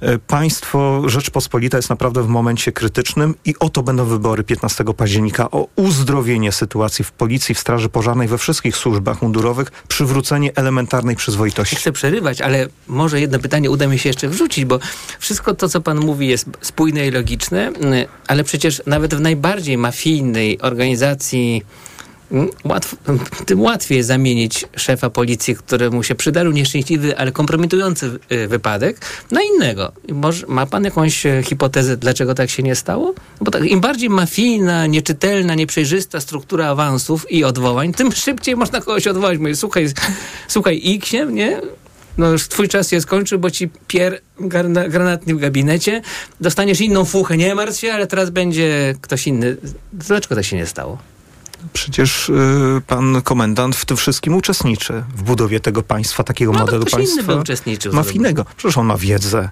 E, 0.00 0.18
państwo 0.18 1.02
Rzeczpospolita 1.06 1.76
jest 1.76 1.90
naprawdę 1.90 2.22
w 2.22 2.28
momencie 2.28 2.72
krytycznym 2.72 3.34
i 3.44 3.54
oto 3.60 3.82
będą 3.82 4.04
wybory 4.04 4.44
15 4.44 4.84
października 4.96 5.50
o 5.50 5.68
uzdrowienie 5.76 6.52
sytuacji 6.52 7.04
w 7.04 7.12
policji, 7.12 7.54
w 7.54 7.58
straży 7.58 7.88
pożarnej, 7.88 8.28
we 8.28 8.38
wszystkich 8.38 8.76
służbach 8.76 9.22
mundurowych, 9.22 9.68
przywrócenie 9.88 10.52
elementarnej 10.54 11.16
przyzwoitości. 11.16 11.76
Chcę 11.76 11.92
przerywać, 11.92 12.40
ale 12.40 12.68
może 12.88 13.20
jedno 13.20 13.38
pytanie 13.38 13.70
uda 13.70 13.86
mi 13.86 13.98
się 13.98 14.08
jeszcze 14.08 14.28
wrzucić, 14.28 14.64
bo 14.64 14.78
wszystko 15.18 15.54
to, 15.54 15.68
co 15.68 15.80
pan 15.80 16.00
mówi 16.00 16.28
jest 16.28 16.46
spójne 16.60 17.06
i 17.06 17.10
logiczne, 17.10 17.72
ale 18.28 18.44
przecież 18.44 18.82
nawet 18.86 19.14
w 19.14 19.20
najbardziej 19.20 19.78
mafijnej 19.78 20.60
organizacji 20.60 21.62
Łatw, 22.64 22.96
tym 23.46 23.60
łatwiej 23.60 24.02
zamienić 24.02 24.64
szefa 24.76 25.10
policji, 25.10 25.56
któremu 25.56 26.02
się 26.02 26.14
przydarł 26.14 26.52
nieszczęśliwy, 26.52 27.18
ale 27.18 27.32
kompromitujący 27.32 28.18
y, 28.32 28.48
wypadek, 28.48 29.00
na 29.30 29.40
innego. 29.42 29.92
Może, 30.12 30.46
ma 30.46 30.66
pan 30.66 30.84
jakąś 30.84 31.26
e, 31.26 31.42
hipotezę, 31.42 31.96
dlaczego 31.96 32.34
tak 32.34 32.50
się 32.50 32.62
nie 32.62 32.74
stało? 32.74 33.14
Bo 33.40 33.50
tak, 33.50 33.64
im 33.64 33.80
bardziej 33.80 34.10
mafijna, 34.10 34.86
nieczytelna, 34.86 35.54
nieprzejrzysta 35.54 36.20
struktura 36.20 36.68
awansów 36.68 37.32
i 37.32 37.44
odwołań, 37.44 37.92
tym 37.92 38.12
szybciej 38.12 38.56
można 38.56 38.80
kogoś 38.80 39.06
odwołać. 39.06 39.38
Mówię, 39.38 39.56
słuchaj, 39.56 39.88
słuchaj 40.48 40.82
X, 40.96 41.12
nie? 41.30 41.60
no 42.18 42.30
już 42.30 42.48
twój 42.48 42.68
czas 42.68 42.90
się 42.90 43.00
skończy, 43.00 43.38
bo 43.38 43.50
ci 43.50 43.68
pier 43.86 44.20
granatny 44.88 45.34
w 45.34 45.38
gabinecie, 45.38 46.02
dostaniesz 46.40 46.80
inną 46.80 47.04
fuchę, 47.04 47.36
nie 47.36 47.54
martw 47.54 47.80
się, 47.80 47.92
ale 47.92 48.06
teraz 48.06 48.30
będzie 48.30 48.94
ktoś 49.00 49.26
inny. 49.26 49.56
Dlaczego 49.92 50.34
tak 50.34 50.44
się 50.44 50.56
nie 50.56 50.66
stało? 50.66 50.98
Przecież 51.72 52.28
y, 52.28 52.82
pan 52.86 53.22
komendant 53.22 53.76
w 53.76 53.84
tym 53.84 53.96
wszystkim 53.96 54.34
uczestniczy 54.34 55.04
w 55.16 55.22
budowie 55.22 55.60
tego 55.60 55.82
państwa, 55.82 56.24
takiego 56.24 56.52
no, 56.52 56.58
modelu 56.58 56.84
państwa. 56.84 57.20
Inny 57.20 57.22
by 57.22 57.36
uczestniczył. 57.36 57.92
Mafijnego. 57.92 58.44
Przecież 58.56 58.78
on 58.78 58.86
ma 58.86 58.96
wiedzę. 58.96 59.50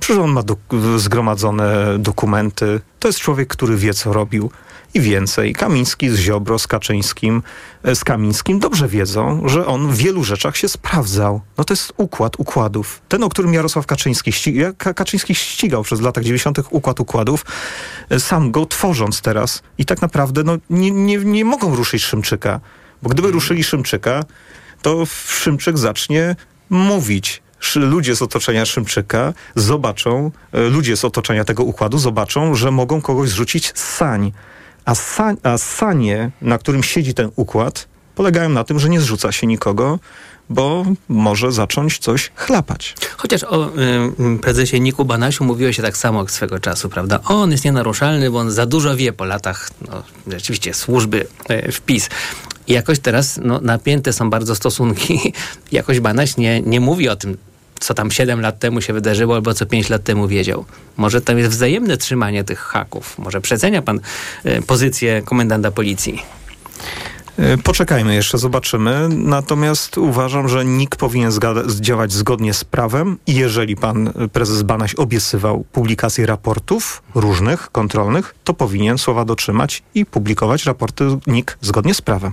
Przecież 0.00 0.22
on 0.22 0.30
ma 0.30 0.42
do, 0.42 0.56
zgromadzone 0.96 1.98
dokumenty. 1.98 2.80
To 2.98 3.08
jest 3.08 3.20
człowiek, 3.20 3.48
który 3.48 3.76
wie, 3.76 3.94
co 3.94 4.12
robił 4.12 4.50
i 4.94 5.00
więcej. 5.00 5.52
Kamiński 5.52 6.10
z 6.10 6.16
Ziobro, 6.16 6.58
z 6.58 6.66
Kaczyńskim, 6.66 7.42
e, 7.82 7.94
z 7.94 8.04
Kamińskim 8.04 8.58
dobrze 8.58 8.88
wiedzą, 8.88 9.48
że 9.48 9.66
on 9.66 9.88
w 9.88 9.96
wielu 9.96 10.24
rzeczach 10.24 10.56
się 10.56 10.68
sprawdzał. 10.68 11.40
No 11.58 11.64
to 11.64 11.72
jest 11.72 11.92
układ 11.96 12.40
układów. 12.40 13.00
Ten, 13.08 13.22
o 13.22 13.28
którym 13.28 13.54
Jarosław 13.54 13.86
Kaczyński, 13.86 14.32
ściga, 14.32 14.72
Kaczyński 14.72 15.34
ścigał 15.34 15.82
przez 15.82 16.00
latach 16.00 16.24
90. 16.24 16.58
układ 16.70 17.00
układów, 17.00 17.44
e, 18.10 18.20
sam 18.20 18.50
go 18.50 18.66
tworząc 18.66 19.20
teraz. 19.20 19.62
I 19.78 19.84
tak 19.84 20.02
naprawdę 20.02 20.44
no, 20.44 20.56
nie, 20.70 20.90
nie, 20.90 21.16
nie 21.18 21.44
mogą 21.44 21.76
ruszyć 21.76 22.04
Szymczyka. 22.04 22.60
Bo 23.02 23.10
gdyby 23.10 23.30
ruszyli 23.30 23.64
Szymczyka, 23.64 24.24
to 24.82 25.06
Szymczyk 25.26 25.78
zacznie 25.78 26.36
mówić 26.70 27.42
ludzie 27.76 28.16
z 28.16 28.22
otoczenia 28.22 28.66
Szymczyka 28.66 29.32
zobaczą, 29.54 30.30
e, 30.52 30.60
ludzie 30.60 30.96
z 30.96 31.04
otoczenia 31.04 31.44
tego 31.44 31.64
układu 31.64 31.98
zobaczą, 31.98 32.54
że 32.54 32.70
mogą 32.70 33.00
kogoś 33.00 33.28
zrzucić 33.28 33.72
z 33.74 33.96
sań. 33.96 34.32
A, 34.84 34.94
a 35.42 35.58
sanie, 35.58 36.30
na 36.42 36.58
którym 36.58 36.82
siedzi 36.82 37.14
ten 37.14 37.30
układ, 37.36 37.88
polegają 38.14 38.48
na 38.48 38.64
tym, 38.64 38.78
że 38.78 38.88
nie 38.88 39.00
zrzuca 39.00 39.32
się 39.32 39.46
nikogo, 39.46 39.98
bo 40.50 40.84
może 41.08 41.52
zacząć 41.52 41.98
coś 41.98 42.32
chlapać. 42.34 42.94
Chociaż 43.16 43.44
o 43.44 43.68
y, 43.68 44.38
prezesie 44.38 44.80
Niku 44.80 45.04
Banasiu 45.04 45.44
mówiło 45.44 45.72
się 45.72 45.82
tak 45.82 45.96
samo 45.96 46.20
jak 46.20 46.30
swego 46.30 46.58
czasu, 46.58 46.88
prawda? 46.88 47.20
On 47.24 47.50
jest 47.50 47.64
nienaruszalny, 47.64 48.30
bo 48.30 48.38
on 48.38 48.50
za 48.50 48.66
dużo 48.66 48.96
wie 48.96 49.12
po 49.12 49.24
latach, 49.24 49.70
no, 49.88 50.02
rzeczywiście, 50.26 50.74
służby 50.74 51.26
y, 51.50 51.72
wpis. 51.72 52.08
I 52.66 52.72
jakoś 52.72 52.98
teraz 52.98 53.40
no, 53.42 53.60
napięte 53.60 54.12
są 54.12 54.30
bardzo 54.30 54.54
stosunki. 54.54 55.32
Jakoś 55.72 56.00
Banaś 56.00 56.36
nie, 56.36 56.60
nie 56.60 56.80
mówi 56.80 57.08
o 57.08 57.16
tym, 57.16 57.36
co 57.80 57.94
tam 57.94 58.10
7 58.10 58.40
lat 58.40 58.58
temu 58.58 58.80
się 58.80 58.92
wydarzyło, 58.92 59.34
albo 59.34 59.54
co 59.54 59.66
5 59.66 59.90
lat 59.90 60.04
temu 60.04 60.28
wiedział. 60.28 60.64
Może 60.96 61.20
tam 61.20 61.38
jest 61.38 61.50
wzajemne 61.50 61.96
trzymanie 61.96 62.44
tych 62.44 62.58
haków. 62.58 63.18
Może 63.18 63.40
przecenia 63.40 63.82
pan 63.82 64.00
y, 64.46 64.62
pozycję 64.62 65.22
komendanta 65.24 65.70
policji. 65.70 66.22
E, 67.40 67.58
poczekajmy 67.58 68.14
jeszcze, 68.14 68.38
zobaczymy. 68.38 69.08
Natomiast 69.08 69.98
uważam, 69.98 70.48
że 70.48 70.64
NIK 70.64 70.96
powinien 70.96 71.32
działać 71.80 72.12
zgodnie 72.12 72.54
z 72.54 72.64
prawem 72.64 73.18
i 73.26 73.34
jeżeli 73.34 73.76
pan 73.76 74.12
prezes 74.32 74.62
Banaś 74.62 74.94
obiecywał 74.94 75.64
publikację 75.72 76.26
raportów 76.26 77.02
różnych, 77.14 77.70
kontrolnych, 77.70 78.34
to 78.44 78.54
powinien 78.54 78.98
słowa 78.98 79.24
dotrzymać 79.24 79.82
i 79.94 80.06
publikować 80.06 80.64
raporty 80.64 81.04
NIK 81.26 81.58
zgodnie 81.60 81.94
z 81.94 82.02
prawem. 82.02 82.32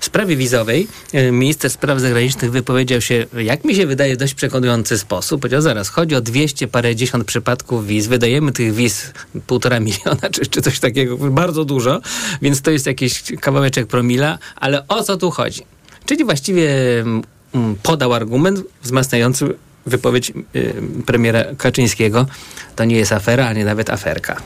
W 0.00 0.04
sprawie 0.04 0.36
wizowej 0.36 0.88
e, 1.12 1.30
minister 1.30 1.70
spraw 1.70 2.00
zagranicznych 2.00 2.50
wypowiedział 2.50 3.00
się, 3.00 3.26
jak 3.36 3.64
mi 3.64 3.74
się 3.74 3.86
wydaje, 3.86 4.16
dość 4.16 4.34
przekonujący 4.34 4.98
sposób. 4.98 5.40
Powiedział, 5.40 5.60
zaraz, 5.60 5.88
chodzi 5.88 6.14
o 6.14 6.20
200 6.20 6.68
parędziesiąt 6.68 7.24
przypadków 7.24 7.86
wiz. 7.86 8.06
Wydajemy 8.06 8.52
tych 8.52 8.74
wiz 8.74 9.12
półtora 9.46 9.80
miliona, 9.86 10.30
czy, 10.32 10.46
czy 10.46 10.62
coś 10.62 10.80
takiego, 10.80 11.16
bardzo 11.16 11.64
dużo, 11.64 12.00
więc 12.42 12.62
to 12.62 12.70
jest 12.70 12.86
jakiś 12.86 13.22
kawałeczek 13.40 13.86
promila, 13.86 14.38
ale 14.56 14.88
o 14.88 15.02
co 15.02 15.16
tu 15.16 15.30
chodzi? 15.30 15.62
Czyli 16.06 16.24
właściwie 16.24 16.70
mm, 17.00 17.22
podał 17.82 18.14
argument 18.14 18.62
wzmacniający 18.82 19.54
wypowiedź 19.86 20.32
y, 20.56 20.74
premiera 21.06 21.44
Kaczyńskiego. 21.58 22.26
To 22.76 22.84
nie 22.84 22.96
jest 22.96 23.12
afera, 23.12 23.46
ani 23.46 23.64
nawet 23.64 23.90
aferka. 23.90 24.36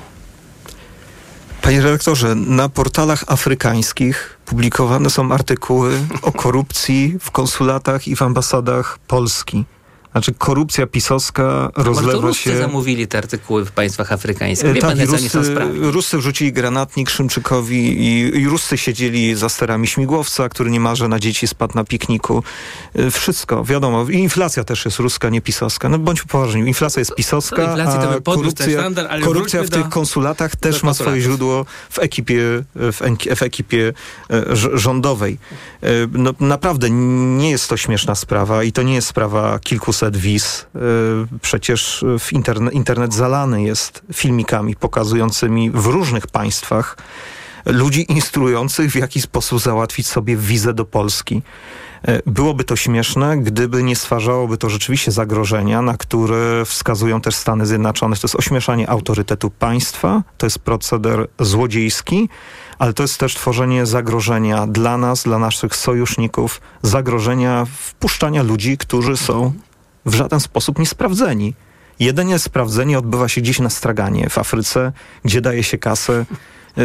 Panie 1.70 1.82
redaktorze, 1.82 2.34
na 2.34 2.68
portalach 2.68 3.24
afrykańskich 3.26 4.38
publikowane 4.46 5.10
są 5.10 5.32
artykuły 5.32 5.98
o 6.22 6.32
korupcji 6.32 7.18
w 7.20 7.30
konsulatach 7.30 8.08
i 8.08 8.16
w 8.16 8.22
ambasadach 8.22 8.98
Polski. 8.98 9.64
Znaczy 10.12 10.34
korupcja 10.38 10.86
pisowska 10.86 11.70
rozlewa 11.76 12.20
Może 12.20 12.38
się... 12.38 12.58
zamówili 12.58 13.08
te 13.08 13.18
artykuły 13.18 13.64
w 13.64 13.72
państwach 13.72 14.12
afrykańskich. 14.12 14.72
Wie 14.72 14.80
tak, 14.80 14.96
pan, 14.96 15.06
Rusy, 15.06 15.52
Rusy 15.80 16.18
wrzucili 16.18 16.52
granatnik 16.52 17.10
Szymczykowi 17.10 17.76
i, 17.76 18.38
i 18.38 18.48
Rusy 18.48 18.78
siedzieli 18.78 19.34
za 19.34 19.48
sterami 19.48 19.86
śmigłowca, 19.86 20.48
który 20.48 20.70
niemalże 20.70 21.08
na 21.08 21.18
dzieci 21.18 21.48
spadł 21.48 21.74
na 21.74 21.84
pikniku. 21.84 22.42
Y, 22.98 23.10
wszystko, 23.10 23.64
wiadomo. 23.64 24.06
I 24.10 24.16
inflacja 24.16 24.64
też 24.64 24.84
jest 24.84 24.98
ruska, 24.98 25.28
nie 25.28 25.40
pisowska. 25.40 25.88
No 25.88 25.98
bądźmy 25.98 26.26
poważni, 26.26 26.60
inflacja 26.60 27.00
jest 27.00 27.14
pisowska, 27.14 27.74
a 27.74 28.20
korupcja, 28.20 28.80
standard, 28.80 29.24
korupcja 29.24 29.62
w 29.62 29.70
tych 29.70 29.88
konsulatach 29.88 30.56
też 30.56 30.82
ma 30.82 30.94
swoje 30.94 31.20
źródło 31.20 31.66
w 31.90 31.98
ekipie, 31.98 32.42
w, 32.74 33.00
w 33.36 33.42
ekipie 33.42 33.92
e, 34.30 34.56
rządowej. 34.78 35.38
E, 35.82 35.88
no, 36.12 36.34
naprawdę 36.40 36.90
nie 36.90 37.50
jest 37.50 37.68
to 37.68 37.76
śmieszna 37.76 38.14
sprawa 38.14 38.64
i 38.64 38.72
to 38.72 38.82
nie 38.82 38.94
jest 38.94 39.08
sprawa 39.08 39.58
kilku 39.58 39.92
set 40.00 40.16
wiz. 40.16 40.66
Y, 40.76 41.38
przecież 41.40 42.04
w 42.18 42.32
interne, 42.32 42.72
internet 42.72 43.14
zalany 43.14 43.62
jest 43.62 44.02
filmikami 44.12 44.76
pokazującymi 44.76 45.70
w 45.70 45.86
różnych 45.86 46.26
państwach 46.26 46.96
ludzi 47.66 48.12
instruujących, 48.12 48.90
w 48.90 48.94
jaki 48.94 49.20
sposób 49.20 49.60
załatwić 49.60 50.06
sobie 50.06 50.36
wizę 50.36 50.74
do 50.74 50.84
Polski. 50.84 51.42
Y, 52.08 52.22
byłoby 52.26 52.64
to 52.64 52.76
śmieszne, 52.76 53.38
gdyby 53.38 53.82
nie 53.82 53.96
stwarzałoby 53.96 54.56
to 54.58 54.70
rzeczywiście 54.70 55.12
zagrożenia, 55.12 55.82
na 55.82 55.96
które 55.96 56.64
wskazują 56.64 57.20
też 57.20 57.34
Stany 57.34 57.66
Zjednoczone. 57.66 58.16
To 58.16 58.24
jest 58.24 58.36
ośmieszanie 58.36 58.90
autorytetu 58.90 59.50
państwa, 59.50 60.22
to 60.38 60.46
jest 60.46 60.58
proceder 60.58 61.28
złodziejski, 61.40 62.28
ale 62.78 62.92
to 62.92 63.02
jest 63.02 63.18
też 63.18 63.34
tworzenie 63.34 63.86
zagrożenia 63.86 64.66
dla 64.66 64.98
nas, 64.98 65.22
dla 65.22 65.38
naszych 65.38 65.76
sojuszników, 65.76 66.60
zagrożenia 66.82 67.66
wpuszczania 67.76 68.42
ludzi, 68.42 68.78
którzy 68.78 69.16
są 69.16 69.52
w 70.06 70.14
żaden 70.14 70.40
sposób 70.40 70.78
niesprawdzeni. 70.78 71.54
Jedynie 72.00 72.38
sprawdzenie 72.38 72.98
odbywa 72.98 73.28
się 73.28 73.40
gdzieś 73.40 73.58
na 73.58 73.70
straganie 73.70 74.30
w 74.30 74.38
Afryce, 74.38 74.92
gdzie 75.24 75.40
daje 75.40 75.62
się 75.62 75.78
kasę 75.78 76.24
e, 76.78 76.84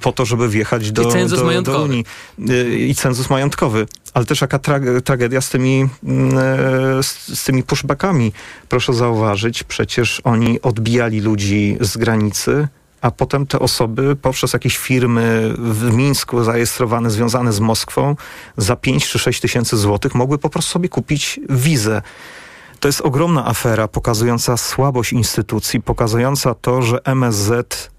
po 0.00 0.12
to, 0.12 0.24
żeby 0.24 0.48
wjechać 0.48 0.92
do, 0.92 1.02
I 1.02 1.28
do, 1.28 1.62
do. 1.62 1.84
Unii. 1.84 2.04
E, 2.48 2.74
I 2.74 2.94
cenzus 2.94 3.30
majątkowy. 3.30 3.86
Ale 4.14 4.24
też 4.24 4.40
jaka 4.40 4.58
tra- 4.58 5.00
tragedia 5.00 5.40
z 5.40 5.50
tymi, 5.50 5.88
mm, 6.04 6.38
e, 6.38 7.02
z, 7.02 7.38
z 7.38 7.44
tymi 7.44 7.62
pushbackami. 7.62 8.32
Proszę 8.68 8.94
zauważyć, 8.94 9.64
przecież 9.64 10.20
oni 10.24 10.62
odbijali 10.62 11.20
ludzi 11.20 11.76
z 11.80 11.96
granicy, 11.96 12.68
a 13.00 13.10
potem 13.10 13.46
te 13.46 13.58
osoby 13.58 14.16
poprzez 14.16 14.52
jakieś 14.52 14.76
firmy 14.78 15.54
w 15.58 15.92
Mińsku 15.92 16.44
zarejestrowane, 16.44 17.10
związane 17.10 17.52
z 17.52 17.60
Moskwą 17.60 18.16
za 18.56 18.76
5 18.76 19.08
czy 19.08 19.18
6 19.18 19.40
tysięcy 19.40 19.76
złotych 19.76 20.14
mogły 20.14 20.38
po 20.38 20.50
prostu 20.50 20.70
sobie 20.70 20.88
kupić 20.88 21.40
wizę. 21.50 22.02
To 22.82 22.88
jest 22.88 23.00
ogromna 23.00 23.46
afera 23.46 23.88
pokazująca 23.88 24.56
słabość 24.56 25.12
instytucji, 25.12 25.80
pokazująca 25.80 26.54
to, 26.54 26.82
że 26.82 27.04
MSZ 27.04 27.90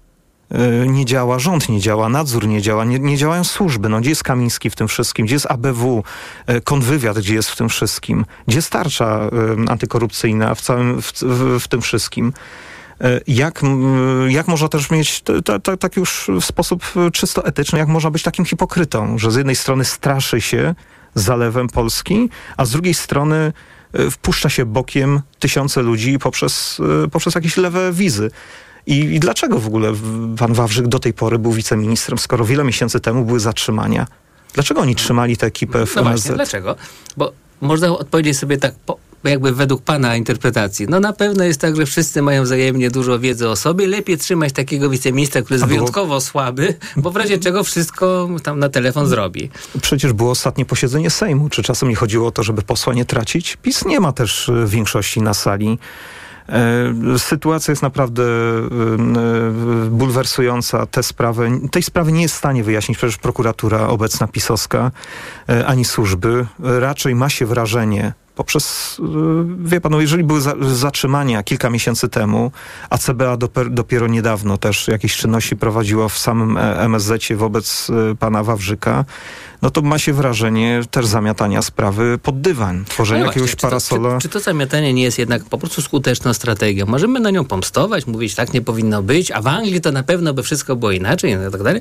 y, 0.52 0.88
nie 0.88 1.04
działa, 1.04 1.38
rząd 1.38 1.68
nie 1.68 1.80
działa, 1.80 2.08
nadzór 2.08 2.48
nie 2.48 2.62
działa, 2.62 2.84
nie, 2.84 2.98
nie 2.98 3.16
działają 3.16 3.44
służby. 3.44 3.88
No, 3.88 4.00
gdzie 4.00 4.10
jest 4.10 4.22
Kamiński 4.22 4.70
w 4.70 4.76
tym 4.76 4.88
wszystkim? 4.88 5.26
Gdzie 5.26 5.34
jest 5.34 5.46
ABW? 5.50 6.02
Y, 6.50 6.60
Konwywiad 6.60 7.18
gdzie 7.18 7.34
jest 7.34 7.50
w 7.50 7.56
tym 7.56 7.68
wszystkim? 7.68 8.24
Gdzie 8.46 8.58
jest 8.58 8.70
tarcza 8.70 9.30
y, 9.66 9.70
antykorupcyjna 9.70 10.54
w 10.54 10.60
całym, 10.60 11.02
w, 11.02 11.12
w, 11.12 11.60
w 11.60 11.68
tym 11.68 11.82
wszystkim? 11.82 12.32
Jak, 13.26 13.62
jak 14.28 14.48
można 14.48 14.68
też 14.68 14.90
mieć, 14.90 15.20
t- 15.20 15.42
t- 15.42 15.60
t- 15.60 15.76
tak 15.76 15.96
już 15.96 16.30
w 16.40 16.44
sposób 16.44 16.84
czysto 17.12 17.44
etyczny, 17.44 17.78
jak 17.78 17.88
można 17.88 18.10
być 18.10 18.22
takim 18.22 18.44
hipokrytą, 18.44 19.18
że 19.18 19.30
z 19.30 19.36
jednej 19.36 19.56
strony 19.56 19.84
straszy 19.84 20.40
się 20.40 20.74
zalewem 21.14 21.68
Polski, 21.68 22.30
a 22.56 22.64
z 22.64 22.70
drugiej 22.70 22.94
strony 22.94 23.52
wpuszcza 24.10 24.48
się 24.48 24.64
bokiem 24.64 25.20
tysiące 25.38 25.82
ludzi 25.82 26.18
poprzez, 26.18 26.80
y, 27.04 27.08
poprzez 27.10 27.34
jakieś 27.34 27.56
lewe 27.56 27.92
wizy. 27.92 28.30
I, 28.86 28.98
I 28.98 29.20
dlaczego 29.20 29.58
w 29.58 29.66
ogóle 29.66 29.92
pan 30.38 30.52
Wawrzyk 30.54 30.88
do 30.88 30.98
tej 30.98 31.12
pory 31.12 31.38
był 31.38 31.52
wiceministrem, 31.52 32.18
skoro 32.18 32.44
wiele 32.44 32.64
miesięcy 32.64 33.00
temu 33.00 33.24
były 33.24 33.40
zatrzymania? 33.40 34.06
Dlaczego 34.54 34.80
oni 34.80 34.94
trzymali 34.94 35.36
tę 35.36 35.46
ekipę 35.46 35.86
w 35.86 35.94
No 35.94 36.00
MSZ? 36.02 36.22
właśnie, 36.22 36.34
dlaczego? 36.36 36.76
Bo 37.16 37.32
można 37.60 37.88
odpowiedzieć 37.88 38.38
sobie 38.38 38.56
tak, 38.58 38.74
po, 38.86 38.98
jakby 39.30 39.52
według 39.52 39.82
pana 39.82 40.16
interpretacji. 40.16 40.86
No 40.88 41.00
na 41.00 41.12
pewno 41.12 41.44
jest 41.44 41.60
tak, 41.60 41.76
że 41.76 41.86
wszyscy 41.86 42.22
mają 42.22 42.42
wzajemnie 42.42 42.90
dużo 42.90 43.18
wiedzy 43.18 43.48
o 43.48 43.56
sobie. 43.56 43.86
Lepiej 43.86 44.18
trzymać 44.18 44.52
takiego 44.52 44.90
wiceministra, 44.90 45.42
który 45.42 45.54
jest 45.54 45.64
było- 45.66 45.78
wyjątkowo 45.78 46.20
słaby, 46.20 46.74
bo 46.96 47.10
w 47.10 47.16
razie 47.16 47.38
czego 47.38 47.64
wszystko 47.64 48.28
tam 48.42 48.58
na 48.58 48.68
telefon 48.68 49.06
zrobi. 49.06 49.50
Przecież 49.82 50.12
było 50.12 50.30
ostatnie 50.30 50.64
posiedzenie 50.64 51.10
Sejmu. 51.10 51.48
Czy 51.48 51.62
czasem 51.62 51.88
nie 51.88 51.96
chodziło 51.96 52.28
o 52.28 52.30
to, 52.30 52.42
żeby 52.42 52.62
posła 52.62 52.94
nie 52.94 53.04
tracić? 53.04 53.56
PiS 53.62 53.84
nie 53.84 54.00
ma 54.00 54.12
też 54.12 54.48
y, 54.48 54.64
większości 54.66 55.22
na 55.22 55.34
sali. 55.34 55.78
E, 56.48 57.18
Sytuacja 57.18 57.72
jest 57.72 57.82
naprawdę 57.82 58.22
y, 58.22 59.90
bulwersująca. 59.90 60.86
Te 60.86 61.02
sprawy, 61.02 61.50
tej 61.70 61.82
sprawy 61.82 62.12
nie 62.12 62.22
jest 62.22 62.34
w 62.34 62.38
stanie 62.38 62.64
wyjaśnić 62.64 62.98
przecież 62.98 63.16
prokuratura 63.16 63.88
obecna 63.88 64.28
pisowska, 64.28 64.90
e, 65.48 65.66
ani 65.66 65.84
służby. 65.84 66.46
Raczej 66.58 67.14
ma 67.14 67.28
się 67.28 67.46
wrażenie, 67.46 68.12
poprzez, 68.34 68.96
y, 68.98 69.02
wie 69.68 69.80
pan, 69.80 69.92
no 69.92 70.00
jeżeli 70.00 70.24
były 70.24 70.40
za, 70.40 70.54
zatrzymania 70.60 71.42
kilka 71.42 71.70
miesięcy 71.70 72.08
temu, 72.08 72.52
a 72.90 72.98
CBA 72.98 73.36
dopiero, 73.70 74.06
niedawno 74.06 74.58
też 74.58 74.88
jakieś 74.88 75.16
czynności 75.16 75.56
prowadziło 75.56 76.08
w 76.08 76.18
samym 76.18 76.56
e, 76.56 76.80
MSZ-cie 76.80 77.36
wobec 77.36 77.90
y, 77.90 78.16
pana 78.16 78.44
Wawrzyka, 78.44 79.04
no 79.62 79.70
to 79.70 79.82
ma 79.82 79.98
się 79.98 80.12
wrażenie 80.12 80.80
też 80.90 81.06
zamiatania 81.06 81.62
sprawy 81.62 82.18
pod 82.22 82.40
dywan, 82.40 82.84
tworzenia 82.84 83.20
No 83.20 83.26
jakiegoś 83.26 83.50
właśnie, 83.50 83.56
czy 83.56 83.62
to- 83.62 83.68
parasola. 83.68 84.18
Czy, 84.18 84.22
czy 84.22 84.28
to 84.28 84.40
zamiatanie 84.40 84.94
nie 84.94 85.02
jest 85.02 85.18
jednak 85.18 85.44
po 85.44 85.58
prostu 85.58 85.82
skuteczną 85.82 86.34
strategią? 86.34 86.86
Możemy 86.86 87.20
na 87.20 87.30
nią 87.30 87.44
pomstować, 87.44 88.06
mówić, 88.06 88.34
tak 88.34 88.52
nie 88.52 88.62
powinno 88.62 89.02
być, 89.02 89.30
a 89.30 89.42
w 89.42 89.46
Anglii 89.46 89.80
to 89.80 89.92
na 89.92 90.02
pewno 90.02 90.34
by 90.34 90.42
wszystko 90.42 90.76
było 90.76 90.92
inaczej 90.92 91.32
i 91.32 91.52
tak 91.52 91.62
dalej. 91.62 91.80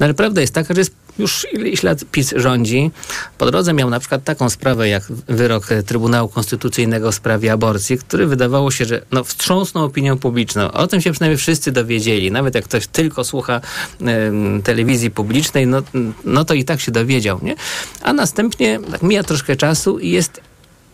No 0.00 0.04
ale 0.06 0.14
prawda 0.14 0.40
jest 0.40 0.54
taka, 0.54 0.74
że 0.74 0.80
jest 0.80 1.03
już 1.18 1.46
ileś 1.52 1.82
lat 1.82 2.04
PiS 2.12 2.34
rządzi. 2.36 2.90
Po 3.38 3.46
drodze 3.50 3.72
miał 3.72 3.90
na 3.90 4.00
przykład 4.00 4.24
taką 4.24 4.50
sprawę 4.50 4.88
jak 4.88 5.02
wyrok 5.28 5.66
Trybunału 5.86 6.28
Konstytucyjnego 6.28 7.12
w 7.12 7.14
sprawie 7.14 7.52
aborcji, 7.52 7.98
który 7.98 8.26
wydawało 8.26 8.70
się, 8.70 8.84
że 8.84 9.02
no, 9.12 9.24
wstrząsnął 9.24 9.84
opinią 9.84 10.18
publiczną. 10.18 10.72
O 10.72 10.86
tym 10.86 11.00
się 11.00 11.12
przynajmniej 11.12 11.38
wszyscy 11.38 11.72
dowiedzieli. 11.72 12.30
Nawet 12.30 12.54
jak 12.54 12.64
ktoś 12.64 12.86
tylko 12.86 13.24
słucha 13.24 13.60
em, 14.00 14.62
telewizji 14.62 15.10
publicznej, 15.10 15.66
no, 15.66 15.82
no 16.24 16.44
to 16.44 16.54
i 16.54 16.64
tak 16.64 16.80
się 16.80 16.92
dowiedział. 16.92 17.38
Nie? 17.42 17.54
A 18.02 18.12
następnie 18.12 18.80
tak 18.90 19.02
mija 19.02 19.22
troszkę 19.22 19.56
czasu 19.56 19.98
i 19.98 20.10
jest 20.10 20.40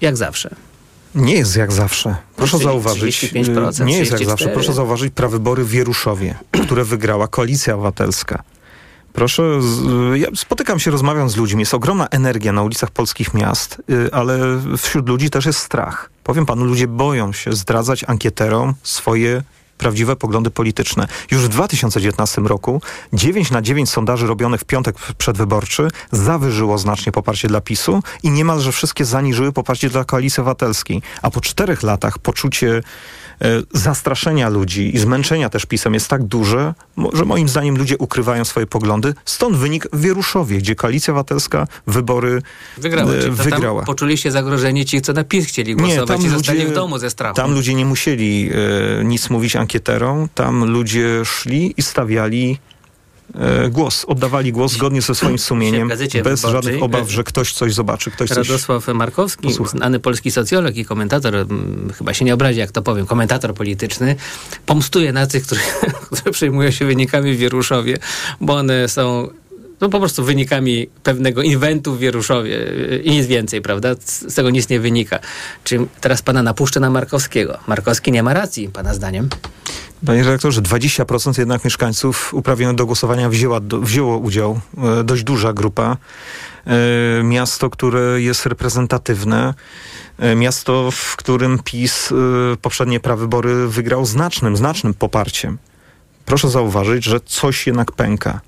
jak 0.01 0.17
zawsze. 0.17 0.55
Nie 1.15 1.35
jest 1.35 1.57
jak 1.57 1.73
zawsze. 1.73 2.17
Proszę 2.37 2.53
Czyli 2.53 2.65
zauważyć. 2.65 3.17
35%, 3.17 3.83
y, 3.83 3.85
Nie 3.85 3.99
jest 3.99 4.13
jak 4.13 4.21
34%. 4.21 4.25
zawsze. 4.25 4.49
Proszę 4.49 4.73
zauważyć 4.73 5.15
prawybory 5.15 5.65
w 5.65 5.69
Wieruszowie, 5.71 6.35
które 6.65 6.85
wygrała 6.85 7.29
Koalicja 7.29 7.75
Obywatelska. 7.75 8.43
Proszę, 9.13 9.43
ja 10.15 10.29
spotykam 10.35 10.79
się, 10.79 10.91
rozmawiam 10.91 11.31
z 11.31 11.37
ludźmi. 11.37 11.61
Jest 11.61 11.75
ogromna 11.75 12.07
energia 12.09 12.53
na 12.53 12.63
ulicach 12.63 12.91
polskich 12.91 13.35
miast, 13.35 13.83
y, 13.91 14.13
ale 14.13 14.39
wśród 14.79 15.09
ludzi 15.09 15.31
też 15.31 15.47
jest 15.47 15.59
strach. 15.59 16.11
Powiem 16.25 16.47
panu, 16.47 16.65
ludzie 16.65 16.89
boją 16.89 17.33
się 17.33 17.53
zdradzać 17.53 18.05
ankieterom 18.09 18.75
swoje 18.83 19.43
prawdziwe 19.81 20.17
poglądy 20.17 20.51
polityczne. 20.51 21.07
Już 21.31 21.43
w 21.43 21.49
2019 21.49 22.43
roku 22.43 22.83
9 23.13 23.51
na 23.51 23.63
9 23.63 23.91
sondaży 23.91 24.27
robionych 24.27 24.61
w 24.61 24.65
piątek 24.65 24.97
przedwyborczy 25.19 25.89
zawyżyło 26.13 26.79
znacznie 26.79 27.13
poparcie 27.13 27.49
dla 27.49 27.61
PiSu 27.61 28.03
i 28.23 28.31
niemalże 28.31 28.73
wszystkie 28.73 29.05
zaniżyły 29.05 29.53
poparcie 29.53 29.91
dla 29.91 30.05
Koalicji 30.05 30.41
Obywatelskiej. 30.41 31.03
A 31.23 31.31
po 31.31 31.41
czterech 31.41 31.83
latach 31.83 32.19
poczucie 32.19 32.83
zastraszenia 33.75 34.49
ludzi 34.49 34.97
i 34.97 34.99
zmęczenia 34.99 35.49
też 35.51 35.67
PiSem 35.67 35.95
jest 35.95 36.09
tak 36.09 36.23
duże, 36.23 36.75
że 37.13 37.25
moim 37.25 37.49
zdaniem 37.49 37.77
ludzie 37.77 37.99
ukrywają 37.99 38.45
swoje 38.45 38.67
poglądy. 38.67 39.15
Stąd 39.25 39.57
wynik 39.57 39.89
w 39.93 40.01
Wieruszowie, 40.01 40.59
gdzie 40.59 40.75
Koalicja 40.75 41.13
Obywatelska 41.13 41.67
wybory 41.87 42.43
Wygrała. 42.79 43.13
e, 43.13 43.23
Czyli 43.23 43.37
to 43.37 43.43
wygrała. 43.43 43.81
Tam 43.81 43.87
poczuli 43.87 44.19
się 44.19 44.31
zagrożeni 44.31 44.85
ci, 44.87 45.01
co 45.01 45.13
na 45.13 45.25
PiS 45.25 45.47
chcieli 45.47 45.77
głosować 45.77 46.25
i 46.25 46.29
zostali 46.29 46.67
w 46.67 46.73
domu 46.73 46.99
ze 46.99 47.11
strachu. 47.11 47.37
Tam 47.37 47.55
ludzie 47.55 47.75
nie 47.75 47.85
musieli 47.85 48.51
e, 49.01 49.05
nic 49.05 49.31
mówić 49.31 49.57
ankieterom, 49.57 50.29
tam 50.35 50.65
ludzie 50.65 51.25
szli 51.25 51.75
i 51.77 51.83
stawiali 51.83 52.59
e, 52.67 52.70
głos, 53.71 54.05
oddawali 54.09 54.53
głos 54.53 54.73
zgodnie 54.73 55.03
ze 55.03 55.15
swoim 55.15 55.39
sumieniem, 55.39 55.91
bez 56.25 56.43
żadnych 56.43 56.83
obaw, 56.83 57.09
e, 57.09 57.11
że 57.11 57.25
ktoś 57.25 57.53
coś 57.53 57.75
zobaczy, 57.75 58.11
ktoś 58.11 58.29
coś... 58.29 58.49
Radosław 58.49 58.89
Markowski, 58.89 59.43
posłucha. 59.43 59.71
znany 59.71 60.01
polski 60.01 60.31
socjolog 60.31 60.77
i 60.77 60.85
komentator, 60.85 61.37
mm, 61.37 61.93
chyba 61.99 62.15
się 62.15 62.25
nie 62.25 62.35
obrazi, 62.35 62.59
jak 62.59 62.73
to 62.73 62.83
powiem, 62.83 63.07
komentator 63.07 63.55
polityczny, 63.55 64.17
pomstuje 64.67 65.13
na 65.13 65.27
tych, 65.27 65.47
którzy, 65.47 65.61
którzy 66.07 66.23
przejmują 66.33 66.71
się 66.71 66.85
wynikami 66.85 67.35
w 67.35 67.39
Wieruszowie, 67.39 67.99
bo 68.41 68.57
one 68.57 68.89
są 68.89 69.29
no 69.81 69.89
po 69.89 69.99
prostu 69.99 70.25
wynikami 70.25 70.87
pewnego 71.03 71.43
inwentu 71.43 71.95
w 71.95 71.99
Wieruszowie 71.99 72.51
yy, 72.51 73.01
i 73.05 73.11
nic 73.11 73.27
więcej, 73.27 73.63
prawda? 73.63 73.95
Z 74.05 74.35
tego 74.35 74.51
nic 74.51 74.69
nie 74.69 74.81
wynika. 74.81 75.19
Czy 75.65 75.87
teraz 76.01 76.23
pana 76.23 76.43
napuszczę 76.43 76.81
na 76.81 76.91
Markowskiego? 76.91 77.59
Markowski 77.67 78.13
nie 78.13 78.23
ma 78.23 78.35
racji, 78.35 78.69
pana 78.69 78.95
zdaniem? 78.95 79.29
Panie 80.07 80.23
redaktorze, 80.23 80.63
20% 80.63 81.39
jednak 81.39 81.65
mieszkańców 81.65 82.35
uprawnionych 82.35 82.77
do 82.77 82.87
głosowania 82.87 83.29
wzięła, 83.29 83.61
do, 83.61 83.81
wzięło 83.81 84.19
udział, 84.19 84.61
e, 85.01 85.05
dość 85.05 85.25
duża 85.25 85.53
grupa. 85.53 85.97
E, 86.67 87.23
miasto, 87.23 87.71
które 87.71 88.21
jest 88.23 88.47
reprezentatywne, 88.47 89.55
e, 90.19 90.35
miasto, 90.35 90.91
w 90.91 91.17
którym 91.17 91.59
PiS 91.65 92.13
poprzednie 92.63 93.01
prawybory 93.01 93.69
wygrał 93.69 94.07
znacznym, 94.07 94.57
znacznym 94.57 94.95
poparciem. 94.95 95.59
Proszę 96.25 96.51
zauważyć, 96.51 97.05
że 97.05 97.21
coś 97.21 97.67
jednak 97.67 97.93
pęka. 97.93 98.41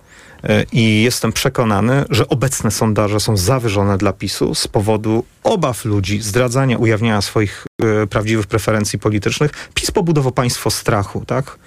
E, 0.44 0.64
I 0.72 1.02
jestem 1.02 1.32
przekonany, 1.32 2.04
że 2.10 2.28
obecne 2.28 2.70
sondaże 2.70 3.20
są 3.20 3.36
zawyżone 3.36 3.98
dla 3.98 4.12
PiSu 4.12 4.54
z 4.54 4.68
powodu 4.68 5.24
obaw 5.44 5.84
ludzi, 5.84 6.22
zdradzania, 6.22 6.78
ujawniania 6.78 7.22
swoich 7.22 7.66
e, 7.82 8.06
prawdziwych 8.06 8.46
preferencji 8.46 8.98
politycznych. 8.98 9.50
PiS 9.74 9.90
pobudował 9.90 10.32
państwo 10.32 10.70
strachu, 10.70 11.24
tak? 11.26 11.58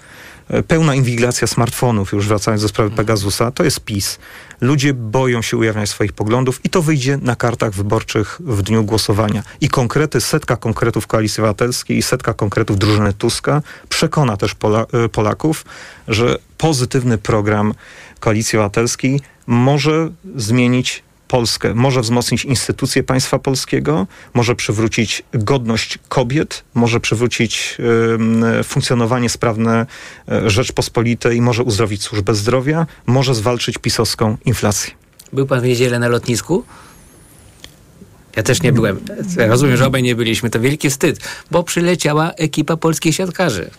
E, 0.50 0.64
Pełna 0.64 0.96
inwigilacja 0.96 1.48
smartfonów, 1.48 2.12
już 2.12 2.28
wracając 2.28 2.62
do 2.62 2.68
sprawy 2.68 2.92
Pegasusa, 2.92 3.52
to 3.52 3.64
jest 3.64 3.80
PiS. 3.80 4.20
Ludzie 4.62 4.94
boją 4.94 5.42
się 5.42 5.58
ujawniać 5.58 5.90
swoich 5.90 6.14
poglądów 6.14 6.60
i 6.64 6.70
to 6.70 6.82
wyjdzie 6.82 7.18
na 7.22 7.36
kartach 7.36 7.74
wyborczych 7.74 8.38
w 8.40 8.62
dniu 8.62 8.84
głosowania. 8.84 9.44
I 9.62 9.70
konkrety, 9.70 10.22
setka 10.22 10.58
konkretów 10.58 11.08
Koalicji 11.08 11.42
Obywatelskiej 11.42 11.98
i 11.98 12.02
setka 12.02 12.34
konkretów 12.34 12.80
drużyny 12.80 13.14
Tuska 13.14 13.62
przekona 13.90 14.38
też 14.38 14.56
Pola, 14.56 14.86
e, 15.06 15.10
Polaków, 15.10 15.66
że 16.08 16.38
pozytywny 16.58 17.18
program 17.18 17.74
Koalicji 18.20 18.60
Obywatelskiej 18.60 19.22
może 19.48 20.10
zmienić 20.36 21.04
Polskę, 21.28 21.74
może 21.74 22.02
wzmocnić 22.02 22.46
instytucje 22.46 23.04
państwa 23.04 23.40
polskiego, 23.40 24.08
może 24.34 24.56
przywrócić 24.56 25.24
godność 25.34 26.00
kobiet, 26.10 26.64
może 26.74 27.00
przywrócić 27.00 27.78
em, 28.14 28.46
funkcjonowanie 28.64 29.30
sprawne 29.30 29.86
e, 30.30 30.50
Rzeczpospolitej, 30.50 31.42
może 31.42 31.64
uzdrowić 31.64 32.04
służbę 32.04 32.36
zdrowia, 32.36 32.88
może 33.06 33.36
zwalczyć 33.36 33.78
pisowską 33.78 34.38
inflację. 34.46 34.94
Był 35.34 35.46
pan 35.46 35.62
w 35.62 35.64
niedzielę 35.64 36.00
na 36.00 36.08
lotnisku? 36.08 36.64
Ja 38.36 38.44
też 38.44 38.62
nie 38.62 38.72
byłem. 38.74 39.00
Rozumiem, 39.38 39.78
że 39.78 39.88
obaj 39.88 40.04
nie 40.04 40.16
byliśmy. 40.16 40.50
To 40.50 40.60
wielki 40.60 40.90
wstyd, 40.90 41.20
bo 41.52 41.64
przyleciała 41.64 42.32
ekipa 42.32 42.78
polskich 42.78 43.16
siatkarzy. 43.16 43.70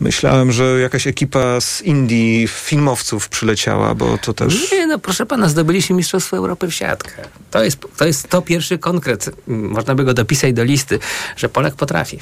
Myślałem, 0.00 0.52
że 0.52 0.80
jakaś 0.80 1.06
ekipa 1.06 1.60
z 1.60 1.82
Indii, 1.82 2.48
filmowców 2.48 3.28
przyleciała, 3.28 3.94
bo 3.94 4.18
to 4.18 4.32
też... 4.32 4.72
Nie, 4.72 4.86
no 4.86 4.98
proszę 4.98 5.26
pana, 5.26 5.48
zdobyliśmy 5.48 5.96
Mistrzostwo 5.96 6.36
Europy 6.36 6.68
w 6.68 6.74
siatkę. 6.74 7.22
To 7.50 7.64
jest 7.64 7.78
to, 7.96 8.06
jest 8.06 8.28
to 8.28 8.42
pierwszy 8.42 8.78
konkret. 8.78 9.30
Można 9.46 9.94
by 9.94 10.04
go 10.04 10.14
dopisać 10.14 10.52
do 10.52 10.64
listy, 10.64 10.98
że 11.36 11.48
Polak 11.48 11.74
potrafi. 11.74 12.18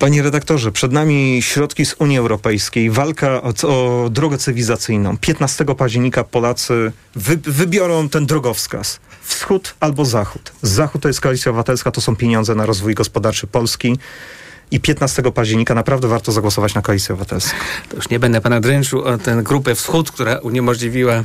Panie 0.00 0.22
redaktorze, 0.22 0.72
przed 0.72 0.92
nami 0.92 1.38
środki 1.42 1.86
z 1.86 1.94
Unii 1.98 2.18
Europejskiej, 2.18 2.90
walka 2.90 3.42
o, 3.42 3.52
o 3.68 4.08
drogę 4.10 4.38
cywilizacyjną. 4.38 5.16
15 5.18 5.64
października 5.64 6.24
Polacy 6.24 6.92
wy, 7.14 7.36
wybiorą 7.36 8.08
ten 8.08 8.26
drogowskaz. 8.26 9.00
Wschód 9.22 9.74
albo 9.80 10.04
zachód. 10.04 10.52
Zachód 10.62 11.02
to 11.02 11.08
jest 11.08 11.20
koalicja 11.20 11.50
obywatelska, 11.50 11.90
to 11.90 12.00
są 12.00 12.16
pieniądze 12.16 12.54
na 12.54 12.66
rozwój 12.66 12.94
gospodarczy 12.94 13.46
Polski. 13.46 13.98
I 14.70 14.80
15 14.80 15.22
października 15.22 15.74
naprawdę 15.74 16.08
warto 16.08 16.32
zagłosować 16.32 16.74
na 16.74 16.82
koalicję 16.82 17.12
obywatelską. 17.12 17.56
To 17.88 17.96
już 17.96 18.08
nie 18.08 18.18
będę 18.18 18.40
pana 18.40 18.60
dręczył 18.60 19.02
o 19.02 19.18
tę 19.18 19.40
grupę 19.42 19.74
Wschód, 19.74 20.10
która 20.10 20.38
uniemożliwiła 20.38 21.22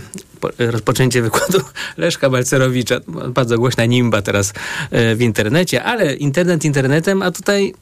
rozpoczęcie 0.58 1.22
wykładu 1.22 1.60
Leszka 1.98 2.30
Balcerowicza. 2.30 2.96
Bardzo 3.28 3.58
głośna 3.58 3.86
nimba 3.86 4.22
teraz 4.22 4.54
e, 4.92 5.16
w 5.16 5.22
internecie, 5.22 5.84
ale 5.84 6.14
internet 6.14 6.66
internetem, 6.66 7.22
a 7.22 7.32
tutaj 7.32 7.74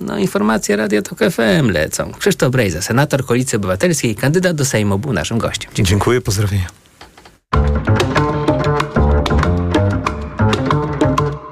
no, 0.00 0.18
informacje 0.18 0.76
Radio 0.76 1.02
Tok 1.02 1.18
FM 1.18 1.70
lecą. 1.70 2.12
Krzysztof 2.12 2.50
Brejza, 2.52 2.82
senator 2.82 3.26
Koalicji 3.26 3.56
Obywatelskiej, 3.56 4.14
kandydat 4.14 4.56
do 4.56 4.64
Sejmu, 4.64 4.98
był 4.98 5.12
naszym 5.12 5.38
gościem. 5.38 5.70
Dziękuję, 5.74 5.86
Dziękuję 5.86 6.20
pozdrowienia. 6.20 6.66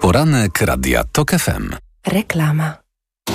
Poranek 0.00 0.60
Radia 0.60 1.04
Tok 1.12 1.30
FM. 1.30 1.70
Reklama. 2.06 2.74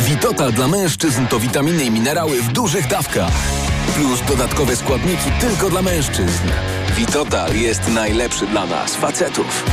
Witotal 0.00 0.52
dla 0.52 0.68
mężczyzn 0.68 1.26
to 1.26 1.40
witaminy 1.40 1.84
i 1.84 1.90
minerały 1.90 2.42
w 2.42 2.52
dużych 2.52 2.86
dawkach. 2.88 3.32
Plus 3.94 4.20
dodatkowe 4.28 4.76
składniki 4.76 5.30
tylko 5.40 5.70
dla 5.70 5.82
mężczyzn. 5.82 6.48
Witotal 6.96 7.56
jest 7.56 7.88
najlepszy 7.88 8.46
dla 8.46 8.66
nas, 8.66 8.96
facetów. 8.96 9.64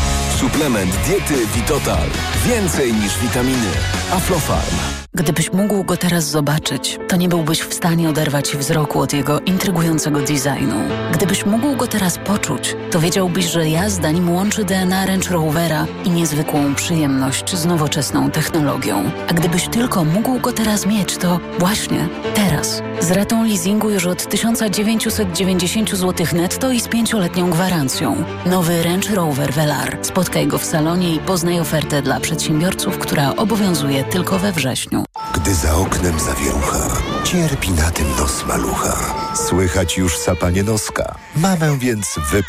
Suplement 0.41 0.91
diety 1.05 1.45
Witotal. 1.55 2.07
Więcej 2.45 2.93
niż 2.93 3.17
witaminy. 3.17 3.71
Aflofarm. 4.11 5.01
Gdybyś 5.13 5.53
mógł 5.53 5.83
go 5.83 5.97
teraz 5.97 6.23
zobaczyć, 6.23 6.99
to 7.07 7.15
nie 7.15 7.29
byłbyś 7.29 7.59
w 7.59 7.73
stanie 7.73 8.09
oderwać 8.09 8.57
wzroku 8.57 8.99
od 8.99 9.13
jego 9.13 9.39
intrygującego 9.39 10.19
designu. 10.19 10.75
Gdybyś 11.13 11.45
mógł 11.45 11.75
go 11.75 11.87
teraz 11.87 12.17
poczuć, 12.17 12.75
to 12.91 12.99
wiedziałbyś, 12.99 13.45
że 13.45 13.69
jazda 13.69 14.11
nim 14.11 14.29
łączy 14.29 14.65
DNA 14.65 15.05
Range 15.05 15.29
Rovera 15.29 15.85
i 16.05 16.09
niezwykłą 16.09 16.75
przyjemność 16.75 17.55
z 17.55 17.65
nowoczesną 17.65 18.31
technologią. 18.31 19.11
A 19.29 19.33
gdybyś 19.33 19.67
tylko 19.67 20.05
mógł 20.05 20.39
go 20.39 20.53
teraz 20.53 20.85
mieć, 20.85 21.17
to 21.17 21.39
właśnie 21.59 22.07
teraz. 22.33 22.83
Z 22.99 23.11
ratą 23.11 23.43
leasingu 23.43 23.89
już 23.89 24.05
od 24.05 24.29
1990 24.29 25.89
zł 25.89 26.27
netto 26.33 26.71
i 26.71 26.79
z 26.79 26.87
pięcioletnią 26.87 27.49
gwarancją. 27.49 28.23
Nowy 28.45 28.83
Range 28.83 29.15
Rover 29.15 29.53
Velar. 29.53 30.01
Spotkaj 30.31 30.47
go 30.47 30.57
w 30.57 30.65
salonie 30.65 31.15
i 31.15 31.19
poznaj 31.19 31.59
ofertę 31.59 32.01
dla 32.01 32.19
przedsiębiorców, 32.19 32.97
która 32.97 33.35
obowiązuje 33.35 34.03
tylko 34.03 34.39
we 34.39 34.51
wrześniu. 34.51 35.05
Gdy 35.33 35.55
za 35.55 35.75
oknem 35.75 36.19
zawierucha, 36.19 37.01
cierpi 37.23 37.71
na 37.71 37.91
tym 37.91 38.05
nos 38.19 38.45
malucha. 38.45 38.97
Słychać 39.35 39.97
już 39.97 40.17
sapanie 40.17 40.63
noska. 40.63 41.15
Mamę 41.35 41.77
więc 41.79 42.15
wypra 42.31 42.39